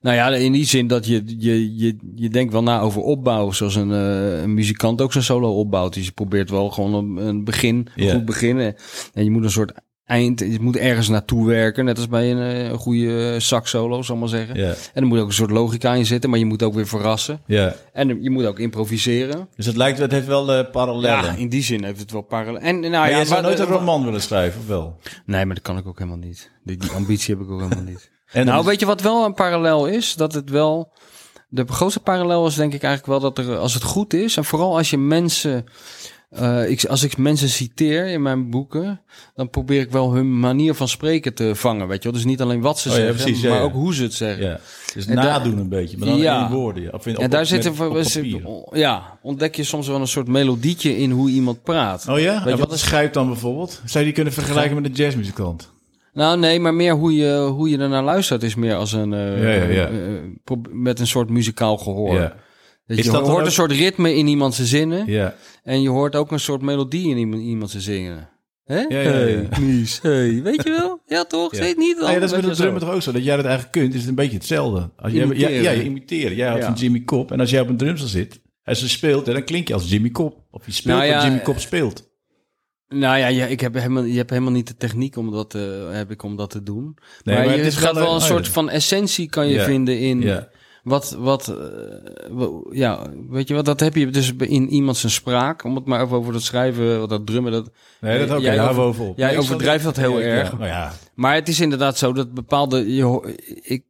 Nou 0.00 0.16
ja, 0.16 0.28
in 0.28 0.52
die 0.52 0.64
zin 0.64 0.86
dat 0.86 1.06
je, 1.06 1.22
je, 1.38 1.76
je, 1.76 1.96
je 2.14 2.28
denkt 2.28 2.52
wel 2.52 2.62
na 2.62 2.80
over 2.80 3.02
opbouw, 3.02 3.50
zoals 3.52 3.74
een, 3.74 3.92
eh, 3.92 4.42
een 4.42 4.54
muzikant 4.54 5.00
ook 5.00 5.12
zijn 5.12 5.24
solo 5.24 5.58
opbouwt. 5.58 5.94
Dus 5.94 6.04
je 6.04 6.12
probeert 6.12 6.50
wel 6.50 6.70
gewoon 6.70 6.94
een, 6.94 7.26
een 7.26 7.44
begin, 7.44 7.88
een 7.96 8.10
goed 8.10 8.24
beginnen. 8.24 8.74
En 9.14 9.24
je 9.24 9.30
moet 9.30 9.44
een 9.44 9.50
soort 9.50 9.72
eind, 10.06 10.40
je 10.40 10.58
moet 10.60 10.76
ergens 10.76 11.08
naartoe 11.08 11.46
werken, 11.46 11.84
net 11.84 11.96
als 11.96 12.08
bij 12.08 12.30
een, 12.30 12.38
eh, 12.38 12.68
een 12.68 12.78
goede 12.78 13.40
sax 13.40 13.70
solo, 13.70 14.02
zal 14.02 14.14
ik 14.14 14.20
maar 14.20 14.30
zeggen. 14.30 14.56
Ja. 14.56 14.74
En 14.94 15.02
er 15.02 15.06
moet 15.06 15.18
ook 15.18 15.26
een 15.26 15.32
soort 15.32 15.50
logica 15.50 15.94
in 15.94 16.06
zitten, 16.06 16.30
maar 16.30 16.38
je 16.38 16.44
moet 16.44 16.62
ook 16.62 16.74
weer 16.74 16.86
verrassen. 16.86 17.40
ja. 17.46 17.74
En 17.92 18.22
je 18.22 18.30
moet 18.30 18.46
ook 18.46 18.58
improviseren. 18.58 19.48
Dus 19.56 19.66
het 19.66 19.76
lijkt, 19.76 19.98
het 19.98 20.12
heeft 20.12 20.26
wel 20.26 20.52
eh 20.52 20.70
parallellen. 20.70 21.24
Ja, 21.24 21.34
in 21.36 21.48
die 21.48 21.62
zin 21.62 21.84
heeft 21.84 22.00
het 22.00 22.12
wel 22.12 22.22
parallel. 22.22 22.60
En 22.60 22.80
nou 22.80 22.92
maar 22.92 23.10
ja, 23.10 23.16
jij 23.16 23.24
zou 23.24 23.42
nooit 23.42 23.58
een 23.58 23.66
roman 23.66 24.04
willen 24.04 24.22
schrijven, 24.22 24.60
of 24.60 24.66
wel? 24.66 24.98
Nee, 25.26 25.44
maar 25.44 25.54
dat 25.54 25.64
kan 25.64 25.78
ik 25.78 25.86
ook 25.86 25.98
helemaal 25.98 26.18
niet. 26.18 26.50
Die, 26.64 26.76
die 26.76 26.90
ambitie 26.90 27.34
heb 27.34 27.44
ik 27.44 27.50
ook 27.50 27.60
helemaal 27.60 27.84
niet. 27.84 28.10
En 28.32 28.46
nou, 28.46 28.64
weet 28.64 28.80
je 28.80 28.86
wat 28.86 29.00
wel 29.00 29.24
een 29.24 29.34
parallel 29.34 29.86
is? 29.86 30.14
Dat 30.14 30.32
het 30.34 30.50
wel. 30.50 30.92
De 31.48 31.64
grootste 31.66 32.00
parallel 32.00 32.46
is 32.46 32.54
denk 32.54 32.72
ik 32.74 32.82
eigenlijk 32.82 33.20
wel 33.20 33.32
dat 33.32 33.46
er, 33.46 33.56
als 33.56 33.74
het 33.74 33.82
goed 33.82 34.14
is, 34.14 34.36
en 34.36 34.44
vooral 34.44 34.76
als 34.76 34.90
je 34.90 34.98
mensen. 34.98 35.64
Eh, 36.30 36.70
ik, 36.70 36.84
als 36.84 37.02
ik 37.02 37.16
mensen 37.16 37.48
citeer 37.48 38.06
in 38.06 38.22
mijn 38.22 38.50
boeken, 38.50 39.00
dan 39.34 39.50
probeer 39.50 39.80
ik 39.80 39.90
wel 39.90 40.12
hun 40.12 40.38
manier 40.40 40.74
van 40.74 40.88
spreken 40.88 41.34
te 41.34 41.54
vangen. 41.54 41.88
Weet 41.88 42.02
je 42.02 42.08
wel? 42.08 42.18
Dus 42.18 42.26
niet 42.26 42.40
alleen 42.40 42.60
wat 42.60 42.78
ze 42.78 42.88
Oh 42.88 42.94
ja, 42.94 43.00
zeggen, 43.00 43.22
precies, 43.22 43.42
ja, 43.42 43.48
maar 43.48 43.58
ja. 43.58 43.64
ook 43.64 43.72
hoe 43.72 43.94
ze 43.94 44.02
het 44.02 44.14
zeggen. 44.14 44.60
Dus 44.94 45.06
En 45.06 45.14
daar- 45.14 45.24
nadoen 45.24 45.58
een 45.58 45.68
beetje, 45.68 45.96
maar 45.98 46.08
dan 46.08 46.18
in 46.22 46.48
woorden. 46.56 46.82
ja. 46.82 46.90
Of 46.92 47.06
in, 47.06 47.16
op, 47.16 47.22
en 47.22 47.30
daar 47.30 47.40
op- 47.40 47.46
zitten 47.46 47.74
we, 47.74 48.66
ja, 48.72 49.18
ontdek 49.22 49.54
je 49.56 49.64
soms 49.64 49.88
wel 49.88 50.00
een 50.00 50.06
soort 50.06 50.28
melodietje 50.28 50.96
in 50.96 51.10
hoe 51.10 51.30
iemand 51.30 51.62
praat. 51.62 52.06
Oh 52.08 52.18
ja? 52.18 52.44
Weet 52.44 52.52
en 52.52 52.58
wat 52.58 52.72
is 52.72 52.80
schrijft 52.80 53.14
dan 53.14 53.26
bijvoorbeeld? 53.26 53.80
Zou 53.84 53.98
je 53.98 54.04
die 54.04 54.12
kunnen 54.14 54.32
vergelijken 54.32 54.74
met 54.74 54.84
een 54.84 54.92
jazzmuzikant? 54.92 55.74
Nou, 56.12 56.38
nee, 56.38 56.60
maar 56.60 56.74
meer 56.74 56.94
hoe 56.94 57.14
je, 57.16 57.46
hoe 57.52 57.68
je 57.70 57.78
ernaar 57.78 58.02
luistert 58.04 58.42
is 58.42 58.54
meer 58.54 58.74
als 58.74 58.92
een. 58.92 59.12
eh, 59.12 59.82
eh, 59.82 59.90
met 60.70 61.00
een 61.00 61.06
soort 61.06 61.30
muzikaal 61.30 61.76
gehoor. 61.78 62.32
Ja. 62.86 62.94
Dat 62.94 62.98
Is 62.98 63.04
je 63.04 63.10
dat 63.10 63.26
hoort 63.26 63.40
ook- 63.40 63.46
een 63.46 63.52
soort 63.52 63.72
ritme 63.72 64.14
in 64.14 64.26
iemand 64.26 64.54
zijn 64.54 64.66
zinnen. 64.66 65.06
Ja. 65.06 65.34
En 65.62 65.82
je 65.82 65.88
hoort 65.88 66.16
ook 66.16 66.32
een 66.32 66.40
soort 66.40 66.62
melodie 66.62 67.08
in 67.16 67.32
iemand, 67.38 67.70
zijn 67.70 67.82
zingen. 67.82 68.28
Hè? 68.64 68.78
ja, 68.80 69.00
ja. 69.00 69.10
Hey, 69.10 69.48
Mies, 69.60 69.98
hey. 70.02 70.42
Weet 70.42 70.62
je 70.62 70.70
wel? 70.70 71.00
Ja, 71.06 71.24
toch? 71.24 71.56
Ja. 71.56 71.72
Niet 71.76 71.96
dan? 71.96 72.06
Ah, 72.06 72.12
ja, 72.12 72.18
dat 72.20 72.28
is 72.28 72.34
met 72.34 72.44
de 72.44 72.48
je 72.50 72.54
drummer 72.56 72.80
toch 72.80 72.90
ook 72.92 73.02
zo. 73.02 73.12
Dat 73.12 73.24
jij 73.24 73.36
dat 73.36 73.44
eigenlijk 73.44 73.74
kunt, 73.74 73.94
is 73.94 74.00
het 74.00 74.08
een 74.08 74.14
beetje 74.14 74.36
hetzelfde. 74.36 74.90
Als 74.96 75.12
jij, 75.12 75.26
ja, 75.26 75.48
ja, 75.48 75.70
je 75.70 75.84
imiteren. 75.84 76.36
Jij 76.36 76.46
houdt 76.48 76.62
Ja. 76.62 76.68
van 76.70 76.78
Jimmy 76.80 77.04
Cop. 77.04 77.32
En 77.32 77.40
als 77.40 77.50
jij 77.50 77.60
op 77.60 77.68
een 77.68 77.76
drumstel 77.76 78.08
zit, 78.08 78.40
en 78.62 78.76
ze 78.76 78.88
speelt, 78.88 79.28
en 79.28 79.34
dan 79.34 79.44
klink 79.44 79.68
je 79.68 79.74
als 79.74 79.90
Jimmy 79.90 80.10
Cop. 80.10 80.40
Of 80.50 80.66
je 80.66 80.72
speelt 80.72 80.96
Nou 80.96 81.06
ja, 81.08 81.14
wat 81.14 81.22
Jimmy 81.22 81.38
eh, 81.38 81.44
Cop 81.44 81.58
speelt. 81.58 82.08
Nou 82.88 83.18
ja, 83.18 83.26
ja, 83.26 83.46
ik 83.46 83.60
heb 83.60 83.74
helemaal, 83.74 84.02
je 84.04 84.16
hebt 84.16 84.30
helemaal 84.30 84.52
niet 84.52 84.66
de 84.66 84.76
techniek 84.76 85.16
om 85.16 85.30
dat, 85.32 85.50
te- 85.50 85.88
heb 85.92 86.10
ik 86.10 86.22
om 86.22 86.36
dat 86.36 86.50
te 86.50 86.62
doen. 86.62 86.96
Nee, 87.24 87.36
maar, 87.36 87.46
maar 87.46 87.56
je, 87.56 87.62
het 87.62 87.74
gaat 87.76 87.94
wel 87.94 88.02
een- 88.02 88.08
een 88.14 88.14
oh, 88.20 88.22
soort 88.26 88.46
ja. 88.46 88.52
van 88.52 88.70
essentie 88.70 89.28
kan 89.28 89.46
je 89.48 89.54
Ja. 89.54 89.64
vinden 89.64 89.98
in... 90.00 90.20
Wat, 90.86 91.16
wat, 91.18 91.48
eh, 91.48 92.46
ja, 92.70 93.06
weet 93.28 93.48
je 93.48 93.54
wat, 93.54 93.64
dat 93.64 93.80
heb 93.80 93.94
je 93.94 94.10
dus 94.10 94.32
in 94.36 94.68
iemand 94.68 94.96
zijn 94.96 95.12
spraak. 95.12 95.64
Om 95.64 95.74
het 95.74 95.84
maar 95.86 96.02
even 96.02 96.16
over 96.16 96.32
dat 96.32 96.42
schrijven, 96.42 97.08
dat 97.08 97.26
drummen. 97.26 97.52
Dat, 97.52 97.70
Nee, 98.00 98.18
dat 98.18 98.30
ook. 98.30 98.42
Jij 98.42 98.54
Jij 98.54 98.62
daar 98.62 98.70
over- 98.70 98.82
bovenop. 98.82 99.18
jij 99.18 99.28
Nee, 99.28 99.38
overdrijft 99.38 99.84
dat 99.84 99.96
heel 99.96 100.18
Ja, 100.20 100.24
erg. 100.26 100.50
Ja, 100.50 100.56
nou 100.56 100.68
ja. 100.68 100.92
maar 101.14 101.34
het 101.34 101.48
is 101.48 101.60
inderdaad 101.60 101.98
zo 101.98 102.12
dat 102.12 102.34
bepaalde, 102.34 102.94
je, 102.94 103.36
ik, 103.62 103.82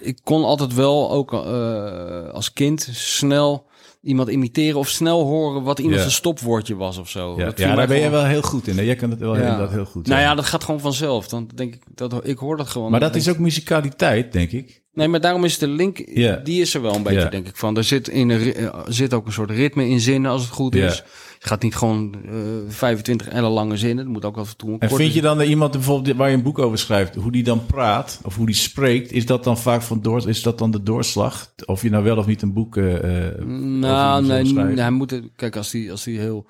ik 0.00 0.18
kon 0.24 0.44
altijd 0.44 0.74
wel 0.74 1.10
ook 1.10 1.32
eh, 1.32 2.28
als 2.28 2.52
kind 2.52 2.88
snel 2.92 3.66
iemand 4.02 4.28
imiteren 4.28 4.78
of 4.78 4.88
snel 4.88 5.22
horen 5.24 5.62
wat 5.62 5.78
iemand 5.78 5.94
Ja. 5.96 6.00
zijn 6.02 6.12
stopwoordje 6.14 6.76
was 6.76 6.98
of 6.98 7.08
zo. 7.08 7.34
Ja, 7.38 7.44
Dat 7.44 7.56
daar 7.56 7.86
ben 7.86 8.00
je 8.00 8.10
wel 8.10 8.24
heel 8.24 8.42
goed 8.42 8.66
in. 8.66 8.76
hè. 8.76 8.82
Jij 8.82 8.96
kan 8.96 9.10
het 9.10 9.18
wel 9.18 9.34
Ja. 9.36 9.40
inderdaad 9.42 9.70
heel 9.70 9.84
goed. 9.84 10.06
Nou 10.06 10.20
ja, 10.20 10.34
dat 10.34 10.44
gaat 10.44 10.64
gewoon 10.64 10.80
vanzelf. 10.80 11.28
Dan 11.28 11.50
denk 11.54 11.74
ik, 11.74 11.82
dat, 11.94 12.26
ik 12.28 12.38
hoor 12.38 12.56
dat 12.56 12.68
gewoon. 12.68 12.90
maar 12.90 13.00
dat 13.00 13.14
is 13.14 13.28
ook 13.28 13.38
muzikaliteit, 13.38 14.32
denk 14.32 14.50
ik. 14.50 14.84
Nee, 14.96 15.08
maar 15.08 15.20
daarom 15.20 15.44
is 15.44 15.58
de 15.58 15.68
link, 15.68 15.98
die 16.44 16.60
is 16.60 16.74
er 16.74 16.82
wel 16.82 16.94
een 16.94 17.02
beetje, 17.02 17.18
denk 17.30 17.48
ik, 17.48 17.56
van. 17.56 17.76
Er 17.76 17.84
zit, 17.84 18.08
in 18.08 18.30
ri- 18.30 18.50
eh, 18.50 18.78
zit 18.88 19.14
ook 19.14 19.26
een 19.26 19.32
soort 19.32 19.50
ritme 19.50 19.88
in 19.88 20.00
zinnen, 20.00 20.30
als 20.30 20.42
het 20.42 20.50
goed 20.50 20.74
is. 20.86 21.02
Je 21.40 21.46
gaat 21.48 21.62
niet 21.62 21.76
gewoon 21.76 22.14
eh 22.26 22.32
25 22.68 23.28
elle 23.28 23.48
lange 23.48 23.76
zinnen. 23.76 24.04
Het 24.04 24.12
moet 24.12 24.24
ook 24.24 24.36
af 24.36 24.50
en 24.50 24.56
toe 24.56 24.68
een 24.72 24.78
En 24.80 24.88
vind 24.88 25.14
je 25.14 25.20
dan 25.20 25.38
dat 25.38 25.46
iemand 25.46 25.72
bijvoorbeeld 25.72 26.16
waar 26.16 26.28
je 26.28 26.34
een 26.36 26.42
boek 26.42 26.58
over 26.58 26.78
schrijft, 26.78 27.14
hoe 27.14 27.32
die 27.32 27.42
dan 27.42 27.66
praat 27.66 28.20
of 28.24 28.36
hoe 28.36 28.46
die 28.46 28.54
spreekt, 28.54 29.12
is 29.12 29.26
dat 29.26 29.44
dan 29.44 29.58
vaak 29.58 29.82
van 29.82 30.02
door, 30.02 30.28
is 30.28 30.42
dat 30.42 30.58
dan 30.58 30.70
de 30.70 30.82
doorslag? 30.82 31.52
Of 31.66 31.82
je 31.82 31.90
nou 31.90 32.04
wel 32.04 32.16
of 32.16 32.26
niet 32.26 32.42
een 32.42 32.52
boek. 32.52 32.76
eh, 32.76 33.26
eh, 33.28 33.38
Nou, 33.44 34.22
nee, 34.26 34.42
hij 34.80 34.90
moet, 34.90 35.10
het- 35.10 35.24
kijk, 35.36 35.56
als 35.56 35.70
die, 35.70 35.90
als 35.90 36.04
die 36.04 36.18
heel 36.18 36.46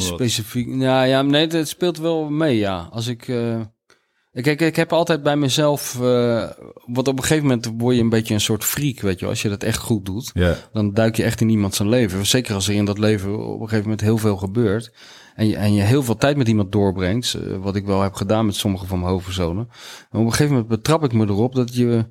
specifiek, 0.00 0.66
nou 0.68 1.06
ja, 1.06 1.22
nee, 1.22 1.46
het 1.46 1.68
speelt 1.68 1.98
wel 1.98 2.30
mee, 2.30 2.56
ja. 2.58 2.88
Als 2.90 3.06
ik, 3.06 3.28
kijk, 4.42 4.60
ik 4.60 4.76
heb 4.76 4.92
altijd 4.92 5.22
bij 5.22 5.36
mezelf, 5.36 6.00
eh 6.02 6.50
want 6.86 7.08
op 7.08 7.16
een 7.16 7.22
gegeven 7.24 7.42
moment 7.42 7.70
word 7.78 7.96
je 7.96 8.02
een 8.02 8.08
beetje 8.08 8.34
een 8.34 8.40
soort 8.40 8.64
freak, 8.64 9.00
weet 9.00 9.20
je, 9.20 9.26
als 9.26 9.42
je 9.42 9.48
dat 9.48 9.62
echt 9.62 9.78
goed 9.78 10.04
doet. 10.04 10.30
Dan 10.72 10.92
duik 10.94 11.16
je 11.16 11.22
echt 11.22 11.40
in 11.40 11.48
iemand 11.48 11.74
zijn 11.74 11.88
leven. 11.88 12.26
Zeker 12.26 12.54
als 12.54 12.68
er 12.68 12.74
in 12.74 12.84
dat 12.84 12.98
leven 12.98 13.38
op 13.38 13.52
een 13.60 13.68
gegeven 13.68 13.82
moment 13.82 14.00
heel 14.00 14.18
veel 14.18 14.36
gebeurt. 14.36 14.92
En 15.34 15.46
je, 15.46 15.56
en 15.56 15.74
je 15.74 15.82
heel 15.82 16.02
veel 16.02 16.16
tijd 16.16 16.36
met 16.36 16.48
iemand 16.48 16.72
doorbrengt. 16.72 17.34
eh, 17.34 17.56
Wat 17.56 17.76
ik 17.76 17.86
wel 17.86 18.02
heb 18.02 18.14
gedaan 18.14 18.46
met 18.46 18.54
sommige 18.54 18.86
van 18.86 18.98
mijn 18.98 19.10
hoofdpersonen. 19.10 19.68
En 20.10 20.18
op 20.18 20.24
een 20.24 20.30
gegeven 20.30 20.52
moment 20.52 20.68
betrap 20.68 21.04
ik 21.04 21.12
me 21.12 21.24
erop 21.26 21.54
dat 21.54 21.74
je 21.74 22.06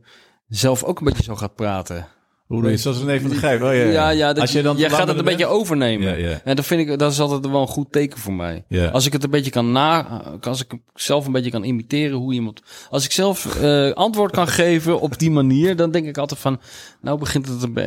zelf 0.48 0.84
ook 0.84 1.00
een 1.00 1.06
beetje 1.06 1.24
zo 1.24 1.36
gaat 1.36 1.56
praten. 1.56 2.08
Hoe 2.48 2.58
doe 2.58 2.66
je 2.66 2.72
het? 2.72 2.82
Zoals 2.82 3.04
René 3.04 3.20
van 3.20 3.30
de 3.30 3.36
Grijp. 3.36 3.62
Oh, 3.62 3.74
ja, 3.74 3.84
Ja, 3.84 4.10
ja, 4.10 4.28
dat 4.28 4.42
Als 4.42 4.52
je, 4.52 4.62
dan 4.62 4.78
jij 4.78 4.90
gaat 4.90 5.08
het 5.08 5.18
een 5.18 5.24
beetje 5.24 5.46
overnemen. 5.46 6.08
Ja, 6.08 6.30
ja. 6.30 6.42
En 6.44 6.56
dat 6.56 6.66
vind 6.66 6.90
ik, 6.90 7.00
dat 7.00 7.12
is 7.12 7.20
altijd 7.20 7.52
wel 7.52 7.62
een 7.62 7.68
goed 7.68 7.92
teken 7.92 8.20
voor 8.20 8.34
mij. 8.34 8.64
Ja. 8.68 8.88
Als 8.88 9.06
ik 9.06 9.14
het 9.14 9.24
een 9.24 9.30
beetje 9.30 9.52
kan 9.52 9.72
na, 9.72 10.22
als 10.42 10.64
ik 10.64 10.74
zelf 10.94 11.26
een 11.26 11.32
beetje 11.32 11.52
kan 11.52 11.64
imiteren 11.64 12.18
hoe 12.18 12.34
iemand, 12.34 12.62
als 12.90 13.06
ik 13.06 13.12
zelf 13.12 13.62
eh, 13.62 13.92
antwoord 13.92 14.32
kan 14.32 14.48
geven 14.64 15.00
op 15.00 15.20
die 15.20 15.32
manier, 15.32 15.76
dan 15.76 15.92
denk 15.92 16.06
ik 16.06 16.18
altijd 16.18 16.40
van, 16.40 16.60
nou 17.02 17.20
begint 17.20 17.48
het 17.48 17.64
er 17.64 17.78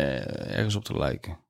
ergens 0.50 0.74
op 0.74 0.84
te 0.84 0.98
lijken. 0.98 1.44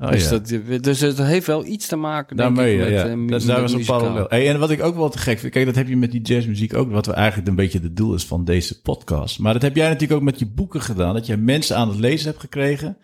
Oh, 0.00 0.10
dus, 0.10 0.28
ja. 0.28 0.38
dat, 0.38 0.82
dus 0.82 1.00
het 1.00 1.18
heeft 1.18 1.46
wel 1.46 1.66
iets 1.66 1.86
te 1.86 1.96
maken 1.96 2.36
denk 2.36 2.50
ik, 2.50 2.56
met, 2.56 2.88
ja. 2.88 3.06
eh, 3.06 3.16
dat 3.26 3.40
is 3.40 3.46
daar 3.46 3.60
met 3.60 3.70
was 3.70 3.80
een 3.80 3.86
parallel. 3.86 4.26
Hey, 4.28 4.48
en 4.48 4.58
wat 4.58 4.70
ik 4.70 4.82
ook 4.82 4.96
wel 4.96 5.08
te 5.08 5.18
gek 5.18 5.38
vind, 5.38 5.52
kijk, 5.52 5.66
dat 5.66 5.74
heb 5.74 5.88
je 5.88 5.96
met 5.96 6.10
die 6.10 6.20
jazzmuziek 6.20 6.74
ook, 6.74 6.90
wat 6.90 7.06
we 7.06 7.12
eigenlijk 7.12 7.48
een 7.48 7.54
beetje 7.54 7.80
het 7.80 7.96
doel 7.96 8.14
is 8.14 8.24
van 8.24 8.44
deze 8.44 8.80
podcast. 8.80 9.38
Maar 9.38 9.52
dat 9.52 9.62
heb 9.62 9.76
jij 9.76 9.88
natuurlijk 9.88 10.20
ook 10.20 10.26
met 10.26 10.38
je 10.38 10.46
boeken 10.46 10.80
gedaan, 10.80 11.14
dat 11.14 11.26
jij 11.26 11.36
mensen 11.36 11.76
aan 11.76 11.88
het 11.88 11.98
lezen 11.98 12.26
hebt 12.28 12.40
gekregen, 12.40 12.96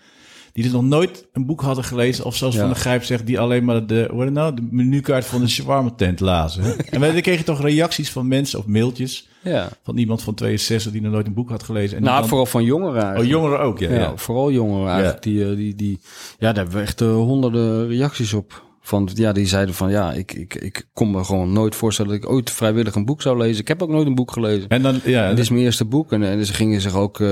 die 0.54 0.62
dus 0.62 0.72
nog 0.72 0.82
nooit 0.82 1.26
een 1.32 1.46
boek 1.46 1.60
hadden 1.60 1.84
gelezen, 1.84 2.24
of 2.24 2.36
zoals 2.36 2.54
Ja. 2.54 2.60
Van 2.60 2.68
der 2.68 2.78
Grijp 2.78 3.04
zegt, 3.04 3.26
die 3.26 3.40
alleen 3.40 3.64
maar 3.64 3.86
de, 3.86 4.06
hoe 4.10 4.16
heet 4.18 4.24
het 4.24 4.34
nou, 4.34 4.54
de 4.54 4.68
menukaart 4.70 5.24
van 5.24 5.40
de 5.40 5.48
shawarma 5.48 5.90
tent 5.96 6.20
lazen. 6.20 6.64
en 6.90 7.00
dan 7.00 7.20
kreeg 7.20 7.38
je 7.38 7.44
toch 7.44 7.60
reacties 7.62 8.10
van 8.10 8.28
mensen 8.28 8.58
of 8.58 8.66
mailtjes 8.66 9.28
Ja. 9.42 9.68
van 9.82 9.96
iemand 9.96 10.22
van 10.22 10.34
62 10.34 10.92
die 10.92 11.00
nog 11.00 11.12
nooit 11.12 11.26
een 11.26 11.34
boek 11.34 11.50
had 11.50 11.62
gelezen. 11.62 11.96
En 11.96 12.02
Nou, 12.02 12.18
dan- 12.18 12.28
vooral 12.28 12.46
van 12.46 12.64
jongeren 12.64 13.18
Oh, 13.18 13.24
jongeren 13.24 13.60
ook, 13.60 13.78
ja. 13.78 13.90
ja, 13.90 13.96
ja. 13.98 14.12
vooral 14.16 14.50
jongeren 14.52 14.88
eigenlijk. 14.92 15.22
Die, 15.22 15.44
eh, 15.50 15.56
die, 15.56 15.74
die, 15.74 15.98
ja, 16.38 16.46
daar 16.52 16.54
hebben 16.54 16.74
we 16.74 16.80
echt 16.80 17.00
eh, 17.00 17.08
honderden 17.14 17.88
reacties 17.88 18.32
op. 18.32 18.62
Van, 18.86 19.08
ja, 19.14 19.32
die 19.32 19.46
zeiden 19.46 19.74
van, 19.74 19.90
ja, 19.90 20.12
ik, 20.12 20.32
ik, 20.32 20.54
ik 20.54 20.86
kon 20.92 21.10
me 21.10 21.24
gewoon 21.24 21.52
nooit 21.52 21.74
voorstellen 21.74 22.10
dat 22.12 22.20
ik 22.22 22.30
ooit 22.30 22.50
vrijwillig 22.50 22.94
een 22.94 23.04
boek 23.04 23.22
zou 23.22 23.38
lezen. 23.38 23.60
Ik 23.60 23.68
heb 23.68 23.82
ook 23.82 23.88
nooit 23.88 24.06
een 24.06 24.14
boek 24.14 24.32
gelezen. 24.32 24.68
En 24.68 24.82
dan, 24.82 25.00
ja, 25.04 25.24
En 25.24 25.30
dit 25.30 25.38
is 25.44 25.48
mijn 25.50 25.62
eerste 25.62 25.84
boek. 25.84 26.12
En, 26.12 26.22
en 26.22 26.46
ze 26.46 26.52
gingen 26.54 26.80
zich 26.80 26.94
ook 26.94 27.20
eh, 27.20 27.28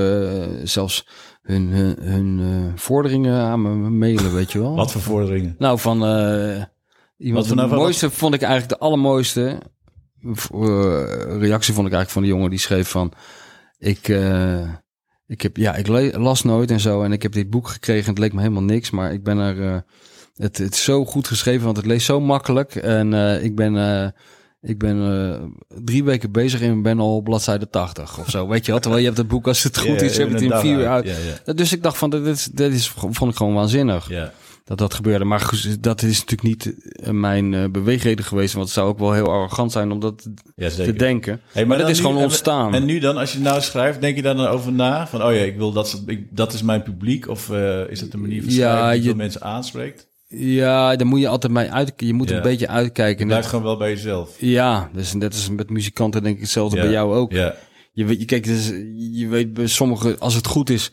zelfs 0.63 1.07
hun, 1.43 1.67
hun, 1.67 1.95
hun 1.99 2.39
eh, 2.39 2.71
vorderingen 2.79 3.39
aan 3.39 3.61
me 3.61 3.89
mailen, 3.89 4.33
weet 4.33 4.51
je 4.51 4.59
wel. 4.59 4.75
wat 4.75 4.91
voor 4.91 5.01
vorderingen? 5.01 5.55
Nou, 5.57 5.79
van 5.79 6.05
eh 6.05 6.63
iemand. 7.17 7.47
voor 7.47 7.55
nou- 7.55 7.69
de 7.69 7.75
wat- 7.75 7.83
mooiste 7.83 8.09
vond 8.09 8.33
ik 8.33 8.41
eigenlijk 8.41 8.79
de 8.79 8.85
allermooiste 8.85 9.59
eh, 10.23 11.03
reactie 11.39 11.73
vond 11.73 11.87
ik 11.87 11.93
eigenlijk 11.93 12.09
van 12.09 12.21
de 12.21 12.27
jongen 12.27 12.49
die 12.49 12.59
schreef 12.59 12.89
van 12.89 13.11
ik. 13.77 14.07
ik 15.27 15.41
heb 15.41 15.57
ja, 15.57 15.75
ik 15.75 15.87
las 16.17 16.43
nooit 16.43 16.71
en 16.71 16.79
zo 16.79 17.03
en 17.03 17.11
ik 17.11 17.21
heb 17.21 17.31
dit 17.31 17.49
boek 17.49 17.67
gekregen. 17.67 18.03
en 18.03 18.09
Het 18.09 18.19
leek 18.19 18.33
me 18.33 18.41
helemaal 18.41 18.63
niks, 18.63 18.89
maar 18.91 19.13
ik 19.13 19.23
ben 19.23 19.37
er. 19.37 19.83
het, 20.35 20.57
het 20.57 20.73
is 20.73 20.83
zo 20.83 21.05
goed 21.05 21.27
geschreven, 21.27 21.65
want 21.65 21.77
het 21.77 21.85
leest 21.85 22.05
zo 22.05 22.19
makkelijk. 22.19 22.75
En 22.75 23.13
ik 23.43 23.55
ben, 23.55 24.13
ik 24.63 24.77
ben 24.79 24.97
eh, 25.01 25.43
drie 25.83 26.03
weken 26.03 26.31
bezig 26.31 26.61
en 26.61 26.81
ben 26.81 26.99
al 26.99 27.15
op 27.15 27.23
bladzijde 27.23 27.69
80 27.69 28.19
of 28.19 28.29
zo. 28.29 28.47
Weet 28.47 28.65
je 28.65 28.71
wel? 28.71 28.79
Terwijl 28.81 29.01
je 29.01 29.07
hebt 29.07 29.19
het 29.19 29.27
boek, 29.27 29.47
als 29.47 29.63
het 29.63 29.77
goed 29.77 30.01
is, 30.01 30.17
heb 30.17 30.27
je 30.27 30.33
het 30.33 30.43
in 30.43 30.53
vier 30.53 30.77
uur 30.77 30.87
uit. 30.87 31.07
Dus 31.57 31.73
ik 31.73 31.83
dacht 31.83 31.97
van, 31.97 32.09
dit, 32.09 32.25
is, 32.25 32.45
dit 32.45 32.73
is, 32.73 32.87
vond 32.87 33.31
ik 33.31 33.35
gewoon 33.35 33.53
waanzinnig 33.53 34.09
ja. 34.09 34.31
dat 34.63 34.77
dat 34.77 34.93
gebeurde. 34.93 35.25
Maar 35.25 35.51
dat 35.79 36.01
is 36.01 36.19
natuurlijk 36.25 36.43
niet 36.43 36.75
eh, 36.89 37.09
mijn 37.09 37.53
eh, 37.53 37.69
beweegreden 37.69 38.25
geweest. 38.25 38.53
Want 38.53 38.65
het 38.65 38.73
zou 38.73 38.87
ook 38.87 38.99
wel 38.99 39.13
heel 39.13 39.31
arrogant 39.31 39.71
zijn 39.71 39.91
om 39.91 39.99
dat 39.99 40.27
ja 40.55 40.69
te 40.69 40.93
denken. 40.93 41.41
Hey, 41.51 41.65
maar 41.65 41.77
dat 41.77 41.89
is 41.89 41.99
gewoon 41.99 42.17
ontstaan. 42.17 42.73
En 42.73 42.85
nu 42.85 42.99
dan, 42.99 43.17
als 43.17 43.33
je 43.33 43.39
nou 43.39 43.61
schrijft, 43.61 44.01
denk 44.01 44.15
je 44.15 44.21
daar 44.21 44.35
dan 44.35 44.47
over 44.47 44.71
na? 44.71 45.07
Van, 45.07 45.23
oh 45.23 45.33
ja, 45.33 45.41
ik 45.41 45.57
wil 45.57 45.71
dat, 45.71 46.03
ik, 46.05 46.27
dat 46.29 46.53
is 46.53 46.61
mijn 46.61 46.83
publiek. 46.83 47.27
Of 47.27 47.49
is 47.89 48.01
het 48.01 48.13
een 48.13 48.21
manier 48.21 48.43
van 48.43 48.51
Ja, 48.53 48.57
schrijven 48.71 48.91
die 48.91 49.01
je- 49.01 49.07
veel 49.07 49.17
mensen 49.17 49.41
aanspreekt? 49.41 50.11
Ja, 50.35 50.95
daar 50.95 51.07
moet 51.07 51.19
je 51.19 51.27
altijd 51.27 51.53
mee 51.53 51.71
uit. 51.71 51.93
Je 51.97 52.13
moet 52.13 52.29
Ja. 52.29 52.35
een 52.35 52.41
beetje 52.41 52.67
uitkijken. 52.67 53.19
Je 53.19 53.25
blijft 53.25 53.47
gewoon 53.47 53.63
wel 53.63 53.77
bij 53.77 53.89
jezelf. 53.89 54.35
Ja, 54.39 54.89
dus 54.93 55.13
net 55.13 55.33
als 55.33 55.49
met 55.49 55.69
muzikanten 55.69 56.23
denk 56.23 56.35
ik 56.35 56.41
hetzelfde 56.41 56.75
Ja. 56.77 56.83
bij 56.83 56.91
jou 56.91 57.13
ook. 57.15 57.31
Ja, 57.31 57.55
Je, 57.95 58.05
weet, 58.05 58.19
je, 58.19 58.25
kijk, 58.25 58.43
dus, 58.43 58.67
je 59.11 59.27
weet 59.29 59.53
bij 59.53 59.67
sommigen, 59.67 60.19
als 60.19 60.33
het 60.33 60.47
goed 60.47 60.69
is, 60.69 60.91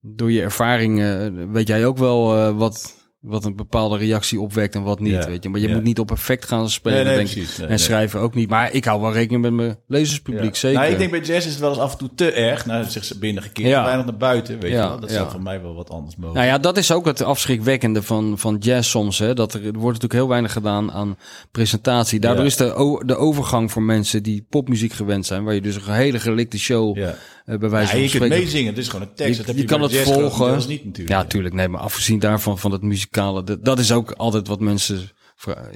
door 0.00 0.32
je 0.32 0.42
ervaring, 0.42 1.00
eh, 1.02 1.26
weet 1.52 1.68
jij 1.68 1.86
ook 1.86 1.98
wel 1.98 2.36
eh, 2.36 2.56
wat, 2.56 2.94
wat 3.20 3.44
een 3.44 3.56
bepaalde 3.56 3.96
reactie 3.96 4.40
opwekt 4.40 4.74
en 4.74 4.82
wat 4.82 5.00
niet. 5.00 5.12
Ja. 5.12 5.26
Weet 5.26 5.42
je? 5.42 5.48
Maar 5.48 5.60
je 5.60 5.68
Ja. 5.68 5.74
moet 5.74 5.82
niet 5.82 5.98
op 5.98 6.10
effect 6.10 6.44
gaan 6.44 6.70
spelen, 6.70 6.96
nee, 6.96 7.06
nee, 7.06 7.14
denk 7.16 7.28
ik. 7.28 7.34
precies. 7.34 7.58
Nee, 7.58 7.68
en 7.68 7.78
schrijven 7.78 8.20
ook 8.20 8.34
niet. 8.34 8.48
Maar 8.48 8.72
ik 8.72 8.84
hou 8.84 9.00
wel 9.00 9.12
rekening 9.12 9.42
met 9.42 9.52
mijn 9.52 9.78
lezerspubliek, 9.86 10.44
Ja. 10.54 10.58
zeker. 10.58 10.78
Nou, 10.78 10.92
ik 10.92 10.98
denk 10.98 11.10
bij 11.10 11.20
jazz 11.20 11.46
is 11.46 11.52
het 11.52 11.60
wel 11.60 11.70
eens 11.70 11.78
af 11.78 11.92
en 11.92 11.98
toe 11.98 12.10
te 12.14 12.32
erg. 12.32 12.66
Nou, 12.66 12.84
zich 12.84 13.04
ze 13.04 13.18
binnengekeerd, 13.18 13.68
Ja. 13.68 13.84
weinig 13.84 14.06
naar 14.06 14.16
buiten, 14.16 14.60
weet 14.60 14.70
je 14.70 14.76
wel. 14.76 15.00
Dat 15.00 15.10
zou 15.10 15.30
voor 15.30 15.42
mij 15.42 15.62
wel 15.62 15.74
wat 15.74 15.90
anders 15.90 16.16
mogen. 16.16 16.34
Nou 16.34 16.46
ja, 16.46 16.58
dat 16.58 16.76
is 16.76 16.92
ook 16.92 17.04
het 17.06 17.22
afschrikwekkende 17.22 18.02
van, 18.02 18.38
van 18.38 18.56
jazz 18.60 18.90
soms. 18.90 19.18
Hè? 19.18 19.34
Dat 19.34 19.54
er, 19.54 19.60
er 19.60 19.66
wordt 19.72 19.84
natuurlijk 19.84 20.12
heel 20.12 20.28
weinig 20.28 20.52
gedaan 20.52 20.92
aan 20.92 21.16
presentatie. 21.50 22.20
Daardoor 22.20 22.44
is 22.44 22.56
de, 22.56 23.02
de 23.06 23.16
overgang 23.16 23.72
voor 23.72 23.82
mensen 23.82 24.22
die 24.22 24.46
popmuziek 24.50 24.92
gewend 24.92 25.26
zijn, 25.26 25.44
waar 25.44 25.54
je 25.54 25.60
dus 25.60 25.74
een 25.86 25.92
hele 25.92 26.20
gelikte 26.20 26.58
show 26.58 26.96
ja. 26.96 27.14
Bij 27.56 27.68
wijze 27.70 27.86
Ja, 27.86 27.90
van 27.92 28.00
je 28.00 28.18
kunt 28.18 28.28
meezingen, 28.40 28.66
het 28.68 28.78
is 28.78 28.88
gewoon 28.88 29.08
een 29.08 29.14
tekst. 29.14 29.40
Je- 29.40 29.46
dat 29.46 29.54
je 29.54 29.60
je, 29.60 29.66
kan 29.66 29.82
het 29.82 29.96
volgen. 29.96 30.68
niet 30.68 30.84
natuurlijk. 30.84 31.08
Ja, 31.08 31.24
tuurlijk. 31.24 31.54
Nee, 31.54 31.68
maar 31.68 31.80
afgezien 31.80 32.18
daarvan, 32.18 32.58
van 32.58 32.72
het 32.72 32.82
muzikale, 32.82 33.42
dat, 33.44 33.64
dat 33.64 33.78
is 33.78 33.92
ook 33.92 34.10
altijd 34.12 34.46
wat 34.48 34.60
mensen. 34.60 35.10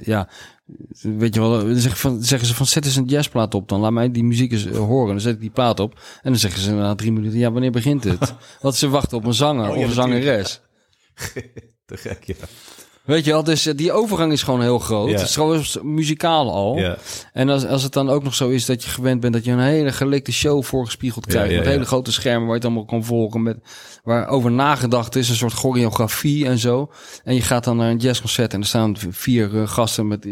Ja, 0.03 0.29
weet 1.01 1.33
je 1.33 1.39
wel, 1.39 1.49
dan 1.59 1.75
zeggen, 1.75 1.99
van, 1.99 2.23
zeggen 2.23 2.47
ze 2.47 2.55
van 2.55 2.65
zet 2.65 2.85
eens 2.85 2.95
een 2.95 3.05
jazzplaat 3.05 3.53
op 3.53 3.69
dan. 3.69 3.79
Laat 3.79 3.91
mij 3.91 4.11
die 4.11 4.23
muziek 4.23 4.51
eens 4.51 4.65
eh, 4.65 4.77
horen. 4.77 5.07
Dan 5.07 5.19
zet 5.21 5.33
ik 5.33 5.39
die 5.39 5.49
plaat 5.49 5.79
op. 5.79 5.93
En 6.21 6.31
dan 6.31 6.39
zeggen 6.39 6.61
ze 6.61 6.71
na 6.71 6.95
drie 6.95 7.11
minuten, 7.11 7.39
ja, 7.39 7.51
wanneer 7.51 7.71
begint 7.71 8.03
het? 8.03 8.33
Want 8.61 8.75
ze 8.75 8.89
wachten 8.89 9.17
op 9.17 9.25
een 9.25 9.33
zanger 9.33 9.69
Oh, 9.69 9.77
ja, 9.77 9.83
of 9.85 9.89
een 9.97 10.09
natuurlijk. 10.09 10.23
zangeres. 10.25 10.61
Te 11.85 11.97
gek, 11.97 12.23
ja. 12.23 12.35
Weet 13.03 13.25
je 13.25 13.31
wel, 13.31 13.43
dus 13.43 13.65
eh, 13.65 13.75
die 13.75 13.91
overgang 13.91 14.31
is 14.31 14.43
gewoon 14.43 14.61
heel 14.61 14.79
groot. 14.79 15.11
Het 15.11 15.21
is 15.21 15.33
gewoon 15.33 15.63
muzikaal 15.81 16.51
al. 16.51 16.97
En 17.33 17.49
als, 17.49 17.65
als 17.65 17.83
het 17.83 17.93
dan 17.93 18.09
ook 18.09 18.23
nog 18.23 18.35
zo 18.35 18.49
is 18.49 18.65
dat 18.65 18.83
je 18.83 18.89
gewend 18.89 19.19
bent 19.19 19.33
dat 19.33 19.45
je 19.45 19.51
een 19.51 19.59
hele 19.59 19.91
gelikte 19.91 20.31
show 20.31 20.63
voorgespiegeld 20.63 21.25
krijgt. 21.25 21.55
met 21.55 21.65
hele 21.65 21.85
grote 21.85 22.11
schermen 22.11 22.41
waar 22.41 22.49
je 22.49 22.55
het 22.55 22.65
allemaal 22.65 22.85
kan 22.85 23.03
volgen. 23.03 23.43
Met, 23.43 23.57
waar 24.03 24.27
over 24.27 24.51
nagedacht 24.51 25.15
is, 25.15 25.29
een 25.29 25.35
soort 25.35 25.53
choreografie 25.53 26.45
en 26.45 26.57
zo. 26.57 26.91
En 27.23 27.35
je 27.35 27.41
gaat 27.41 27.63
dan 27.63 27.77
naar 27.77 27.89
een 27.89 27.97
jazzconcert 27.97 28.53
en 28.53 28.59
er 28.59 28.65
staan 28.65 28.95
vier 29.09 29.61
eh, 29.61 29.67
gasten 29.67 30.07
met, 30.07 30.25
eh, 30.25 30.31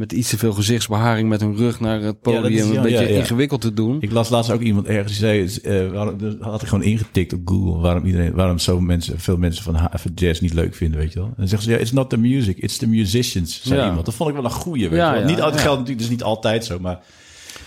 met 0.00 0.12
iets 0.12 0.28
te 0.30 0.38
veel 0.38 0.52
gezichtsbeharing 0.52 1.28
met 1.28 1.40
hun 1.40 1.56
rug 1.56 1.80
naar 1.80 1.94
het 2.00 2.04
Ja, 2.04 2.12
podium. 2.12 2.44
is- 2.44 2.68
ja, 2.68 2.74
een 2.76 2.82
beetje 2.82 2.98
ja, 3.12 3.18
ingewikkeld 3.18 3.60
te 3.60 3.72
doen. 3.74 3.96
Ik 4.00 4.10
las 4.12 4.28
laatst 4.28 4.50
ook 4.50 4.60
iemand 4.60 4.86
ergens 4.86 5.18
die 5.18 5.48
zei, 5.48 5.58
eh, 5.86 5.92
waarom, 5.92 6.18
dus 6.18 6.34
had 6.40 6.62
ik 6.62 6.68
gewoon 6.68 6.84
ingetikt 6.84 7.32
op 7.32 7.40
Google 7.44 7.80
waarom 7.80 8.04
iedereen, 8.04 8.32
waarom 8.34 8.58
zo 8.58 8.80
mensen, 8.80 9.20
veel 9.20 9.36
mensen 9.36 9.64
van, 9.64 9.78
jazz 10.14 10.40
niet 10.40 10.54
leuk 10.54 10.74
vinden, 10.74 11.00
weet 11.00 11.12
je 11.12 11.18
wel. 11.18 11.28
En 11.28 11.34
dan 11.36 11.48
zeggen 11.48 11.68
ze, 11.68 11.74
ja, 11.74 11.80
it's 11.80 11.92
not 11.92 12.10
the 12.10 12.16
music, 12.18 12.56
it's 12.58 12.76
the 12.76 12.88
musicians, 12.88 13.60
zei 13.62 13.86
iemand. 13.88 14.04
Dat 14.04 14.14
vond 14.14 14.28
ik 14.30 14.34
wel 14.36 14.44
een 14.44 14.50
goeie, 14.50 14.88
weet 14.88 14.98
Ja, 14.98 15.14
je 15.14 15.18
wel. 15.24 15.28
niet 15.28 15.38
geldt 15.40 15.62
natuurlijk, 15.64 15.98
dus 15.98 16.08
niet 16.08 16.22
altijd 16.22 16.64
zo, 16.64 16.78
maar 16.78 17.00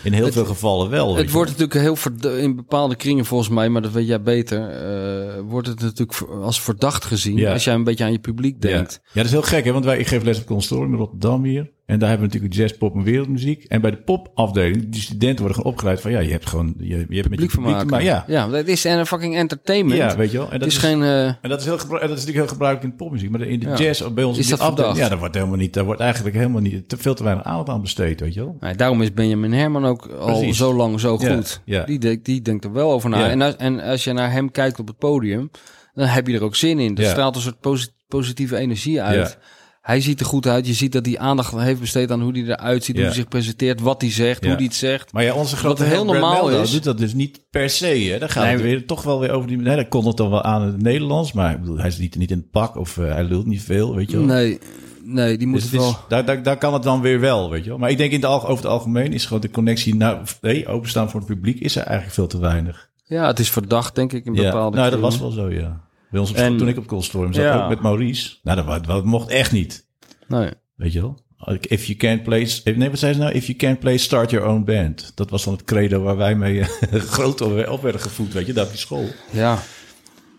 in 0.04 0.13
heel 0.13 0.32
veel 0.32 0.46
gevallen 0.46 0.89
wel. 0.89 1.15
Het 1.15 1.32
wordt 1.32 1.50
natuurlijk 1.52 1.80
heel 1.80 1.96
verd- 1.96 2.26
in 2.26 2.56
bepaalde 2.56 2.96
kringen 2.96 3.26
volgens 3.26 3.50
mij, 3.50 3.69
maar 3.69 3.82
dat 3.82 3.91
weet 3.91 4.08
jij 4.08 4.22
beter. 4.22 4.69
eh, 4.69 5.39
wordt 5.48 5.67
het 5.67 5.80
natuurlijk 5.82 6.22
als 6.41 6.62
verdacht 6.62 7.06
gezien 7.06 7.38
Ja. 7.38 7.54
als 7.54 7.63
jij 7.63 7.74
een 7.74 7.84
beetje 7.84 8.04
aan 8.04 8.12
je 8.12 8.19
publiek 8.19 8.62
denkt. 8.62 9.00
Ja, 9.04 9.10
dat 9.13 9.26
is 9.26 9.32
heel 9.32 9.41
gek, 9.41 9.65
hè? 9.65 9.72
Want 9.72 9.86
wij, 9.86 9.98
ik 9.98 10.08
geef 10.08 10.24
les 10.24 10.34
op 10.34 10.41
het 10.41 10.52
conservatorium 10.52 10.93
in 10.93 11.00
Rotterdam 11.00 11.43
hier. 11.43 11.72
En 11.86 12.00
daar 12.00 12.10
hebben 12.10 12.28
we 12.28 12.34
natuurlijk 12.34 12.62
jazz, 12.62 12.78
pop 12.78 12.96
en 12.96 13.04
wereldmuziek. 13.04 13.63
En 13.63 13.82
bij 13.82 13.91
de 13.91 13.98
popafdeling, 13.98 14.89
die 14.89 15.02
studenten 15.02 15.39
worden 15.39 15.56
gewoon 15.58 15.72
opgeleid 15.72 16.02
van... 16.02 16.12
Ja, 16.12 16.19
je 16.19 16.32
hebt 16.32 16.46
gewoon... 16.46 16.74
Je, 16.78 16.86
je 16.86 16.96
hebt 16.96 17.10
met 17.10 17.17
je 17.17 17.22
Publiek 17.32 17.50
publiek 17.52 17.89
maken. 17.89 18.04
Ja. 18.06 18.24
ja, 18.28 18.48
dat 18.48 18.67
is 18.67 18.84
een 18.84 19.06
fucking 19.06 19.36
entertainment. 19.36 19.98
ja, 20.00 20.15
weet 20.17 20.32
je 20.32 20.38
wel. 20.38 20.52
En 20.52 20.60
dat 20.60 20.67
is, 20.67 20.78
geen. 20.78 21.02
eh, 21.04 21.26
En 21.26 21.38
dat 21.41 21.60
is, 21.60 21.65
heel 21.65 21.78
en 21.80 21.88
dat 21.89 22.02
is 22.02 22.10
natuurlijk 22.10 22.36
heel 22.38 22.48
gebruikelijk 22.48 22.91
in 22.91 22.98
popmuziek. 22.98 23.30
Maar 23.30 23.41
in 23.41 23.60
de 23.60 23.67
Ja. 23.67 23.76
jazz, 23.76 24.08
bij 24.13 24.24
ons 24.24 24.38
Is 24.38 24.48
dat 24.48 24.60
afdeling? 24.60 24.98
Ja, 24.98 25.10
daar 25.10 25.17
wordt 25.19 25.36
helemaal 25.36 25.58
niet... 25.58 25.74
Daar 25.74 25.84
wordt 25.86 26.02
eigenlijk 26.02 26.36
helemaal 26.36 26.62
niet... 26.62 26.89
Te 26.89 26.98
veel 26.98 27.13
te 27.13 27.24
weinig 27.24 27.46
aandacht 27.46 27.69
aan 27.69 27.82
besteed, 27.82 28.19
weet 28.19 28.34
je 28.34 28.39
wel. 28.39 28.58
nee, 28.60 28.76
daarom 28.76 29.02
is 29.02 29.13
Benjamin 29.13 29.54
Herman 29.54 29.86
ook 29.86 30.08
al 30.19 30.26
Precies. 30.26 30.58
zo 30.58 30.74
lang 30.74 31.00
zo 31.00 31.17
goed. 31.17 31.62
ja. 31.65 31.84
Die, 31.84 32.00
denkt, 32.00 32.26
die 32.26 32.41
denkt 32.41 32.63
er 32.65 32.72
wel 32.74 32.91
over 32.91 33.10
na. 33.10 33.30
En, 33.30 33.41
als, 33.41 33.56
en 33.56 33.80
als 33.80 34.04
je 34.04 34.13
naar 34.13 34.32
hem 34.32 34.52
kijkt 34.52 34.80
op 34.80 34.88
het 34.88 34.98
podium, 34.98 35.50
dan 35.93 36.08
heb 36.08 36.28
je 36.28 36.34
er 36.36 36.43
ook 36.43 36.56
zin 36.56 36.80
in. 36.80 36.98
Er 36.98 37.06
straalt 37.06 37.36
een 37.36 37.41
soort 37.41 37.60
posi- 37.60 37.88
positieve 38.08 38.58
energie 38.58 39.02
uit. 39.02 39.30
Ja. 39.30 39.46
Hij 39.84 40.02
ziet 40.02 40.19
er 40.19 40.26
goed 40.26 40.48
uit. 40.48 40.67
Je 40.67 40.74
ziet 40.74 40.91
dat 40.91 41.06
hij 41.06 41.17
aandacht 41.19 41.54
heeft 41.58 41.80
besteed 41.80 42.12
aan 42.12 42.22
hoe 42.22 42.32
hij 42.32 42.41
eruit 42.43 42.84
ziet, 42.84 42.96
Ja. 42.96 43.02
hoe 43.02 43.12
hij 43.12 43.19
zich 43.19 43.28
presenteert, 43.28 43.82
wat 43.82 44.02
hij 44.02 44.12
zegt, 44.12 44.41
Ja. 44.41 44.48
hoe 44.48 44.56
hij 44.56 44.65
het 44.65 44.76
zegt. 44.76 45.13
Maar 45.13 45.24
ja, 45.24 45.34
onze 45.34 45.56
grote 45.56 45.84
heel 45.84 46.06
normaal 46.06 46.50
is- 46.50 46.72
doet 46.72 46.84
dat 46.84 46.98
dus 46.98 47.13
niet 47.13 47.39
per 47.50 47.69
se. 47.69 47.86
Hè? 47.86 48.19
Dan 48.19 48.30
gaat 48.30 48.43
Nee, 48.43 48.54
het 48.54 48.62
weer, 48.62 48.86
toch 48.86 49.04
wel 49.04 49.19
weer 49.19 49.32
over 49.32 49.48
die... 49.48 49.58
Nee, 49.58 49.76
dat 49.76 49.88
kon 49.88 50.08
het 50.08 50.17
dan 50.17 50.30
wel 50.30 50.41
aan 50.43 50.62
in 50.62 50.67
het 50.67 50.82
Nederlands. 50.82 51.34
Maar 51.34 51.52
ik 51.54 51.60
bedoel, 51.60 51.78
hij 51.78 51.88
is 51.88 51.98
niet, 51.98 52.15
niet 52.15 52.32
in 52.32 52.38
het 52.38 52.52
pak 52.52 52.78
of 52.78 52.98
eh, 52.98 53.12
hij 53.13 53.24
lult 53.24 53.46
niet 53.46 53.62
veel, 53.62 53.96
weet 53.96 54.12
je 54.12 54.17
wel. 54.17 54.26
Nee, 54.26 54.60
nee, 55.04 55.38
die 55.38 55.48
moet 55.48 55.62
Dus 55.62 55.72
het 55.72 55.72
het 55.72 55.82
is, 55.82 55.88
wel. 55.96 56.00
daar, 56.10 56.26
daar, 56.26 56.43
daar 56.43 56.58
kan 56.58 56.74
het 56.74 56.84
dan 56.84 57.02
weer 57.02 57.19
wel, 57.19 57.50
weet 57.50 57.63
je 57.63 57.69
wel. 57.69 57.78
Maar 57.80 57.89
ik 57.89 57.98
denk 57.98 58.12
in 58.12 58.22
het, 58.22 58.30
over 58.30 58.56
het 58.56 58.65
algemeen 58.65 59.13
is 59.13 59.26
gewoon 59.26 59.41
de 59.41 59.50
connectie 59.52 59.96
naar 59.96 60.19
nee, 60.41 60.67
openstaan 60.67 61.10
voor 61.10 61.19
het 61.19 61.30
publiek 61.30 61.60
is 61.60 61.76
er 61.76 61.84
eigenlijk 61.84 62.13
veel 62.15 62.28
te 62.28 62.39
weinig. 62.39 62.89
Ja, 63.06 63.28
het 63.28 63.39
is 63.39 63.50
verdacht, 63.52 63.96
denk 63.96 64.13
ik, 64.13 64.26
in 64.26 64.34
Ja, 64.34 64.43
bepaalde 64.43 64.78
nou, 64.78 64.89
dat 64.91 65.00
was 65.00 65.19
wel 65.19 65.32
zo, 65.32 65.50
ja. 65.52 65.82
Bij 66.13 66.21
ons 66.21 66.32
op 66.32 66.36
En- 66.38 66.58
toen 66.58 66.67
ik 66.67 66.78
op 66.78 66.88
Koolstorm 66.88 67.34
zat, 67.34 67.43
Ja. 67.43 67.63
ook 67.63 67.69
met 67.69 67.82
Maurice. 67.82 68.38
Nou, 68.43 68.65
dat, 68.65 68.86
dat 68.86 69.06
mocht 69.06 69.30
echt 69.30 69.52
niet, 69.52 69.88
Nee. 70.28 70.49
weet 70.76 70.93
je 70.93 71.02
wel. 71.02 71.21
If 71.62 71.86
you 71.86 71.97
can't 71.97 72.23
play... 72.23 72.49
Nee, 72.76 72.89
wat 72.89 72.99
zei 72.99 73.13
ze 73.13 73.19
nou? 73.19 73.32
If 73.34 73.45
you 73.45 73.58
can't 73.58 73.80
play, 73.80 73.97
start 73.97 74.30
your 74.32 74.47
own 74.47 74.63
band. 74.63 75.12
Dat 75.15 75.30
was 75.30 75.43
dan 75.43 75.54
het 75.54 75.63
credo 75.63 76.02
waar 76.02 76.17
wij 76.17 76.36
mee 76.36 76.60
eh, 76.60 76.67
groot 77.15 77.41
op 77.67 77.82
werden 77.82 78.02
gevoed, 78.02 78.34
weet 78.34 78.45
je, 78.45 78.54
daar 78.54 78.63
op 78.65 78.69
die 78.69 78.80
school. 78.80 79.06
Ja. 79.32 79.60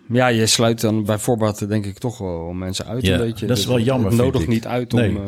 Ja, 0.09 0.27
je 0.27 0.47
sluit 0.47 0.81
dan 0.81 1.05
bij 1.05 1.19
voorbaat 1.19 1.69
denk 1.69 1.87
ik 1.87 1.99
toch 1.99 2.19
wel 2.19 2.53
mensen 2.53 2.87
uit 2.87 3.07
Ja, 3.07 3.13
een 3.15 3.19
beetje. 3.21 3.47
dat 3.47 3.59
is 3.59 3.67
wel 3.67 3.81
jammer, 3.81 4.25
Het 4.25 4.41
ik. 4.41 4.49
niet 4.49 4.67
uit 4.67 4.93
om... 4.93 5.01
Nee. 5.01 5.17
eh, 5.17 5.23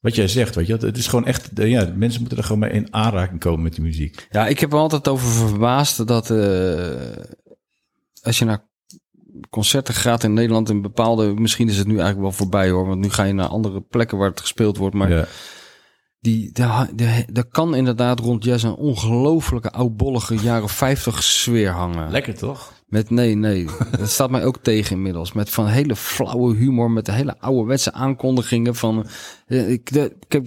Wat 0.00 0.14
jij 0.14 0.28
zegt, 0.28 0.54
weet 0.54 0.66
je, 0.66 0.76
het 0.76 0.96
is 0.96 1.06
gewoon 1.06 1.26
echt... 1.26 1.50
Ja, 1.54 1.92
mensen 1.96 2.20
moeten 2.20 2.38
er 2.38 2.44
gewoon 2.44 2.58
mee 2.60 2.70
in 2.70 2.94
aanraking 2.94 3.40
komen 3.40 3.62
met 3.62 3.74
die 3.74 3.84
muziek. 3.84 4.26
Ja, 4.30 4.46
ik 4.46 4.58
heb 4.60 4.72
er 4.72 4.78
altijd 4.78 5.08
over 5.08 5.48
verbaasd 5.48 6.06
dat 6.06 6.30
eh, 6.30 6.96
als 8.22 8.38
je 8.38 8.44
naar 8.44 8.70
concerten 9.50 9.94
gaat 9.94 10.24
in 10.24 10.32
Nederland 10.32 10.70
in 10.70 10.82
bepaalde, 10.82 11.34
misschien 11.34 11.68
is 11.68 11.78
het 11.78 11.86
nu 11.86 11.92
eigenlijk 11.92 12.22
wel 12.22 12.32
voorbij 12.32 12.70
hoor, 12.70 12.86
want 12.86 13.00
nu 13.00 13.10
ga 13.10 13.22
je 13.22 13.32
naar 13.32 13.46
andere 13.46 13.80
plekken 13.80 14.18
waar 14.18 14.30
het 14.30 14.40
gespeeld 14.40 14.76
wordt, 14.76 14.94
maar 14.94 15.10
ja. 15.10 15.26
die, 16.20 16.52
daar 17.32 17.44
kan 17.50 17.74
inderdaad 17.74 18.20
rond 18.20 18.44
jazz 18.44 18.64
een 18.64 18.74
ongelofelijke 18.74 19.70
oudbollige 19.70 20.34
jaren 20.34 20.68
50 20.68 21.22
sfeer 21.22 21.70
hangen. 21.70 22.10
Lekker 22.10 22.34
toch? 22.34 22.72
Met 22.92 23.10
nee, 23.10 23.34
nee. 23.34 23.66
Dat 23.98 24.08
staat 24.10 24.30
mij 24.30 24.44
ook 24.44 24.58
tegen 24.62 24.96
inmiddels. 24.96 25.32
Met 25.32 25.50
van 25.50 25.66
hele 25.66 25.96
flauwe 25.96 26.54
humor, 26.56 26.90
met 26.90 27.06
de 27.06 27.12
hele 27.12 27.38
ouderwetse 27.40 27.92
aankondigingen 27.92 28.74
van. 28.74 29.06
eh, 29.46 29.70
Ik, 29.70 29.92
de, 29.92 30.16
ik 30.20 30.32
heb 30.32 30.46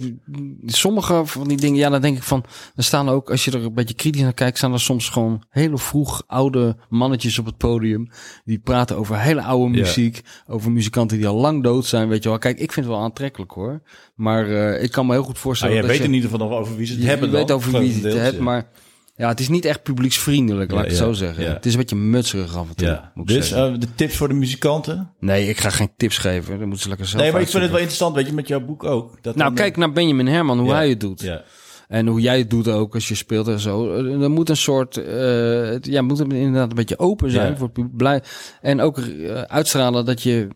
sommige 0.66 1.22
van 1.24 1.48
die 1.48 1.56
dingen, 1.56 1.78
ja, 1.78 1.88
dan 1.90 2.00
denk 2.00 2.16
ik 2.16 2.22
van. 2.22 2.44
Er 2.76 2.84
staan 2.84 3.08
ook, 3.08 3.30
als 3.30 3.44
je 3.44 3.50
er 3.50 3.64
een 3.64 3.74
beetje 3.74 3.94
kritisch 3.94 4.20
naar 4.22 4.34
kijkt, 4.34 4.56
staan 4.58 4.72
er 4.72 4.80
soms 4.80 5.08
gewoon 5.08 5.42
hele 5.50 5.78
vroeg 5.78 6.22
oude 6.26 6.76
mannetjes 6.88 7.38
op 7.38 7.46
het 7.46 7.56
podium. 7.56 8.08
Die 8.44 8.58
praten 8.58 8.96
over 8.96 9.18
hele 9.20 9.42
oude 9.42 9.76
Ja. 9.76 9.80
muziek. 9.82 10.20
Over 10.46 10.72
muzikanten 10.72 11.16
die 11.16 11.26
al 11.28 11.36
lang 11.40 11.62
dood 11.62 11.86
zijn. 11.86 12.08
Weet 12.08 12.22
je 12.22 12.28
wel. 12.28 12.38
Kijk, 12.38 12.58
ik 12.58 12.72
vind 12.72 12.86
het 12.86 12.94
wel 12.94 13.04
aantrekkelijk 13.04 13.50
hoor. 13.52 13.82
Maar 14.14 14.48
eh, 14.50 14.82
ik 14.82 14.90
kan 14.90 15.06
me 15.06 15.12
heel 15.12 15.22
goed 15.22 15.34
Ah, 15.36 15.40
voorstellen. 15.40 15.72
jij 15.74 15.82
dat 15.82 15.90
weet 15.90 16.00
je, 16.00 16.06
in 16.08 16.14
ieder 16.14 16.30
geval 16.30 16.48
nog 16.48 16.58
over 16.58 16.76
wie 16.76 16.86
ze 16.86 16.92
het 16.92 17.02
je, 17.02 17.08
hebben. 17.08 17.30
je 17.30 17.34
weet 17.36 17.48
dan, 17.48 17.56
over 17.56 17.72
wie 17.80 18.00
je 18.00 18.08
het 18.08 18.18
hebt, 18.18 18.38
maar 18.38 18.68
ja, 19.16 19.28
het 19.28 19.40
is 19.40 19.48
niet 19.48 19.64
echt 19.64 19.82
publieksvriendelijk, 19.82 20.70
laat 20.70 20.82
ik 20.84 20.88
het 20.88 20.98
zo 20.98 21.12
zeggen. 21.12 21.52
Het 21.52 21.66
is 21.66 21.72
een 21.72 21.78
beetje 21.78 21.96
mutserig 21.96 22.56
af 22.56 22.68
en 22.68 22.76
toe, 22.76 23.00
moet 23.14 23.30
ik 23.30 23.36
Dus 23.36 23.48
zeggen. 23.48 23.74
eh, 23.74 23.80
de 23.80 23.94
tips 23.94 24.16
voor 24.16 24.28
de 24.28 24.34
muzikanten? 24.34 25.10
Nee, 25.20 25.48
ik 25.48 25.58
ga 25.58 25.70
geen 25.70 25.90
tips 25.96 26.18
geven. 26.18 26.50
Dan 26.58 26.62
moeten 26.68 26.82
ze 26.82 26.88
lekker 26.88 27.06
zelf 27.06 27.22
Nee, 27.22 27.32
maar 27.32 27.40
ik 27.40 27.48
vind 27.48 27.62
het 27.62 27.70
wel 27.70 27.80
interessant, 27.80 28.14
weet 28.14 28.26
je, 28.26 28.32
met 28.32 28.48
jouw 28.48 28.60
boek 28.60 28.84
ook. 28.84 29.18
Dat 29.22 29.34
Nou, 29.36 29.48
dan- 29.48 29.54
kijk 29.58 29.76
naar 29.76 29.92
Benjamin 29.92 30.26
Herman, 30.26 30.58
hoe 30.58 30.72
hij 30.72 30.88
het 30.88 31.00
doet. 31.00 31.20
Ja. 31.20 31.42
En 31.88 32.06
hoe 32.06 32.20
jij 32.20 32.38
het 32.38 32.50
doet 32.50 32.68
ook 32.68 32.94
als 32.94 33.08
je 33.08 33.14
speelt 33.14 33.48
en 33.48 33.58
zo. 33.60 33.92
Er 34.20 34.30
moet 34.30 34.48
een 34.48 34.56
soort... 34.56 34.96
eh, 34.96 35.60
het- 35.70 35.86
ja, 35.86 36.02
moet 36.02 36.20
inderdaad 36.20 36.68
een 36.70 36.76
beetje 36.76 36.98
open 36.98 37.30
zijn 37.30 37.50
Ja. 37.50 37.56
voor 37.56 37.64
het 37.66 37.72
publiek. 37.72 37.96
Blij, 37.96 38.22
en 38.60 38.80
ook 38.80 38.98
eh, 38.98 39.40
uitstralen 39.40 40.04
dat 40.04 40.22
je 40.22 40.48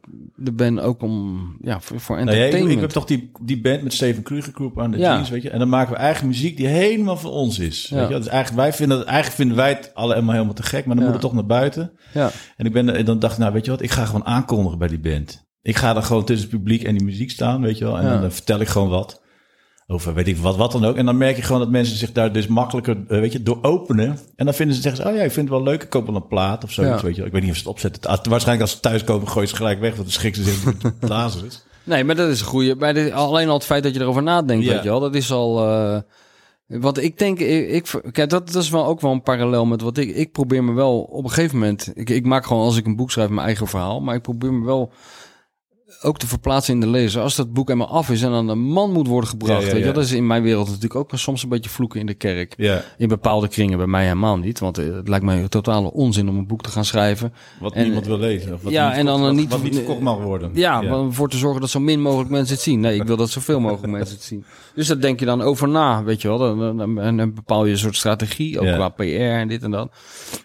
er 0.44 0.54
bent 0.54 0.80
ook 0.80 1.02
om... 1.02 1.40
Ja, 1.62 1.80
voor, 1.80 2.00
voor 2.00 2.16
Nou, 2.16 2.26
ja, 2.28 2.32
ik, 2.34 2.38
entertainment. 2.38 2.74
ik 2.76 2.80
heb 2.80 2.90
toch 2.90 3.04
die, 3.04 3.30
die 3.42 3.60
band 3.60 3.82
met 3.82 3.92
Steven 3.92 4.22
Kruger 4.22 4.52
Groep 4.52 4.80
aan 4.80 4.90
de 4.90 4.98
Ja. 4.98 5.14
jeans, 5.14 5.30
weet 5.30 5.42
je. 5.42 5.50
En 5.50 5.58
dan 5.58 5.68
maken 5.68 5.92
we 5.92 5.98
eigen 5.98 6.26
muziek 6.26 6.56
die 6.56 6.66
helemaal 6.66 7.16
van 7.16 7.30
ons 7.30 7.58
is. 7.58 7.88
Weet 7.90 8.08
je? 8.08 8.14
Dus 8.16 8.26
eigenlijk, 8.26 8.62
wij 8.62 8.72
vinden, 8.72 9.06
eigenlijk 9.06 9.36
vinden 9.36 9.56
wij 9.56 9.68
het 9.68 9.90
allemaal 9.94 10.32
helemaal 10.34 10.54
te 10.54 10.62
gek, 10.62 10.84
maar 10.86 10.94
dan 10.96 11.04
moet 11.04 11.12
het 11.14 11.22
toch 11.22 11.32
naar 11.34 11.46
buiten. 11.46 11.92
ja. 12.14 12.30
En 12.56 12.66
ik 12.66 12.72
ben, 12.72 12.94
en 12.96 13.04
dan 13.04 13.18
dacht 13.18 13.32
ik, 13.32 13.38
nou 13.38 13.52
weet 13.52 13.64
je 13.64 13.70
wat, 13.70 13.82
ik 13.82 13.90
ga 13.90 14.04
gewoon 14.04 14.24
aankondigen 14.26 14.78
bij 14.78 14.88
die 14.88 15.00
band. 15.00 15.48
Ik 15.62 15.76
ga 15.76 15.92
dan 15.92 16.02
gewoon 16.04 16.24
tussen 16.24 16.48
het 16.48 16.58
publiek 16.58 16.82
en 16.82 16.96
die 16.96 17.04
muziek 17.04 17.30
staan, 17.30 17.60
weet 17.62 17.78
je 17.78 17.84
wel. 17.84 17.98
En 17.98 18.04
dan 18.08 18.24
eh, 18.24 18.30
vertel 18.30 18.60
ik 18.60 18.68
gewoon 18.68 18.88
wat. 18.88 19.22
Over 19.92 20.14
weet 20.14 20.28
ik 20.28 20.36
wat, 20.36 20.56
wat 20.56 20.72
dan 20.72 20.84
ook. 20.84 20.96
En 20.96 21.06
dan 21.06 21.16
merk 21.16 21.36
je 21.36 21.42
gewoon 21.42 21.60
dat 21.60 21.70
mensen 21.70 21.96
zich 21.96 22.12
daar 22.12 22.32
dus 22.32 22.46
makkelijker, 22.46 22.96
eh, 23.08 23.20
weet 23.20 23.32
je, 23.32 23.42
door 23.42 23.58
openen. 23.62 24.18
En 24.36 24.44
dan 24.44 24.54
vinden 24.54 24.76
ze, 24.76 24.82
zeggen 24.82 25.02
ze, 25.02 25.08
oh 25.08 25.14
ja, 25.16 25.22
ik 25.22 25.30
vind 25.32 25.48
het 25.48 25.56
wel 25.56 25.66
leuk. 25.66 25.82
Ik 25.82 25.90
koop 25.90 26.06
wel 26.06 26.14
een 26.16 26.26
plaat 26.26 26.64
of 26.64 26.70
zoiets, 26.72 27.00
Ja. 27.00 27.06
weet 27.06 27.16
je. 27.16 27.24
Ik 27.24 27.32
weet 27.32 27.40
niet 27.42 27.50
of 27.50 27.56
ze 27.56 27.62
het 27.62 27.70
opzetten. 27.72 28.10
Ah, 28.10 28.24
Waarschijnlijk 28.24 28.60
als 28.60 28.70
ze 28.70 28.80
thuiskomen, 28.80 29.28
gooien 29.28 29.48
ze 29.48 29.56
gelijk 29.56 29.80
weg. 29.80 29.90
Want 29.90 30.02
dan 30.02 30.12
schrikken 30.12 30.44
ze 30.44 30.50
zich 30.50 30.64
met 30.64 30.94
Lazarus. 31.10 31.64
Nee, 31.84 32.04
maar 32.04 32.14
dat 32.16 32.28
is 32.28 32.40
een 32.40 32.46
goede. 32.46 32.74
Maar 32.74 32.94
dit- 32.94 33.12
alleen 33.12 33.48
al 33.48 33.54
het 33.54 33.64
feit 33.64 33.82
dat 33.82 33.94
je 33.94 34.00
erover 34.00 34.22
nadenkt, 34.22 34.64
Ja. 34.64 34.72
weet 34.72 34.82
je 34.82 34.88
wel, 34.88 35.00
dat 35.00 35.14
is 35.14 35.32
al. 35.32 35.66
eh 35.68 35.98
want 36.66 37.02
ik 37.02 37.18
denk, 37.18 37.38
ik, 37.38 37.68
ik 37.68 38.12
kijk, 38.12 38.30
dat, 38.30 38.52
dat 38.52 38.62
is 38.62 38.70
wel 38.70 38.86
ook 38.86 39.00
wel 39.00 39.12
een 39.12 39.22
parallel 39.22 39.64
met 39.66 39.80
wat 39.80 39.98
ik. 39.98 40.14
Ik 40.16 40.32
probeer 40.32 40.64
me 40.64 40.72
wel 40.72 41.00
op 41.00 41.24
een 41.24 41.30
gegeven 41.30 41.58
moment. 41.58 41.90
Ik, 41.94 42.10
ik 42.10 42.26
maak 42.26 42.46
gewoon 42.46 42.64
als 42.64 42.76
ik 42.76 42.86
een 42.86 42.96
boek 42.96 43.10
schrijf 43.10 43.28
mijn 43.28 43.46
eigen 43.46 43.66
verhaal, 43.66 44.00
maar 44.00 44.14
ik 44.14 44.22
probeer 44.22 44.52
me 44.52 44.64
wel 44.64 44.92
ook 46.02 46.18
te 46.18 46.26
verplaatsen 46.26 46.74
in 46.74 46.80
de 46.80 46.86
lezer. 46.86 47.22
Als 47.22 47.36
dat 47.36 47.52
boek 47.52 47.68
helemaal 47.68 47.88
af 47.90 48.10
is 48.10 48.22
en 48.22 48.32
aan 48.32 48.46
de 48.46 48.54
man 48.54 48.92
moet 48.92 49.06
worden 49.06 49.30
gebracht, 49.30 49.60
Ja, 49.62 49.66
ja, 49.68 49.74
weet 49.74 49.84
je, 49.84 49.92
dat 49.92 50.04
is 50.04 50.12
in 50.12 50.26
mijn 50.26 50.42
wereld 50.42 50.66
natuurlijk 50.66 50.94
ook 50.94 51.10
soms 51.14 51.42
een 51.42 51.48
beetje 51.48 51.70
vloeken 51.70 52.00
in 52.00 52.06
de 52.06 52.14
kerk. 52.14 52.54
Ja, 52.56 52.82
In 52.98 53.08
bepaalde 53.08 53.48
kringen, 53.48 53.78
bij 53.78 53.86
mij 53.86 54.02
helemaal 54.02 54.36
niet. 54.38 54.58
Want 54.58 54.78
eh, 54.78 54.94
het 54.94 55.08
lijkt 55.08 55.24
mij 55.24 55.38
een 55.42 55.48
totale 55.48 55.92
onzin 55.92 56.28
om 56.28 56.36
een 56.36 56.46
boek 56.46 56.62
te 56.62 56.70
gaan 56.70 56.84
schrijven. 56.84 57.32
wat 57.60 57.72
En- 57.72 57.84
niemand 57.84 58.06
wil 58.06 58.18
lezen. 58.18 58.54
Of 58.54 58.62
wat 58.62 58.72
ja, 58.72 58.88
niet 58.88 58.96
en 58.98 59.04
dan 59.06 59.16
verkocht- 59.18 59.40
niet- 59.40 59.50
Wat 59.50 59.62
niet 59.62 59.74
verkocht 59.74 60.00
mag 60.00 60.18
worden. 60.18 60.50
Ja, 60.54 60.98
om 61.00 61.12
voor 61.12 61.28
te 61.28 61.36
zorgen 61.36 61.60
dat 61.60 61.70
zo 61.70 61.80
min 61.80 62.00
mogelijk 62.00 62.30
mensen 62.30 62.54
het 62.54 62.64
zien. 62.64 62.80
Nee, 62.80 62.94
ik 63.00 63.02
wil 63.06 63.16
dat 63.16 63.30
zoveel 63.30 63.60
mogelijk 63.66 63.92
mensen 63.92 64.14
het 64.14 64.24
zien. 64.24 64.44
Dus 64.74 64.86
daar 64.86 65.00
denk 65.00 65.20
je 65.20 65.26
dan 65.26 65.40
over 65.42 65.68
na, 65.68 66.02
weet 66.04 66.22
je 66.22 66.28
wel. 66.28 66.38
Dan, 66.38 66.76
dan, 67.16 67.34
bepaal 67.34 67.64
je 67.64 67.72
een 67.72 67.78
soort 67.78 67.96
strategie, 67.96 68.58
ook 68.58 68.66
Ja. 68.66 68.74
qua 68.74 68.88
PR 68.88 69.02
en 69.02 69.48
dit 69.48 69.62
en 69.62 69.70
dat. 69.70 69.90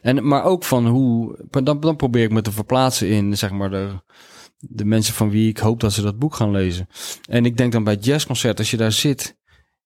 En, 0.01 0.27
maar 0.27 0.43
ook 0.43 0.63
van 0.63 0.87
hoe... 0.87 1.37
Dan, 1.63 1.79
dan 1.79 1.95
probeer 1.95 2.23
ik 2.23 2.31
me 2.31 2.41
te 2.41 2.51
verplaatsen 2.51 3.07
in, 3.09 3.37
zeg 3.37 3.51
maar, 3.51 3.69
de, 3.69 3.87
de 4.69 4.85
mensen 4.85 5.13
van 5.13 5.29
wie 5.29 5.49
ik 5.49 5.57
hoop 5.57 5.79
dat 5.79 5.93
ze 5.93 6.01
dat 6.01 6.19
boek 6.19 6.35
gaan 6.35 6.51
lezen. 6.51 6.87
En 7.29 7.45
ik 7.45 7.57
denk 7.57 7.71
dan 7.71 7.83
bij 7.83 7.93
het 7.93 8.05
jazzconcert, 8.05 8.59
als 8.59 8.71
je 8.71 8.77
daar 8.77 8.91
zit... 8.91 9.37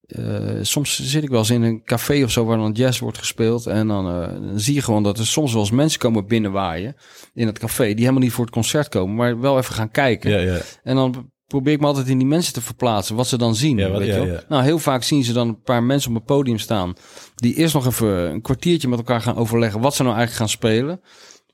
eh, 0.05 0.57
soms 0.61 0.99
zit 1.03 1.23
ik 1.23 1.29
wel 1.29 1.39
eens 1.39 1.49
in 1.49 1.61
een 1.61 1.83
café 1.83 2.23
of 2.23 2.31
zo 2.31 2.45
waar 2.45 2.57
dan 2.57 2.71
jazz 2.71 2.99
wordt 2.99 3.17
gespeeld. 3.17 3.65
En 3.65 3.87
dan, 3.87 4.07
eh, 4.07 4.27
dan 4.33 4.59
zie 4.59 4.73
je 4.73 4.81
gewoon 4.81 5.03
dat 5.03 5.19
er 5.19 5.27
soms 5.27 5.51
wel 5.51 5.61
eens 5.61 5.71
mensen 5.71 5.99
komen 5.99 6.27
binnenwaaien 6.27 6.95
in 7.33 7.47
het 7.47 7.59
café. 7.59 7.83
Die 7.85 7.95
helemaal 7.95 8.19
niet 8.21 8.31
voor 8.31 8.45
het 8.45 8.53
concert 8.53 8.89
komen, 8.89 9.15
maar 9.15 9.39
wel 9.39 9.57
even 9.57 9.73
gaan 9.73 9.91
kijken. 9.91 10.31
Ja, 10.31 10.37
ja. 10.53 10.59
En 10.83 10.95
dan 10.95 11.31
probeer 11.47 11.73
ik 11.73 11.79
me 11.79 11.85
altijd 11.85 12.07
in 12.07 12.17
die 12.17 12.27
mensen 12.27 12.53
te 12.53 12.61
verplaatsen, 12.61 13.15
wat 13.15 13.27
ze 13.27 13.37
dan 13.37 13.55
zien. 13.55 13.77
Ja, 13.77 13.89
wat- 13.89 13.99
weet 13.99 14.07
je 14.07 14.25
wel? 14.25 14.39
Nou, 14.49 14.63
heel 14.63 14.79
vaak 14.79 15.03
zien 15.03 15.23
ze 15.23 15.33
dan 15.33 15.47
een 15.47 15.61
paar 15.61 15.83
mensen 15.83 16.09
op 16.11 16.15
een 16.17 16.23
podium 16.23 16.57
staan. 16.57 16.93
Die 17.35 17.55
eerst 17.55 17.73
nog 17.73 17.85
even 17.85 18.07
een 18.31 18.41
kwartiertje 18.41 18.87
met 18.87 18.97
elkaar 18.99 19.21
gaan 19.21 19.35
overleggen 19.35 19.81
wat 19.81 19.95
ze 19.95 20.03
nou 20.03 20.15
eigenlijk 20.15 20.49
gaan 20.49 20.57
spelen. 20.59 21.01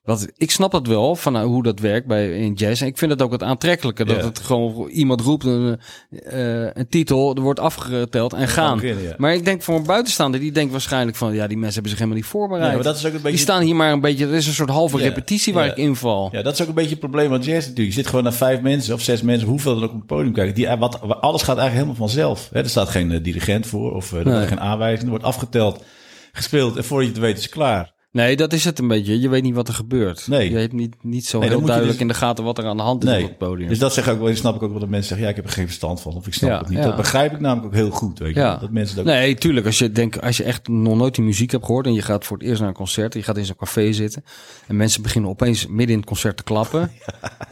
Want 0.06 0.28
ik 0.38 0.52
snap 0.52 0.72
dat 0.72 0.88
wel, 0.88 1.16
van 1.16 1.34
nou, 1.34 1.48
hoe 1.48 1.64
dat 1.64 1.80
werkt 1.80 2.08
bij, 2.08 2.38
in 2.38 2.54
jazz. 2.54 2.82
En 2.82 2.88
ik 2.88 2.98
vind 2.98 3.12
het 3.12 3.22
ook 3.22 3.32
het 3.32 3.44
aantrekkelijke. 3.44 4.06
Dat 4.06 4.24
het 4.24 4.40
gewoon 4.40 4.88
iemand 4.90 5.22
roept 5.22 5.46
een, 5.46 5.80
eh, 6.10 6.64
een 6.74 6.88
titel, 6.90 7.36
er 7.36 7.42
wordt 7.42 7.60
afgeteld 7.60 8.34
en 8.34 8.48
gaan. 8.48 8.80
ja. 8.84 8.94
Maar 9.18 9.34
ik 9.34 9.46
denk 9.46 9.62
voor 9.64 9.76
een 9.76 9.86
buitenstaander, 9.86 10.40
die 10.40 10.52
denkt 10.52 10.72
waarschijnlijk 10.72 11.18
van... 11.18 11.34
ja, 11.34 11.48
die 11.48 11.58
mensen 11.58 11.74
hebben 11.74 11.90
zich 11.92 12.00
helemaal 12.00 12.20
niet 12.22 12.30
voorbereid. 12.30 12.70
Ja, 12.70 12.76
maar 12.76 12.84
dat 12.84 12.96
is 12.96 13.02
ook 13.06 13.08
een 13.14 13.16
beetje... 13.22 13.30
Die 13.30 13.40
staan 13.40 13.62
hier 13.62 13.76
maar 13.76 13.92
een 13.92 14.02
beetje... 14.02 14.26
Er 14.26 14.34
is 14.34 14.48
een 14.48 14.54
soort 14.54 14.70
halve 14.70 14.98
repetitie 14.98 15.54
waar 15.54 15.68
ik 15.68 15.78
inval. 15.78 16.30
Ja, 16.32 16.42
dat 16.42 16.54
is 16.54 16.62
ook 16.62 16.68
een 16.68 16.74
beetje 16.74 16.90
het 16.90 17.00
probleem 17.00 17.30
van 17.30 17.42
jazz 17.42 17.68
natuurlijk. 17.68 17.96
Je 17.96 18.02
zit 18.02 18.08
gewoon 18.08 18.24
naar 18.24 18.34
vijf 18.34 18.62
mensen 18.62 18.94
of 18.94 19.02
zes 19.02 19.22
mensen, 19.22 19.48
hoeveel 19.48 19.78
er 19.78 19.84
ook 19.84 19.92
op 19.92 19.98
het 19.98 20.06
podium 20.06 20.34
kijken. 20.34 20.56
Die, 20.56 20.68
eh, 20.68 20.80
wat, 20.80 21.02
alles 21.02 21.42
gaat 21.42 21.58
eigenlijk 21.58 21.74
helemaal 21.74 21.96
vanzelf. 21.96 22.50
Hè, 22.52 22.60
er 22.60 22.70
staat 22.70 22.90
geen 22.90 23.12
eh, 23.12 23.24
dirigent 23.24 23.66
voor 23.68 23.94
of 23.96 24.12
eh, 24.14 24.20
er 24.20 24.26
Nee. 24.26 24.34
wordt 24.34 24.48
geen 24.50 24.60
aanwijzing. 24.60 25.04
Er 25.04 25.10
wordt 25.10 25.24
afgeteld, 25.24 25.84
gespeeld 26.32 26.78
en 26.78 26.84
voor 26.84 27.02
je 27.02 27.08
het 27.08 27.18
weet 27.18 27.38
is 27.38 27.44
het 27.44 27.52
klaar. 27.52 27.94
Nee, 28.16 28.36
dat 28.36 28.54
is 28.54 28.66
het 28.66 28.80
een 28.80 28.88
beetje. 28.88 29.20
Je 29.20 29.30
weet 29.30 29.44
niet 29.44 29.56
wat 29.56 29.68
er 29.68 29.74
gebeurt. 29.74 30.28
Nee. 30.28 30.50
Je 30.52 30.58
hebt 30.58 30.74
niet, 30.74 30.96
niet 31.02 31.26
zo 31.26 31.40
Nee, 31.40 31.50
heel 31.50 31.60
duidelijk 31.62 31.92
dus- 31.92 32.02
in 32.02 32.08
de 32.08 32.14
gaten 32.14 32.44
wat 32.44 32.58
er 32.58 32.66
aan 32.66 32.78
de 32.78 32.84
hand 32.84 33.04
is 33.04 33.10
Nee, 33.10 33.22
op 33.24 33.30
het 33.30 33.38
podium. 33.38 33.68
dus 33.70 33.80
dat 33.80 33.94
zeg 33.94 34.08
ik 34.08 34.14
ook 34.14 34.20
wel. 34.20 34.36
Snap 34.36 34.56
ik 34.56 34.64
ook 34.64 34.70
wel 34.72 34.80
dat 34.80 34.90
mensen 34.90 35.08
zeggen, 35.08 35.26
ja, 35.26 35.30
ik 35.32 35.36
heb 35.36 35.46
er 35.46 35.52
geen 35.52 35.66
verstand 35.66 36.02
van 36.02 36.16
of 36.16 36.28
ik 36.28 36.34
snap 36.34 36.50
Ja, 36.50 36.58
het 36.60 36.70
niet. 36.70 36.78
ja. 36.78 36.84
Dat 36.84 36.96
begrijp 36.96 37.34
ik 37.34 37.40
namelijk 37.40 37.66
ook 37.68 37.74
heel 37.74 37.90
goed. 37.90 38.20
Weet 38.20 38.34
je, 38.34 38.40
Ja. 38.40 38.58
dat 38.58 38.72
mensen 38.72 38.96
dat. 38.96 39.06
Nee, 39.06 39.36
tuurlijk. 39.36 39.66
Als 39.66 39.78
je, 39.78 39.92
denkt, 39.92 40.22
als 40.22 40.38
je 40.38 40.44
echt 40.44 40.68
nog 40.68 40.96
nooit 40.96 41.16
die 41.16 41.24
muziek 41.24 41.52
hebt 41.52 41.66
gehoord 41.66 41.86
en 41.86 41.94
je 41.94 42.02
gaat 42.02 42.26
voor 42.26 42.38
het 42.38 42.46
eerst 42.48 42.60
naar 42.60 42.70
een 42.70 42.76
concert, 42.76 43.14
je 43.14 43.24
gaat 43.24 43.38
in 43.38 43.46
zo'n 43.46 43.56
café 43.56 43.92
zitten 43.94 44.24
en 44.68 44.76
mensen 44.78 45.02
beginnen 45.02 45.30
opeens 45.30 45.68
midden 45.68 45.90
in 45.90 45.98
het 45.98 46.06
concert 46.06 46.38
te 46.38 46.44
klappen. 46.44 46.92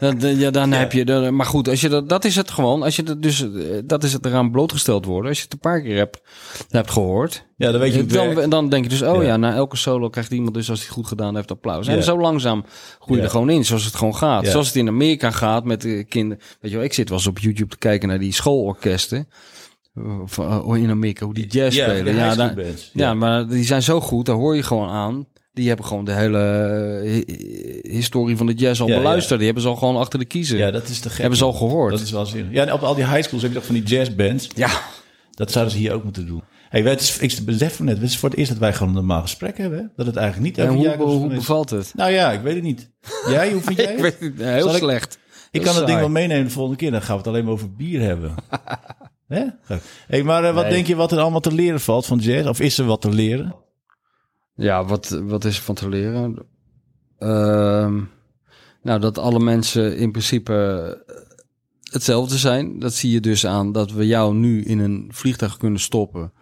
Dan, 0.00 0.36
ja, 0.38 0.50
dan 0.50 0.72
heb 0.72 0.92
je. 0.92 1.30
Maar 1.32 1.46
goed, 1.46 1.68
als 1.68 1.80
je 1.80 1.88
dat, 1.88 2.08
dat 2.08 2.24
is 2.24 2.36
het 2.36 2.50
gewoon. 2.50 2.82
Als 2.82 2.96
je 2.96 3.02
dat 3.02 3.22
dus, 3.22 3.40
eh, 3.42 3.48
dat 3.84 4.04
is 4.04 4.12
het 4.12 4.26
eraan 4.26 4.50
blootgesteld 4.50 5.04
worden. 5.04 5.28
Als 5.28 5.38
je 5.38 5.44
het 5.44 5.52
een 5.52 5.58
paar 5.58 5.82
keer 5.82 5.96
hebt, 5.96 6.20
hebt 6.70 6.90
gehoord, 6.90 7.44
Ja, 7.56 7.70
dan 7.70 7.80
weet 7.80 7.94
je 7.94 8.04
werkt. 8.04 8.34
dan, 8.36 8.50
dan 8.50 8.68
denk 8.68 8.84
je 8.84 8.90
dus, 8.90 9.02
oh 9.02 9.22
ja. 9.22 9.28
Ja. 9.28 9.36
na 9.36 9.54
elke 9.54 9.76
solo 9.76 10.08
krijgt 10.08 10.32
iemand 10.32 10.53
dus 10.54 10.70
als 10.70 10.80
hij 10.80 10.88
goed 10.88 11.06
gedaan 11.06 11.36
heeft 11.36 11.50
applaus. 11.50 11.86
En 11.86 11.96
Ja. 11.96 12.02
zo 12.02 12.18
langzaam 12.20 12.64
groei 12.98 13.10
je 13.10 13.16
Ja. 13.16 13.22
er 13.24 13.30
gewoon 13.30 13.50
in, 13.50 13.64
zoals 13.64 13.84
het 13.84 13.94
gewoon 13.94 14.16
gaat. 14.16 14.44
Ja. 14.44 14.50
Zoals 14.50 14.66
het 14.66 14.76
in 14.76 14.88
Amerika 14.88 15.30
gaat 15.30 15.64
met 15.64 15.80
de 15.80 16.04
kinderen. 16.08 16.42
Weet 16.60 16.70
je 16.70 16.76
wel, 16.76 16.86
ik 16.86 16.92
zit 16.92 17.08
wel 17.08 17.18
eens 17.18 17.26
op 17.26 17.38
YouTube 17.38 17.70
te 17.70 17.78
kijken 17.78 18.08
naar 18.08 18.18
die 18.18 18.32
schoolorkesten. 18.32 19.28
eh, 19.94 20.82
in 20.82 20.90
Amerika, 20.90 21.24
hoe 21.24 21.34
die 21.34 21.46
jazz 21.46 21.76
Ja, 21.76 21.84
spelen. 21.84 22.04
de 22.04 22.12
Ja, 22.20 22.34
daar- 22.34 22.54
bands. 22.54 22.90
ja, 22.92 23.14
maar 23.14 23.48
die 23.48 23.64
zijn 23.64 23.82
zo 23.82 24.00
goed, 24.00 24.26
daar 24.26 24.36
hoor 24.36 24.56
je 24.56 24.62
gewoon 24.62 24.88
aan. 24.88 25.26
Die 25.52 25.68
hebben 25.68 25.86
gewoon 25.86 26.04
de 26.04 26.12
hele 26.12 26.38
eh, 27.04 27.10
hi- 27.12 27.90
historie 27.98 28.36
van 28.36 28.46
de 28.46 28.54
jazz 28.54 28.80
al 28.80 28.88
Ja, 28.88 28.96
beluisterd. 28.96 29.36
Die 29.38 29.44
hebben 29.44 29.62
ze 29.64 29.68
al 29.70 29.76
gewoon 29.76 29.96
achter 29.96 30.18
de 30.18 30.24
kiezen. 30.24 30.58
Ja, 30.58 30.70
dat 30.70 30.88
is 30.88 31.00
te 31.00 31.10
gek. 31.10 31.18
hebben 31.18 31.38
ze 31.38 31.44
al 31.44 31.52
gehoord. 31.52 31.90
Dat 31.90 32.00
is 32.00 32.10
wel 32.10 32.26
zin. 32.26 32.48
Ja, 32.50 32.72
op 32.72 32.80
al 32.82 32.94
die 32.94 33.06
high 33.06 33.22
schools 33.22 33.42
heb 33.42 33.50
je 33.52 33.56
toch 33.58 33.66
van 33.66 33.74
die 33.74 33.84
jazzbands. 33.84 34.48
Ja, 34.54 34.70
Dat 35.30 35.50
zouden 35.52 35.72
ze 35.74 35.78
hier 35.80 35.92
ook 35.92 36.04
moeten 36.04 36.26
doen. 36.26 36.42
Hey, 36.74 36.82
wij- 36.82 36.92
het 36.92 37.00
is, 37.00 37.18
ik 37.18 37.44
besef 37.44 37.80
net, 37.80 37.96
het 37.96 38.06
is 38.10 38.18
voor 38.18 38.28
het 38.28 38.38
eerst 38.38 38.50
dat 38.50 38.60
wij 38.60 38.72
gewoon 38.72 38.88
een 38.88 38.94
normaal 38.94 39.20
gesprek 39.20 39.58
hebben. 39.58 39.78
hè? 39.78 39.84
Dat 39.96 40.06
het 40.06 40.16
eigenlijk 40.16 40.46
niet 40.46 40.58
en 40.58 40.64
over 40.70 40.76
hoe, 40.76 40.86
Jacobs 41.18 41.34
bevalt 41.34 41.70
het? 41.70 41.92
Nou 41.94 42.10
ja, 42.10 42.32
ik 42.32 42.40
weet 42.40 42.54
het 42.54 42.62
niet. 42.62 42.90
Jij, 43.26 43.52
hoe 43.52 43.60
vind 43.62 43.78
jij 43.80 43.94
Ik 43.94 44.00
weet 44.00 44.20
het, 44.20 44.32
heel 44.38 44.68
Zal 44.68 44.74
slecht. 44.78 45.18
Ik 45.50 45.62
kan 45.62 45.74
dat 45.74 45.86
ding 45.86 45.98
wel 45.98 46.08
meenemen 46.08 46.44
de 46.44 46.50
volgende 46.50 46.78
keer. 46.78 46.90
Dan 46.90 47.02
gaan 47.02 47.10
we 47.12 47.18
het 47.18 47.26
alleen 47.26 47.44
maar 47.44 47.52
over 47.52 47.74
bier 47.74 48.00
hebben. 48.00 48.34
Hè? 49.28 49.44
Hey, 50.06 50.22
maar 50.22 50.44
eh, 50.44 50.54
wat 50.54 50.62
Nee. 50.64 50.72
denk 50.72 50.86
je 50.86 50.94
wat 50.94 51.12
er 51.12 51.18
allemaal 51.18 51.40
te 51.40 51.52
leren 51.54 51.80
valt 51.80 52.06
van 52.06 52.18
jazz? 52.18 52.48
Of 52.48 52.60
is 52.60 52.78
er 52.78 52.84
wat 52.84 53.00
te 53.00 53.10
leren? 53.10 53.54
Ja, 54.54 54.84
wat, 54.84 55.20
wat 55.22 55.44
is 55.44 55.56
er 55.56 55.62
van 55.62 55.74
te 55.74 55.88
leren? 55.88 56.46
Ehm, 57.18 58.00
nou, 58.82 59.00
dat 59.00 59.18
alle 59.18 59.40
mensen 59.40 59.96
in 59.96 60.10
principe 60.12 60.54
eh, 61.06 61.14
hetzelfde 61.92 62.38
zijn. 62.38 62.78
Dat 62.78 62.94
zie 62.94 63.10
je 63.10 63.20
dus 63.20 63.46
aan 63.46 63.72
dat 63.72 63.92
we 63.92 64.06
jou 64.06 64.34
nu 64.34 64.62
in 64.62 64.78
een 64.78 65.08
vliegtuig 65.12 65.56
kunnen 65.56 65.80
stoppen. 65.80 66.32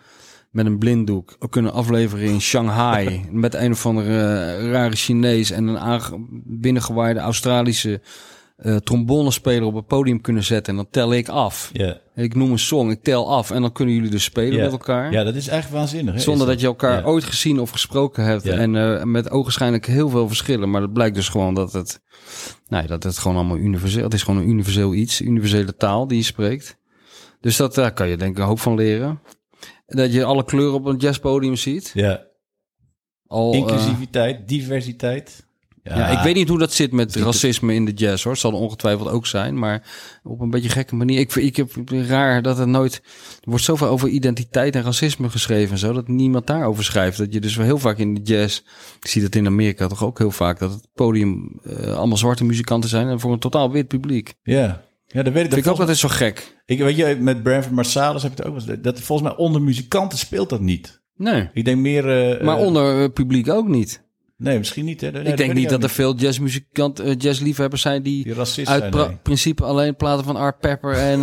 Met 0.52 0.66
een 0.66 0.78
blinddoek. 0.78 1.36
Kunnen 1.50 1.72
afleveren 1.72 2.28
in 2.28 2.40
Shanghai. 2.40 3.24
met 3.30 3.54
een 3.54 3.72
of 3.72 3.86
andere 3.86 4.18
eh, 4.18 4.70
rare 4.70 4.96
Chinees. 4.96 5.50
En 5.50 5.66
een 5.66 6.28
binnengewaaide 6.44 7.20
Australische 7.20 8.00
eh 8.56 8.76
trombonespeler 8.76 9.62
op 9.62 9.74
het 9.74 9.86
podium 9.86 10.20
kunnen 10.20 10.44
zetten. 10.44 10.72
En 10.72 10.78
dan 10.78 10.90
tel 10.90 11.12
ik 11.12 11.28
af. 11.28 11.70
Ik 12.14 12.34
noem 12.34 12.52
een 12.52 12.58
song, 12.58 12.90
ik 12.90 13.02
tel 13.02 13.30
af. 13.30 13.50
En 13.50 13.60
dan 13.60 13.72
kunnen 13.72 13.94
jullie 13.94 14.10
dus 14.10 14.24
spelen 14.24 14.60
met 14.60 14.72
elkaar. 14.72 15.12
ja 15.12 15.24
dat 15.24 15.34
is 15.34 15.48
eigenlijk 15.48 15.80
waanzinnig. 15.80 16.14
Hè? 16.14 16.20
Zonder 16.20 16.46
dat 16.46 16.60
je 16.60 16.66
elkaar 16.66 17.06
ooit 17.06 17.24
gezien 17.24 17.60
of 17.60 17.70
gesproken 17.70 18.24
hebt. 18.24 18.46
En 18.46 18.76
eh, 18.76 19.02
met 19.02 19.30
ogenschijnlijk 19.30 19.86
heel 19.86 20.08
veel 20.08 20.28
verschillen. 20.28 20.70
Maar 20.70 20.82
het 20.82 20.92
blijkt 20.92 21.14
dus 21.14 21.28
gewoon 21.28 21.54
dat 21.54 21.72
het, 21.72 22.00
nou, 22.68 22.82
ja, 22.82 22.88
dat 22.88 23.02
het 23.02 23.18
gewoon 23.18 23.36
allemaal 23.36 23.56
universeel 23.56 24.04
Het 24.04 24.14
is 24.14 24.22
gewoon 24.22 24.40
een 24.40 24.48
universeel 24.48 24.94
iets. 24.94 25.20
Universele 25.20 25.76
taal 25.76 26.06
die 26.06 26.18
je 26.18 26.24
spreekt. 26.24 26.78
Dus 27.40 27.56
dat, 27.56 27.74
daar 27.74 27.92
kan 27.92 28.08
je 28.08 28.16
denk 28.16 28.30
ik 28.30 28.38
een 28.38 28.48
hoop 28.48 28.60
van 28.60 28.74
leren. 28.74 29.20
Dat 29.94 30.12
je 30.12 30.24
alle 30.24 30.44
kleuren 30.44 30.74
op 30.74 30.84
een 30.84 30.96
jazzpodium 30.96 31.56
ziet. 31.56 31.90
Ja. 31.94 32.26
Al, 33.26 33.52
eh, 33.52 33.58
Inclusiviteit, 33.58 34.48
diversiteit. 34.48 35.46
ja, 35.82 36.06
ik 36.18 36.24
weet 36.24 36.34
niet 36.34 36.48
hoe 36.48 36.58
dat 36.58 36.72
zit 36.72 36.92
met 36.92 37.16
racisme 37.16 37.74
in 37.74 37.84
de 37.84 37.92
jazz 37.92 38.22
hoor. 38.24 38.32
Het 38.32 38.40
zal 38.40 38.52
er 38.52 38.58
ongetwijfeld 38.58 39.08
ook 39.08 39.26
zijn, 39.26 39.58
maar 39.58 39.82
op 40.22 40.40
een 40.40 40.50
beetje 40.50 40.68
gekke 40.68 40.94
manier. 40.94 41.18
Ik, 41.18 41.34
ik 41.34 41.56
heb 41.56 41.70
raar 41.88 42.42
dat 42.42 42.58
het 42.58 42.68
nooit. 42.68 42.94
Er 43.40 43.50
wordt 43.50 43.64
zoveel 43.64 43.88
over 43.88 44.08
identiteit 44.08 44.74
en 44.76 44.82
racisme 44.82 45.30
geschreven 45.30 45.72
en 45.72 45.78
zo, 45.78 45.92
dat 45.92 46.08
niemand 46.08 46.46
daarover 46.46 46.84
schrijft. 46.84 47.18
Dat 47.18 47.32
je 47.32 47.40
dus 47.40 47.56
wel 47.56 47.66
heel 47.66 47.78
vaak 47.78 47.98
in 47.98 48.14
de 48.14 48.20
jazz. 48.20 48.62
Ik 49.00 49.06
zie 49.06 49.22
dat 49.22 49.34
in 49.34 49.46
Amerika 49.46 49.86
toch 49.86 50.04
ook 50.04 50.18
heel 50.18 50.30
vaak, 50.30 50.58
dat 50.58 50.70
het 50.70 50.88
podium 50.94 51.60
eh, 51.64 51.96
allemaal 51.96 52.16
zwarte 52.16 52.44
muzikanten 52.44 52.90
zijn 52.90 53.08
en 53.08 53.20
voor 53.20 53.32
een 53.32 53.38
totaal 53.38 53.70
wit 53.70 53.88
publiek. 53.88 54.34
Ja. 54.42 54.82
Ja, 55.12 55.22
dat 55.22 55.32
weet 55.32 55.44
ik. 55.44 55.52
Vind 55.52 55.64
ik 55.64 55.70
ook 55.70 55.78
dat 55.78 55.88
altijd 55.88 55.98
zo 55.98 56.08
gek. 56.08 56.56
ik 56.66 56.78
weet 56.78 56.96
je, 56.96 57.16
met 57.20 57.42
Branford 57.42 57.74
Marsalis 57.74 58.22
heb 58.22 58.32
je 58.36 58.42
het 58.42 58.70
ook 58.70 58.82
Dat 58.82 59.00
volgens 59.00 59.28
mij 59.28 59.38
onder 59.38 59.62
muzikanten 59.62 60.18
speelt 60.18 60.48
dat 60.50 60.60
niet. 60.60 61.00
Nee. 61.16 61.50
Ik 61.52 61.64
denk 61.64 61.80
meer. 61.80 62.32
eh, 62.36 62.44
Maar 62.44 62.58
eh, 62.58 62.64
onder 62.64 63.02
eh, 63.02 63.12
publiek 63.12 63.48
ook 63.48 63.68
niet. 63.68 64.02
Nee, 64.36 64.58
misschien 64.58 64.84
niet. 64.84 65.00
Hè? 65.00 65.10
Nee, 65.10 65.22
ik 65.22 65.36
denk 65.36 65.54
niet 65.54 65.68
dat 65.68 65.82
er 65.82 65.88
veel 65.90 66.14
jazzmuzikanten, 66.16 67.16
jazzliefhebbers 67.16 67.82
zijn 67.82 68.02
die, 68.02 68.34
uit 68.36 68.48
zijn. 68.48 68.90
pra- 68.90 69.06
nee. 69.06 69.16
principe 69.22 69.64
alleen 69.64 69.96
platen 69.96 70.24
van 70.24 70.36
Art 70.36 70.58
Pepper 70.58 70.92
en 70.92 71.20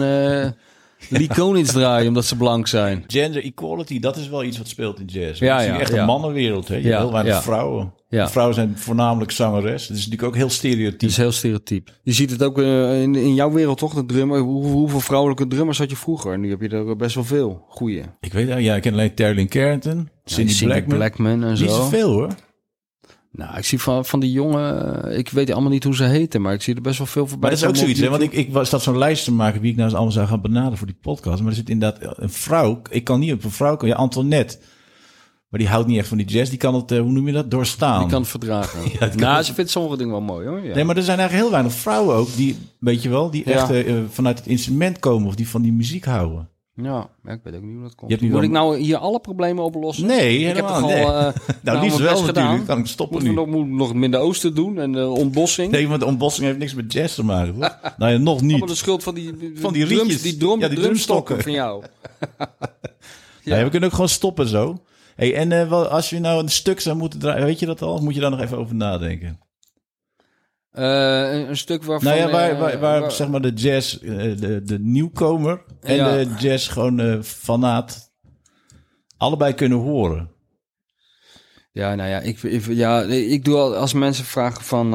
Lee 1.09 1.27
Konitz 1.27 1.71
draaien 1.71 2.07
omdat 2.07 2.25
ze 2.25 2.35
blank 2.35 2.67
zijn. 2.67 3.03
Gender 3.07 3.43
equality, 3.43 3.99
dat 3.99 4.17
is 4.17 4.29
wel 4.29 4.43
iets 4.43 4.57
wat 4.57 4.67
speelt 4.67 4.99
in 4.99 5.05
jazz. 5.05 5.39
Ja, 5.39 5.53
Het 5.53 5.61
is 5.65 5.67
ja, 5.71 5.79
echt 5.79 5.91
ja. 5.93 5.99
een 5.99 6.05
mannenwereld. 6.05 6.67
Hè? 6.67 6.75
Je 6.75 6.81
Ja, 6.81 6.99
heel 6.99 7.11
weinig 7.11 7.43
vrouwen. 7.43 7.93
Vrouwen 8.09 8.55
zijn 8.55 8.77
voornamelijk 8.77 9.31
zangeres. 9.31 9.81
Het 9.87 9.97
is 9.97 10.03
natuurlijk 10.03 10.23
ook 10.23 10.35
heel 10.35 10.49
stereotyp. 10.49 11.01
Het 11.01 11.09
is 11.09 11.17
heel 11.17 11.31
stereotyp. 11.31 11.89
Je 12.03 12.11
ziet 12.11 12.31
het 12.31 12.43
ook 12.43 12.59
eh, 12.59 13.01
in, 13.01 13.15
in 13.15 13.33
jouw 13.33 13.51
wereld 13.51 13.77
toch, 13.77 13.93
de 13.93 14.05
drummer. 14.05 14.39
Hoe, 14.39 14.65
hoeveel 14.65 14.99
vrouwelijke 14.99 15.47
drummers 15.47 15.77
had 15.77 15.89
je 15.89 15.95
vroeger? 15.95 16.39
Nu 16.39 16.49
heb 16.49 16.61
je 16.61 16.69
er 16.69 16.95
best 16.95 17.15
wel 17.15 17.23
veel. 17.23 17.65
Goeie. 17.69 18.03
Ik 18.19 18.33
weet 18.33 18.47
ja, 18.63 18.75
ik 18.75 18.81
ken 18.81 18.93
alleen 18.93 19.13
Terling 19.13 19.49
Carrington, 19.49 20.09
Cindy, 20.25 20.83
Blackman. 20.83 21.43
en 21.43 21.49
Niet 21.49 21.57
zo. 21.57 21.65
zoveel 21.67 22.11
hoor. 22.11 22.35
Nou, 23.31 23.57
ik 23.57 23.63
zie 23.65 23.79
van, 23.81 24.05
van 24.05 24.19
die 24.19 24.31
jongen, 24.31 25.03
eh, 25.03 25.17
ik 25.17 25.29
weet 25.29 25.51
allemaal 25.51 25.71
niet 25.71 25.83
hoe 25.83 25.95
ze 25.95 26.03
heten, 26.03 26.41
maar 26.41 26.53
ik 26.53 26.61
zie 26.61 26.75
er 26.75 26.81
best 26.81 26.97
wel 26.97 27.07
veel 27.07 27.27
voorbij. 27.27 27.49
Maar 27.49 27.59
dat 27.59 27.69
is 27.69 27.75
ook 27.75 27.83
zoiets, 27.83 27.99
hè? 27.99 28.09
Want 28.09 28.21
ik, 28.21 28.31
ik 28.33 28.53
was 28.53 28.69
dat 28.69 28.81
zo'n 28.83 28.97
lijst 28.97 29.23
te 29.23 29.31
maken 29.31 29.61
wie 29.61 29.69
ik 29.69 29.75
nou 29.75 29.87
eens 29.87 29.95
allemaal 29.97 30.13
zou 30.15 30.27
gaan 30.27 30.41
benaderen 30.41 30.77
voor 30.77 30.87
die 30.87 30.97
podcast. 31.01 31.39
Maar 31.41 31.49
er 31.49 31.55
zit 31.57 31.69
inderdaad 31.69 32.17
een 32.17 32.29
vrouw. 32.29 32.81
Ik 32.89 33.03
kan 33.03 33.19
niet 33.19 33.33
op 33.33 33.43
een 33.43 33.51
vrouw 33.51 33.75
komen. 33.75 33.95
Ja, 33.95 34.01
Antoinette. 34.01 34.57
Maar 35.49 35.59
die 35.59 35.69
houdt 35.69 35.87
niet 35.87 35.97
echt 35.97 36.07
van 36.07 36.17
die 36.17 36.25
jazz. 36.27 36.49
Die 36.49 36.59
kan 36.59 36.73
het, 36.75 36.91
eh, 36.91 36.99
hoe 36.99 37.11
noem 37.11 37.27
je 37.27 37.33
dat, 37.33 37.51
doorstaan. 37.51 37.99
Die 37.99 38.09
kan 38.09 38.21
het 38.21 38.29
verdragen. 38.29 38.79
Ja, 38.99 39.07
kan 39.07 39.17
nou, 39.17 39.37
het- 39.37 39.45
ze 39.45 39.53
vindt 39.53 39.71
sommige 39.71 39.97
dingen 39.97 40.11
wel 40.11 40.21
mooi 40.21 40.47
hoor. 40.47 40.63
Ja. 40.65 40.73
Nee, 40.75 40.83
maar 40.83 40.97
er 40.97 41.03
zijn 41.03 41.17
eigenlijk 41.19 41.47
heel 41.47 41.57
weinig 41.59 41.79
vrouwen 41.79 42.15
ook 42.15 42.35
die, 42.35 42.57
weet 42.79 43.03
je 43.03 43.09
wel, 43.09 43.29
die 43.31 43.43
Ja. 43.49 43.51
echt 43.51 43.69
eh, 43.71 43.93
vanuit 44.09 44.37
het 44.37 44.47
instrument 44.47 44.99
komen 44.99 45.27
of 45.27 45.35
die 45.35 45.49
van 45.49 45.61
die 45.61 45.73
muziek 45.73 46.05
houden. 46.05 46.49
Ja, 46.83 47.09
ik 47.25 47.39
weet 47.43 47.55
ook 47.55 47.61
niet 47.61 47.73
hoe 47.73 47.83
dat 47.83 47.95
komt. 47.95 48.11
Je 48.11 48.17
hebt 48.17 48.21
nu 48.29 48.35
Moet 48.35 48.43
ik 48.43 48.49
nou 48.49 48.77
hier 48.77 48.97
alle 48.97 49.19
problemen 49.19 49.63
oplossen? 49.63 50.05
Nee, 50.07 50.37
ik 50.39 50.45
heb 50.45 50.55
helemaal 50.55 50.81
toch 50.81 50.91
al. 50.91 50.95
nee. 50.97 51.03
eh, 51.05 51.11
Nou, 51.13 51.33
nou, 51.61 51.79
liefst 51.79 51.99
mijn 51.99 52.13
wel 52.13 52.21
best 52.23 52.35
natuurlijk. 52.35 52.65
Kan 52.67 52.79
ik 52.79 52.85
stoppen 52.85 53.23
Moeten 53.23 53.43
we 53.43 53.49
nu. 53.49 53.51
nog, 53.57 53.65
moet 53.67 53.77
nog 53.77 53.87
het 53.87 53.97
Midden-Oosten 53.97 54.55
doen 54.55 54.79
en 54.79 54.91
de 54.91 55.07
ontbossing? 55.07 55.71
Nee, 55.71 55.87
want 55.87 55.99
de 55.99 56.05
ontbossing 56.05 56.45
heeft 56.47 56.59
niks 56.59 56.73
met 56.73 56.93
jazz 56.93 57.15
te 57.15 57.23
maken, 57.23 57.53
toch? 57.59 57.77
nou 57.97 58.11
ja, 58.11 58.17
nog 58.17 58.41
niet. 58.41 58.49
Allemaal 58.49 58.67
de 58.67 58.75
schuld 58.75 59.03
van 59.03 59.15
die, 59.15 59.51
Van 59.55 59.73
die 59.73 59.85
drums, 59.85 60.21
die, 60.21 60.37
drum, 60.37 60.59
Ja, 60.59 60.67
die 60.67 60.79
drumstokken 60.79 61.35
drumstokken. 61.37 61.41
van 61.43 61.51
jou. 61.51 61.83
Ja. 63.43 63.63
we 63.63 63.69
kunnen 63.69 63.87
ook 63.89 63.95
gewoon 63.95 64.09
stoppen 64.09 64.47
zo. 64.47 64.81
Hey, 65.15 65.35
en 65.35 65.51
eh, 65.51 65.69
wel, 65.69 65.87
als 65.87 66.09
je 66.09 66.19
nou 66.19 66.41
een 66.43 66.49
stuk 66.49 66.79
zou 66.79 66.97
moeten 66.97 67.19
draaien, 67.19 67.45
weet 67.45 67.59
je 67.59 67.65
dat 67.65 67.81
al? 67.81 67.93
Of 67.93 68.01
moet 68.01 68.13
je 68.15 68.19
daar 68.21 68.29
nog 68.29 68.41
even 68.41 68.57
over 68.57 68.75
nadenken? 68.75 69.39
Eh, 70.79 71.33
een, 71.39 71.49
een 71.49 71.57
stuk 71.57 71.83
waarvan... 71.83 72.07
nou 72.07 72.19
ja, 72.19 72.31
waar, 72.31 72.49
eh, 72.49 72.59
waar, 72.59 72.79
waar, 72.79 72.99
waar- 73.01 73.11
zeg 73.11 73.27
maar 73.29 73.41
de 73.41 73.53
jazz, 73.53 73.95
eh, 73.97 74.37
de, 74.37 74.61
de 74.63 74.79
nieuwkomer 74.79 75.63
en 75.81 75.95
Ja. 75.95 76.17
de 76.17 76.33
jazz 76.37 76.71
gewoon 76.71 76.99
eh 76.99 77.21
fanaat 77.21 78.11
allebei 79.17 79.53
kunnen 79.53 79.77
horen. 79.77 80.31
Ja, 81.71 81.95
nou 81.95 82.09
ja, 82.09 82.19
ik, 82.19 82.43
ik, 82.43 82.65
ja, 82.65 83.01
ik 83.03 83.45
doe 83.45 83.55
al, 83.55 83.75
als 83.75 83.93
mensen 83.93 84.25
vragen 84.25 84.63
van... 84.63 84.91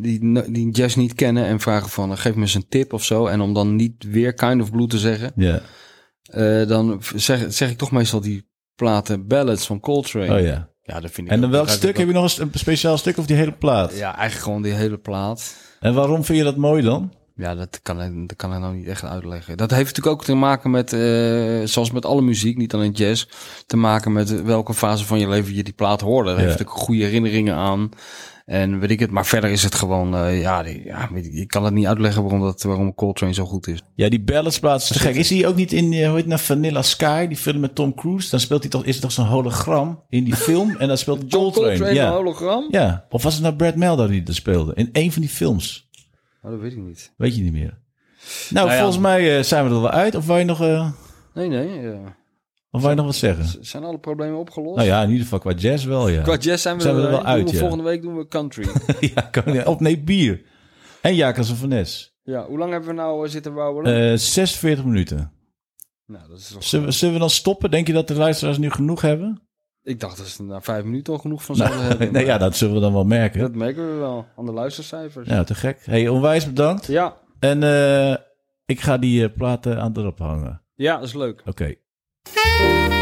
die, 0.00 0.50
die 0.52 0.70
jazz 0.70 0.94
niet 0.96 1.14
kennen 1.14 1.44
en 1.44 1.60
vragen 1.60 1.88
van... 1.88 2.18
geef 2.18 2.34
me 2.34 2.40
eens 2.40 2.54
een 2.54 2.68
tip 2.68 2.92
of 2.92 3.04
zo. 3.04 3.26
En 3.26 3.40
om 3.40 3.54
dan 3.54 3.76
niet 3.76 4.04
weer 4.04 4.34
Kind 4.34 4.62
of 4.62 4.70
Blue 4.70 4.86
te 4.86 4.98
zeggen... 4.98 5.32
Ja. 5.36 5.60
dan 6.64 7.02
zeg, 7.14 7.52
zeg 7.52 7.70
ik 7.70 7.78
toch 7.78 7.90
meestal 7.90 8.20
die 8.20 8.48
platen 8.74 9.26
Ballads 9.26 9.66
van 9.66 9.80
Coltrane. 9.80 10.34
Oh 10.34 10.40
ja. 10.46 10.74
Ja, 10.86 11.00
dat 11.00 11.10
vind 11.10 11.26
ik 11.26 11.32
En 11.32 11.40
dan 11.40 11.50
welk 11.50 11.68
stuk? 11.68 11.96
Heb 11.98 12.06
je 12.06 12.12
nog 12.12 12.22
een, 12.22 12.30
st- 12.30 12.38
een 12.38 12.50
speciaal 12.54 12.98
stuk 12.98 13.18
of 13.18 13.26
die 13.26 13.36
hele 13.36 13.52
plaat? 13.52 13.96
Ja, 13.96 14.16
eigenlijk 14.16 14.44
gewoon 14.44 14.62
die 14.62 14.72
hele 14.72 14.96
plaat. 14.98 15.54
En 15.80 15.94
waarom 15.94 16.24
vind 16.24 16.38
je 16.38 16.44
dat 16.44 16.56
mooi 16.56 16.82
dan? 16.82 17.12
Ja, 17.36 17.54
dat 17.54 17.80
kan, 17.82 18.02
ik- 18.02 18.28
dat 18.28 18.36
kan 18.36 18.52
ik 18.54 18.58
nou 18.60 18.74
niet 18.76 18.86
echt 18.86 19.04
uitleggen. 19.04 19.56
Dat 19.56 19.70
heeft 19.70 19.86
natuurlijk 19.86 20.16
ook 20.16 20.24
te 20.24 20.34
maken 20.34 20.70
met, 20.70 20.92
eh, 20.92 21.60
zoals 21.64 21.90
met 21.90 22.04
alle 22.06 22.22
muziek, 22.22 22.56
niet 22.56 22.74
alleen 22.74 22.90
jazz, 22.92 23.26
te 23.66 23.76
maken 23.76 24.12
met 24.12 24.42
welke 24.42 24.74
fase 24.74 25.04
van 25.04 25.18
je 25.18 25.28
leven 25.28 25.54
je 25.54 25.62
die 25.62 25.72
plaat 25.72 26.00
hoorde. 26.00 26.30
Daar 26.34 26.38
heeft 26.44 26.62
ook 26.62 26.70
goede 26.70 27.04
herinneringen 27.04 27.54
aan. 27.54 27.90
En 28.46 28.78
weet 28.80 28.90
ik 28.90 29.00
het, 29.00 29.10
maar 29.10 29.26
verder 29.26 29.50
is 29.50 29.62
het 29.62 29.74
gewoon, 29.74 30.16
eh, 30.16 30.40
ja, 30.40 30.62
die, 30.62 30.84
ja, 30.84 31.08
weet 31.12 31.26
ik, 31.26 31.32
ik 31.32 31.48
kan 31.48 31.64
het 31.64 31.74
niet 31.74 31.86
uitleggen 31.86 32.22
waarom, 32.22 32.40
dat, 32.40 32.62
waarom 32.62 32.94
Coltrane 32.94 33.34
zo 33.34 33.44
goed 33.44 33.66
is. 33.66 33.82
Ja, 33.94 34.08
die 34.08 34.20
balladsplaat 34.20 34.80
is 34.80 34.86
te 34.86 34.98
gek. 34.98 35.14
Is 35.14 35.30
hij 35.30 35.46
ook 35.46 35.56
niet 35.56 35.72
in, 35.72 35.92
eh, 35.92 35.98
hoe 35.98 36.06
heet 36.08 36.16
het 36.16 36.26
nou, 36.26 36.40
Vanilla 36.40 36.82
Sky, 36.82 37.26
die 37.26 37.36
film 37.36 37.60
met 37.60 37.74
Tom 37.74 37.94
Cruise? 37.94 38.30
Dan 38.30 38.40
speelt 38.40 38.60
hij 38.62 38.70
toch, 38.70 38.84
is 38.84 38.92
het 38.92 39.02
toch 39.02 39.12
zo'n 39.12 39.26
hologram 39.26 40.02
in 40.08 40.24
die 40.24 40.36
film? 40.46 40.76
En 40.76 40.88
dan 40.88 40.98
speelt 40.98 41.32
John 41.32 41.52
Coltrane, 41.52 41.94
Ja. 41.94 42.10
hologram? 42.12 42.68
ja. 42.70 43.06
Of 43.08 43.22
was 43.22 43.34
het 43.34 43.42
nou 43.42 43.54
Brad 43.54 43.76
Meldo 43.76 44.06
die 44.06 44.22
dat 44.22 44.34
speelde? 44.34 44.74
In 44.74 44.88
een 44.92 45.12
van 45.12 45.22
die 45.22 45.30
films. 45.30 45.88
Oh, 46.42 46.50
dat 46.50 46.60
weet 46.60 46.72
ik 46.72 46.78
niet. 46.78 47.12
Weet 47.16 47.36
je 47.36 47.42
niet 47.42 47.52
meer. 47.52 47.78
Nou, 48.50 48.70
ja. 48.70 48.76
volgens 48.76 48.98
mij 48.98 49.36
eh, 49.38 49.42
zijn 49.44 49.64
we 49.68 49.74
er 49.74 49.80
wel 49.80 49.90
uit. 49.90 50.14
Of 50.14 50.26
wou 50.26 50.38
je 50.38 50.44
nog, 50.44 50.60
eh, 50.62 50.90
Nee, 51.34 51.48
nee. 51.48 51.90
eh, 51.90 51.98
of 52.76 52.82
wou 52.82 52.94
je 52.94 52.96
nog 52.96 53.06
wat 53.06 53.14
zeggen? 53.14 53.64
zijn 53.64 53.84
alle 53.84 53.98
problemen 53.98 54.38
opgelost? 54.38 54.76
Nou 54.76 54.88
ja, 54.88 55.02
in 55.02 55.08
ieder 55.08 55.22
geval 55.22 55.38
qua 55.38 55.52
jazz 55.52 55.84
wel, 55.84 56.08
ja. 56.08 56.22
Qua 56.22 56.36
jazz 56.36 56.62
zijn 56.62 56.76
we, 56.76 56.82
Zijn 56.82 56.94
we 56.94 57.02
er 57.02 57.08
wel 57.08 57.18
doen 57.18 57.26
uit, 57.26 57.44
we 57.50 57.52
ja. 57.52 57.58
Volgende 57.60 57.84
week 57.84 58.02
doen 58.02 58.16
we 58.16 58.28
country. 58.28 58.68
ja. 59.54 59.62
Of 59.64 59.80
nee, 59.80 60.02
bier. 60.02 60.42
En 61.00 61.14
Jacques 61.14 61.50
van 61.50 61.68
Nes. 61.68 62.14
ja, 62.22 62.46
hoe 62.46 62.58
lang 62.58 62.70
hebben 62.70 62.88
we 62.88 62.94
nou 62.94 63.24
eh, 63.26 63.30
zitten 63.30 63.52
wouwen? 63.54 63.84
Eh 63.84 64.16
46 64.18 64.84
minuten. 64.84 65.32
nou, 66.06 66.28
dat 66.28 66.38
is 66.38 66.48
toch, 66.48 66.64
Zullen 66.64 66.86
we, 66.86 66.92
zullen 66.92 67.14
we 67.14 67.20
dan 67.20 67.30
stoppen? 67.30 67.70
Denk 67.70 67.86
je 67.86 67.92
dat 67.92 68.08
de 68.08 68.14
luisteraars 68.14 68.58
nu 68.58 68.70
genoeg 68.70 69.00
hebben? 69.00 69.40
Ik 69.82 70.00
dacht 70.00 70.18
dat 70.18 70.26
ze 70.26 70.42
na 70.42 70.60
vijf 70.60 70.84
minuten 70.84 71.12
al 71.12 71.18
genoeg 71.18 71.44
van 71.44 71.56
zouden 71.56 71.80
hebben. 71.82 72.12
nee, 72.12 72.24
ja, 72.24 72.38
dat 72.38 72.56
zullen 72.56 72.74
we 72.74 72.80
dan 72.80 72.92
wel 72.92 73.04
merken. 73.04 73.40
Dat 73.40 73.54
merken 73.54 73.88
we 73.92 73.94
wel 73.98 74.26
aan 74.36 74.46
de 74.46 74.52
luistercijfers. 74.52 75.28
Ja, 75.28 75.44
te 75.44 75.54
gek. 75.54 75.78
Hey, 75.84 76.08
onwijs 76.08 76.46
bedankt. 76.46 76.86
Ja, 76.86 77.16
En 77.38 77.62
eh, 77.62 78.16
ik 78.64 78.80
ga 78.80 78.98
die 78.98 79.24
eh, 79.24 79.34
platen 79.36 79.80
aan 79.80 79.92
de 79.92 80.00
erop 80.00 80.18
hangen. 80.18 80.62
ja, 80.74 80.94
dat 80.98 81.06
is 81.08 81.14
leuk. 81.14 81.42
Oké. 81.44 81.74
Música 82.34 82.95